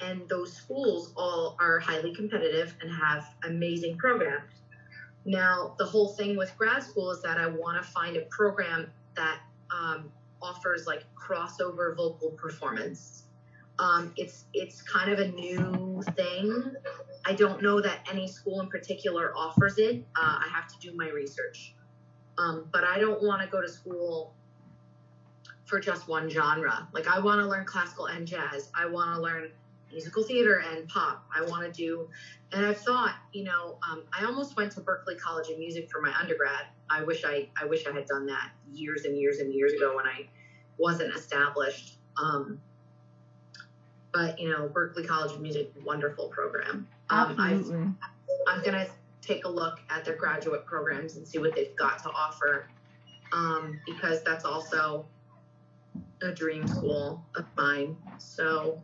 and 0.00 0.26
those 0.30 0.54
schools 0.54 1.12
all 1.14 1.56
are 1.60 1.78
highly 1.78 2.14
competitive 2.14 2.74
and 2.80 2.90
have 2.90 3.34
amazing 3.44 3.98
programs. 3.98 4.62
Now, 5.26 5.74
the 5.78 5.84
whole 5.84 6.08
thing 6.08 6.36
with 6.38 6.56
grad 6.56 6.82
school 6.82 7.10
is 7.10 7.20
that 7.20 7.36
I 7.36 7.48
want 7.48 7.76
to 7.82 7.86
find 7.90 8.16
a 8.16 8.22
program 8.30 8.90
that 9.16 9.42
um, 9.72 10.10
offers 10.42 10.86
like 10.86 11.04
crossover 11.14 11.96
vocal 11.96 12.30
performance. 12.30 13.24
Um, 13.78 14.12
it's 14.16 14.44
it's 14.52 14.82
kind 14.82 15.10
of 15.10 15.18
a 15.20 15.28
new 15.28 16.02
thing. 16.14 16.74
I 17.24 17.32
don't 17.32 17.62
know 17.62 17.80
that 17.80 18.06
any 18.10 18.28
school 18.28 18.60
in 18.60 18.68
particular 18.68 19.32
offers 19.36 19.78
it. 19.78 20.04
Uh, 20.16 20.38
I 20.44 20.48
have 20.52 20.68
to 20.68 20.78
do 20.80 20.94
my 20.96 21.08
research, 21.08 21.74
um, 22.38 22.68
but 22.72 22.84
I 22.84 22.98
don't 22.98 23.22
want 23.22 23.42
to 23.42 23.48
go 23.48 23.60
to 23.60 23.68
school 23.68 24.34
for 25.64 25.80
just 25.80 26.08
one 26.08 26.28
genre. 26.28 26.88
Like 26.92 27.06
I 27.06 27.20
want 27.20 27.40
to 27.40 27.46
learn 27.46 27.64
classical 27.64 28.06
and 28.06 28.26
jazz. 28.26 28.70
I 28.74 28.86
want 28.86 29.14
to 29.14 29.20
learn 29.20 29.50
musical 29.92 30.22
theater 30.22 30.62
and 30.72 30.88
pop. 30.88 31.24
I 31.34 31.42
want 31.42 31.62
to 31.64 31.72
do, 31.72 32.08
and 32.52 32.64
I've 32.64 32.78
thought, 32.78 33.14
you 33.32 33.44
know, 33.44 33.78
um, 33.88 34.02
I 34.12 34.24
almost 34.24 34.56
went 34.56 34.72
to 34.72 34.80
Berklee 34.80 35.18
College 35.18 35.48
of 35.48 35.58
Music 35.58 35.90
for 35.90 36.00
my 36.00 36.12
undergrad. 36.18 36.66
I 36.88 37.02
wish 37.02 37.24
I, 37.24 37.48
I 37.60 37.66
wish 37.66 37.86
I 37.86 37.92
had 37.92 38.06
done 38.06 38.26
that 38.26 38.50
years 38.72 39.04
and 39.04 39.16
years 39.16 39.38
and 39.38 39.52
years 39.52 39.72
ago 39.72 39.96
when 39.96 40.06
I 40.06 40.28
wasn't 40.78 41.14
established. 41.14 41.98
Um, 42.16 42.60
but 44.12 44.38
you 44.40 44.48
know, 44.48 44.68
Berklee 44.68 45.06
College 45.06 45.32
of 45.32 45.40
Music, 45.40 45.72
wonderful 45.84 46.28
program. 46.28 46.88
Um, 47.10 47.36
I've 47.38 47.58
Absolutely. 47.58 47.92
I'm 48.46 48.62
gonna 48.64 48.86
take 49.20 49.44
a 49.44 49.48
look 49.48 49.80
at 49.90 50.04
their 50.04 50.16
graduate 50.16 50.64
programs 50.66 51.16
and 51.16 51.26
see 51.26 51.38
what 51.38 51.54
they've 51.54 51.76
got 51.76 52.02
to 52.02 52.10
offer, 52.10 52.68
um, 53.32 53.78
because 53.86 54.22
that's 54.24 54.44
also 54.44 55.06
a 56.22 56.32
dream 56.32 56.66
school 56.66 57.24
of 57.36 57.44
mine. 57.56 57.96
So 58.18 58.82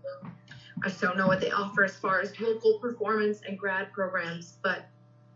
I 0.85 0.89
just 0.89 1.01
don't 1.01 1.17
know 1.17 1.27
what 1.27 1.41
they 1.41 1.51
offer 1.51 1.85
as 1.85 1.97
far 1.97 2.21
as 2.21 2.37
vocal 2.37 2.79
performance 2.79 3.41
and 3.47 3.59
grad 3.59 3.93
programs, 3.93 4.59
but 4.63 4.87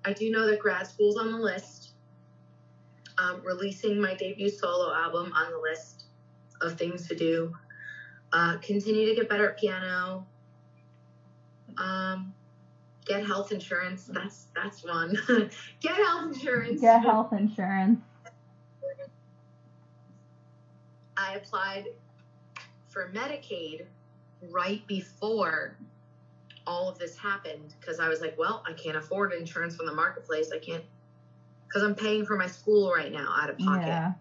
I 0.05 0.13
do 0.13 0.31
know 0.31 0.47
that 0.47 0.59
grad 0.61 0.87
school's 0.87 1.17
on 1.17 1.33
the 1.33 1.39
list. 1.39 1.93
Um, 3.19 3.43
releasing 3.45 4.01
my 4.01 4.15
debut 4.15 4.49
solo 4.49 4.95
album 4.95 5.33
on 5.35 5.51
the 5.51 5.59
list 5.59 6.05
of 6.63 6.79
things 6.79 7.07
to 7.09 7.15
do. 7.15 7.53
Uh, 8.33 8.57
continue 8.59 9.07
to 9.09 9.15
get 9.15 9.29
better 9.29 9.51
at 9.51 9.59
piano. 9.59 10.27
Um, 11.77 12.33
get 13.05 13.27
health 13.27 13.53
insurance. 13.53 14.05
That's 14.05 14.47
that's 14.55 14.85
one. 14.85 15.19
get 15.81 15.97
health 15.97 16.35
insurance. 16.35 16.81
Get 16.81 17.03
health 17.03 17.33
insurance. 17.33 18.01
I 21.17 21.35
applied 21.35 21.87
for 22.89 23.13
Medicaid 23.15 23.87
right 24.49 24.87
before 24.87 25.77
all 26.67 26.89
of 26.89 26.99
this 26.99 27.17
happened 27.17 27.75
because 27.81 28.01
I 28.01 28.09
was 28.09 28.21
like, 28.21 28.39
well, 28.39 28.63
I 28.67 28.73
can't 28.73 28.97
afford 28.97 29.33
insurance 29.33 29.77
from 29.77 29.87
the 29.87 29.95
marketplace. 29.95 30.51
I 30.55 30.59
can't 30.59 30.85
because 31.67 31.83
I'm 31.83 31.95
paying 31.95 32.27
for 32.27 32.37
my 32.37 32.47
school 32.47 32.93
right 32.93 33.13
now 33.13 33.33
out 33.39 33.51
of 33.51 33.59
pocket. 33.59 33.87
Yeah. 33.87 34.13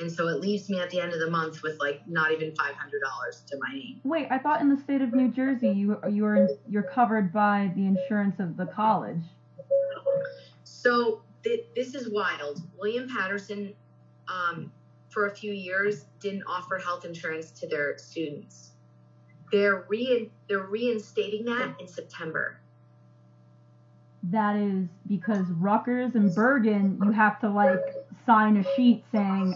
And 0.00 0.10
so 0.10 0.28
it 0.28 0.40
leaves 0.40 0.68
me 0.68 0.80
at 0.80 0.90
the 0.90 1.00
end 1.00 1.12
of 1.12 1.20
the 1.20 1.30
month 1.30 1.62
with 1.62 1.78
like 1.78 2.02
not 2.08 2.32
even 2.32 2.50
$500 2.50 3.46
to 3.46 3.58
my 3.60 3.72
name. 3.72 4.00
Wait, 4.02 4.26
I 4.30 4.38
thought 4.38 4.60
in 4.60 4.68
the 4.68 4.80
state 4.80 5.00
of 5.02 5.12
New 5.12 5.30
Jersey 5.30 5.68
you 5.68 5.98
you 6.10 6.24
are 6.26 6.48
you're 6.68 6.82
covered 6.82 7.32
by 7.32 7.70
the 7.76 7.86
insurance 7.86 8.40
of 8.40 8.56
the 8.56 8.66
college. 8.66 9.22
So 10.64 11.22
th- 11.44 11.66
this 11.76 11.94
is 11.94 12.10
wild. 12.10 12.62
William 12.78 13.08
Paterson, 13.08 13.74
um, 14.28 14.72
for 15.10 15.26
a 15.26 15.34
few 15.34 15.52
years, 15.52 16.06
didn't 16.18 16.42
offer 16.48 16.78
health 16.78 17.04
insurance 17.04 17.52
to 17.52 17.68
their 17.68 17.96
students. 17.96 18.72
They're 19.54 19.84
re 19.88 20.32
they're 20.48 20.66
reinstating 20.66 21.44
that 21.44 21.80
in 21.80 21.86
September. 21.86 22.58
That 24.24 24.56
is 24.56 24.88
because 25.06 25.46
Rutgers 25.52 26.16
and 26.16 26.34
Bergen, 26.34 26.98
you 27.04 27.12
have 27.12 27.38
to 27.38 27.48
like 27.48 27.78
sign 28.26 28.56
a 28.56 28.64
sheet 28.74 29.04
saying, 29.12 29.54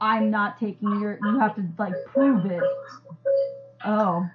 "I'm 0.00 0.30
not 0.30 0.60
taking 0.60 1.00
your." 1.00 1.18
You 1.20 1.40
have 1.40 1.56
to 1.56 1.66
like 1.76 1.94
prove 2.06 2.46
it. 2.46 2.62
Oh, 3.84 4.30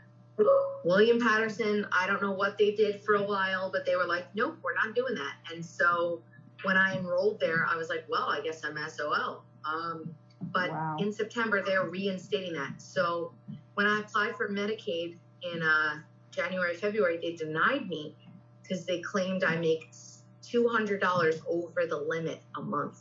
William 0.84 1.22
Paterson, 1.22 1.88
I 1.93 2.05
don't 2.05 2.22
know 2.22 2.34
what 2.34 2.58
they 2.58 2.72
did 2.72 3.01
for 3.01 3.16
a 3.16 3.24
while, 3.24 3.72
but 3.72 3.86
they 3.86 3.95
were 3.95 4.05
like, 4.05 4.26
nope, 4.36 4.58
we're 4.62 4.74
not 4.74 4.93
doing 4.93 5.16
that. 5.16 5.36
And 5.53 5.66
so 5.66 6.22
when 6.64 6.76
I 6.76 6.97
enrolled 6.97 7.39
there, 7.39 7.66
I 7.66 7.78
was 7.78 7.88
like, 7.88 8.03
well, 8.10 8.28
I 8.30 8.41
guess 8.41 8.62
I'm 8.66 8.78
SOL. 8.89 9.45
Um, 9.64 10.14
but 10.51 10.70
Wow. 10.70 10.97
in 10.99 11.14
September, 11.14 11.62
they're 11.64 11.86
reinstating 11.89 12.53
that. 12.53 12.82
So 12.82 13.34
when 13.78 13.86
I 13.86 13.99
applied 13.99 14.36
for 14.36 14.49
Medicaid 14.49 15.19
in 15.43 15.61
uh, 15.61 15.99
January, 16.32 16.73
February, 16.73 17.19
they 17.21 17.36
denied 17.36 17.88
me 17.88 18.15
because 18.63 18.88
they 18.88 19.01
claimed 19.01 19.43
I 19.43 19.55
make 19.57 19.91
$200 20.41 21.41
over 21.47 21.86
the 21.86 21.95
limit 21.95 22.41
a 22.57 22.61
month. 22.63 22.97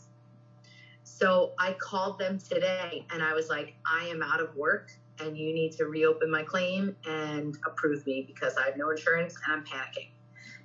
So 1.02 1.54
I 1.58 1.72
called 1.80 2.18
them 2.18 2.38
today 2.38 3.06
and 3.10 3.22
I 3.22 3.32
was 3.32 3.48
like, 3.48 3.74
I 3.90 4.04
am 4.08 4.22
out 4.22 4.38
of 4.38 4.54
work 4.54 4.90
and 5.18 5.34
you 5.38 5.54
need 5.54 5.72
to 5.78 5.86
reopen 5.86 6.30
my 6.30 6.42
claim 6.42 6.94
and 7.06 7.56
approve 7.64 8.04
me 8.04 8.26
because 8.26 8.58
I 8.58 8.66
have 8.66 8.76
no 8.76 8.90
insurance 8.90 9.34
and 9.46 9.54
I'm 9.54 9.64
panicking. 9.64 10.10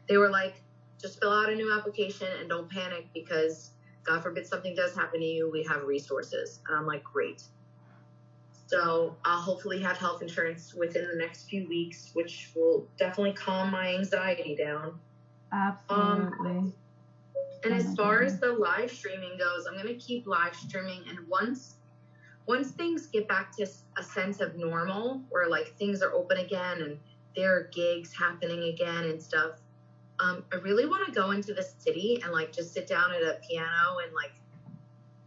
They 0.09 0.17
were 0.17 0.29
like, 0.29 0.55
just 1.01 1.21
fill 1.21 1.31
out 1.31 1.49
a 1.49 1.55
new 1.55 1.73
application 1.73 2.27
and 2.37 2.49
don't 2.49 2.69
panic 2.69 3.07
because 3.13 3.71
God 4.03 4.21
forbid 4.21 4.45
something 4.45 4.75
does 4.75 4.93
happen 4.93 5.21
to 5.21 5.25
you, 5.25 5.49
we 5.49 5.63
have 5.63 5.83
resources. 5.83 6.59
And 6.67 6.77
I'm 6.77 6.85
like, 6.85 7.01
great. 7.01 7.43
So 8.71 9.17
I'll 9.25 9.41
hopefully 9.41 9.81
have 9.81 9.97
health 9.97 10.21
insurance 10.21 10.73
within 10.73 11.05
the 11.09 11.17
next 11.17 11.49
few 11.49 11.67
weeks, 11.67 12.11
which 12.13 12.53
will 12.55 12.87
definitely 12.97 13.33
calm 13.33 13.69
my 13.69 13.93
anxiety 13.93 14.55
down. 14.55 14.97
absolutely. 15.51 16.73
And 17.65 17.73
Oh 17.73 17.75
as 17.75 17.93
far 17.95 18.23
as 18.23 18.39
the 18.39 18.53
live 18.53 18.89
streaming 18.89 19.37
goes, 19.37 19.65
I'm 19.67 19.75
gonna 19.75 19.95
keep 19.95 20.25
live 20.25 20.55
streaming. 20.55 21.03
And 21.09 21.27
once 21.27 21.75
once 22.47 22.71
things 22.71 23.07
get 23.07 23.27
back 23.27 23.51
to 23.57 23.67
a 23.97 24.03
sense 24.03 24.39
of 24.39 24.55
normal, 24.55 25.21
where 25.29 25.49
like 25.49 25.75
things 25.77 26.01
are 26.01 26.13
open 26.13 26.37
again 26.37 26.81
and 26.81 26.97
there 27.35 27.53
are 27.57 27.63
gigs 27.73 28.13
happening 28.13 28.63
again 28.63 29.03
and 29.03 29.21
stuff, 29.21 29.59
um, 30.21 30.45
I 30.53 30.55
really 30.57 30.85
want 30.85 31.05
to 31.05 31.11
go 31.11 31.31
into 31.31 31.53
the 31.53 31.61
city 31.63 32.21
and 32.23 32.31
like 32.31 32.53
just 32.53 32.73
sit 32.73 32.87
down 32.87 33.11
at 33.11 33.21
a 33.21 33.37
piano 33.49 33.97
and 34.01 34.13
like 34.13 34.31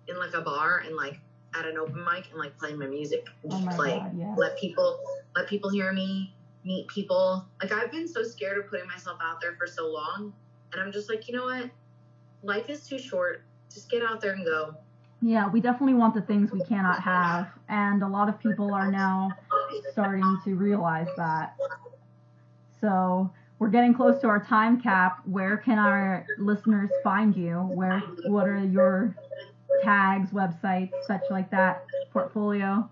in 0.08 0.18
like 0.18 0.32
a 0.32 0.40
bar 0.40 0.78
and 0.78 0.96
like 0.96 1.20
at 1.58 1.66
an 1.66 1.76
open 1.78 2.04
mic 2.04 2.28
and 2.30 2.38
like 2.38 2.56
play 2.58 2.72
my 2.74 2.86
music 2.86 3.26
and 3.42 3.52
Oh 3.52 3.56
just 3.56 3.66
my 3.66 3.74
play 3.76 3.98
god, 3.98 4.12
yeah. 4.18 4.34
let 4.36 4.58
people 4.58 4.98
let 5.36 5.46
people 5.48 5.70
hear 5.70 5.92
me 5.92 6.34
meet 6.64 6.88
people 6.88 7.46
like 7.62 7.72
i've 7.72 7.90
been 7.92 8.08
so 8.08 8.22
scared 8.22 8.58
of 8.58 8.68
putting 8.68 8.86
myself 8.86 9.18
out 9.22 9.40
there 9.40 9.54
for 9.58 9.66
so 9.66 9.88
long 9.90 10.32
and 10.72 10.80
i'm 10.82 10.90
just 10.92 11.08
like 11.10 11.28
you 11.28 11.36
know 11.36 11.44
what 11.44 11.70
life 12.42 12.68
is 12.70 12.86
too 12.86 12.98
short 12.98 13.42
just 13.72 13.90
get 13.90 14.02
out 14.02 14.20
there 14.20 14.32
and 14.32 14.44
go 14.44 14.74
Yeah, 15.20 15.48
we 15.48 15.60
definitely 15.60 15.94
want 15.94 16.12
the 16.14 16.20
things 16.22 16.52
we 16.52 16.62
cannot 16.64 17.00
have, 17.14 17.48
and 17.68 18.02
a 18.02 18.08
lot 18.08 18.28
of 18.28 18.38
people 18.38 18.74
are 18.74 18.90
now 18.90 19.30
starting 19.92 20.38
to 20.44 20.54
realize 20.54 21.08
that. 21.16 21.56
So 22.80 23.30
we're 23.58 23.70
getting 23.70 23.94
close 23.94 24.20
to 24.20 24.26
our 24.28 24.44
time 24.44 24.80
cap. 24.80 25.20
Where 25.24 25.56
can 25.56 25.78
our 25.78 26.26
listeners 26.38 26.90
find 27.02 27.34
you? 27.34 27.56
Where 27.72 28.00
what 28.26 28.46
are 28.48 28.62
your 28.62 29.16
tags, 29.82 30.30
websites, 30.30 30.92
such 31.06 31.22
like 31.30 31.50
that, 31.50 31.84
portfolio? 32.12 32.88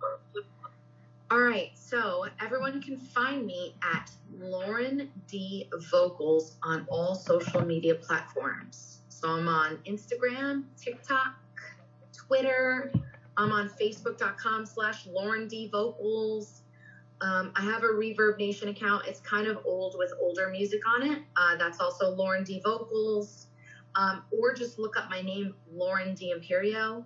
All 1.30 1.41
right, 1.41 1.70
so 1.74 2.26
everyone 2.43 2.83
can 2.83 2.99
find 2.99 3.47
me 3.47 3.74
at 3.95 4.11
Lauren 4.39 5.11
D 5.28 5.68
Vocals 5.91 6.57
on 6.62 6.87
all 6.91 7.14
social 7.14 7.64
media 7.64 7.95
platforms. 7.95 8.99
So 9.09 9.28
I'm 9.30 9.49
on 9.49 9.78
Instagram, 9.87 10.64
TikTok, 10.76 11.35
Twitter. 12.12 12.93
I'm 13.37 13.53
on 13.53 13.70
Facebook.com 13.70 14.66
slash 14.66 15.07
Lauren 15.07 15.49
D 15.49 15.68
Vocals. 15.72 16.62
Um, 17.22 17.53
I 17.55 17.62
have 17.62 17.83
a 17.85 17.87
Reverb 17.87 18.39
Nation 18.39 18.68
account. 18.68 19.07
It's 19.07 19.20
kind 19.20 19.47
of 19.47 19.59
old 19.64 19.95
with 19.97 20.12
older 20.20 20.51
music 20.51 20.80
on 20.87 21.11
it. 21.11 21.22
Uh, 21.37 21.57
that's 21.57 21.80
also 21.80 22.11
Lauren 22.11 22.45
D 22.45 22.61
Vocals. 22.64 23.41
Um, 23.95 24.24
or 24.30 24.55
just 24.55 24.78
look 24.78 24.97
up 24.97 25.11
my 25.11 25.20
name, 25.20 25.55
Lauren 25.72 26.14
D'Imperio. 26.14 27.05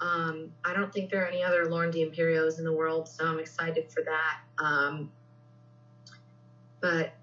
Um, 0.00 0.50
I 0.64 0.72
don't 0.72 0.92
think 0.92 1.10
there 1.10 1.22
are 1.22 1.28
any 1.28 1.44
other 1.44 1.66
Lauren 1.66 1.90
D'Imperios 1.90 2.58
in 2.58 2.64
the 2.64 2.72
world, 2.72 3.08
so 3.08 3.24
I'm 3.24 3.38
excited 3.38 3.90
for 3.90 4.02
that. 4.02 4.40
Um, 4.58 5.12
but 6.80 7.14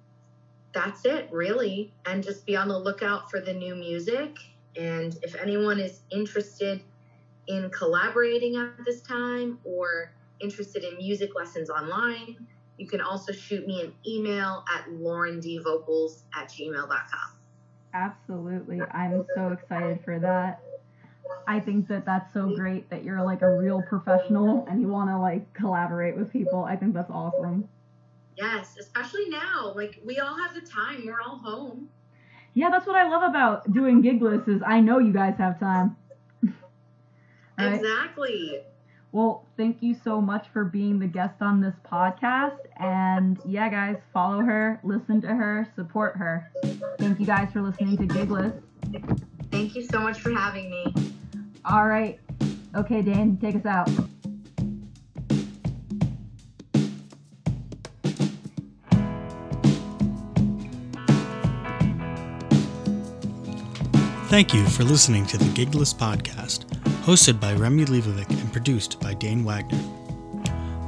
that's 0.74 1.06
it, 1.06 1.28
really. 1.32 1.94
And 2.06 2.24
just 2.24 2.46
be 2.46 2.56
on 2.56 2.70
the 2.70 2.80
lookout 2.80 3.30
for 3.30 3.42
the 3.42 3.54
new 3.54 3.76
music. 3.76 4.38
And 4.78 5.18
if 5.24 5.36
anyone 5.36 5.80
is 5.80 6.02
interested 6.10 6.82
in 7.48 7.70
collaborating 7.72 8.56
at 8.56 8.86
this 8.86 9.02
time 9.02 9.60
or 9.64 10.14
interested 10.40 10.84
in 10.84 10.98
music 10.98 11.32
lessons 11.36 11.70
online, 11.70 12.48
you 12.78 12.88
can 12.88 13.02
also 13.02 13.34
shoot 13.34 13.68
me 13.68 13.82
an 13.82 13.94
email 14.08 14.64
at 14.74 14.88
laurendvocals 14.90 16.22
at 16.34 16.50
gmail.com. 16.50 17.39
Absolutely. 17.94 18.82
I'm 18.92 19.26
so 19.36 19.50
excited 19.50 20.00
for 20.04 20.20
that. 20.20 20.62
I 21.48 21.60
think 21.60 21.88
that 21.88 22.06
that's 22.06 22.34
so 22.34 22.56
great 22.56 22.90
that 22.90 23.04
you're 23.04 23.22
like 23.24 23.42
a 23.42 23.58
real 23.58 23.82
professional 23.82 24.66
and 24.70 24.82
you 24.82 24.88
want 24.88 25.10
to 25.10 25.18
like 25.18 25.52
collaborate 25.54 26.16
with 26.16 26.32
people. 26.32 26.64
I 26.64 26.76
think 26.76 26.94
that's 26.94 27.10
awesome. 27.10 27.68
Yes, 28.38 28.78
especially 28.80 29.30
now. 29.30 29.74
Like 29.76 30.00
we 30.06 30.20
all 30.20 30.38
have 30.38 30.54
the 30.54 30.62
time. 30.62 31.04
We're 31.06 31.22
all 31.22 31.38
home. 31.38 31.90
Yeah, 32.54 32.70
that's 32.70 32.88
what 32.88 32.96
I 32.96 33.08
love 33.08 33.24
about 33.24 33.72
doing 33.74 34.02
Gigless 34.02 34.48
is 34.48 34.62
I 34.66 34.80
know 34.80 35.00
you 35.00 35.14
guys 35.14 35.36
have 35.38 35.60
time. 35.60 35.96
right? 37.58 37.76
Exactly. 37.76 38.62
Well, 39.12 39.44
thank 39.58 39.82
you 39.82 39.96
so 40.04 40.22
much 40.22 40.48
for 40.54 40.64
being 40.64 41.00
the 41.00 41.08
guest 41.08 41.42
on 41.42 41.62
this 41.62 41.74
podcast. 41.90 42.58
And 42.78 43.40
yeah, 43.44 43.70
guys, 43.70 43.98
follow 44.14 44.42
her, 44.42 44.80
listen 44.84 45.20
to 45.22 45.28
her, 45.28 45.68
support 45.76 46.16
her. 46.16 46.52
Thank 47.00 47.20
you 47.20 47.26
guys 47.26 47.52
for 47.52 47.62
listening 47.62 47.98
to 47.98 48.06
Gigless. 48.06 48.54
Thank 49.52 49.76
you 49.76 49.84
so 49.84 50.00
much 50.00 50.20
for 50.20 50.32
having 50.32 50.70
me. 50.70 50.94
All 51.66 51.88
right. 51.88 52.20
Okay, 52.76 53.02
Dane, 53.02 53.38
take 53.38 53.56
us 53.56 53.66
out. 53.66 53.90
Thank 64.30 64.54
you 64.54 64.64
for 64.68 64.84
listening 64.84 65.26
to 65.26 65.40
the 65.40 65.52
Gigless 65.56 65.92
Podcast, 65.92 66.66
hosted 67.10 67.40
by 67.40 67.56
Remi 67.56 67.86
Leibovic 67.86 68.30
and 68.30 68.54
produced 68.54 69.00
by 69.00 69.16
Dane 69.16 69.44
Wagner. 69.44 69.80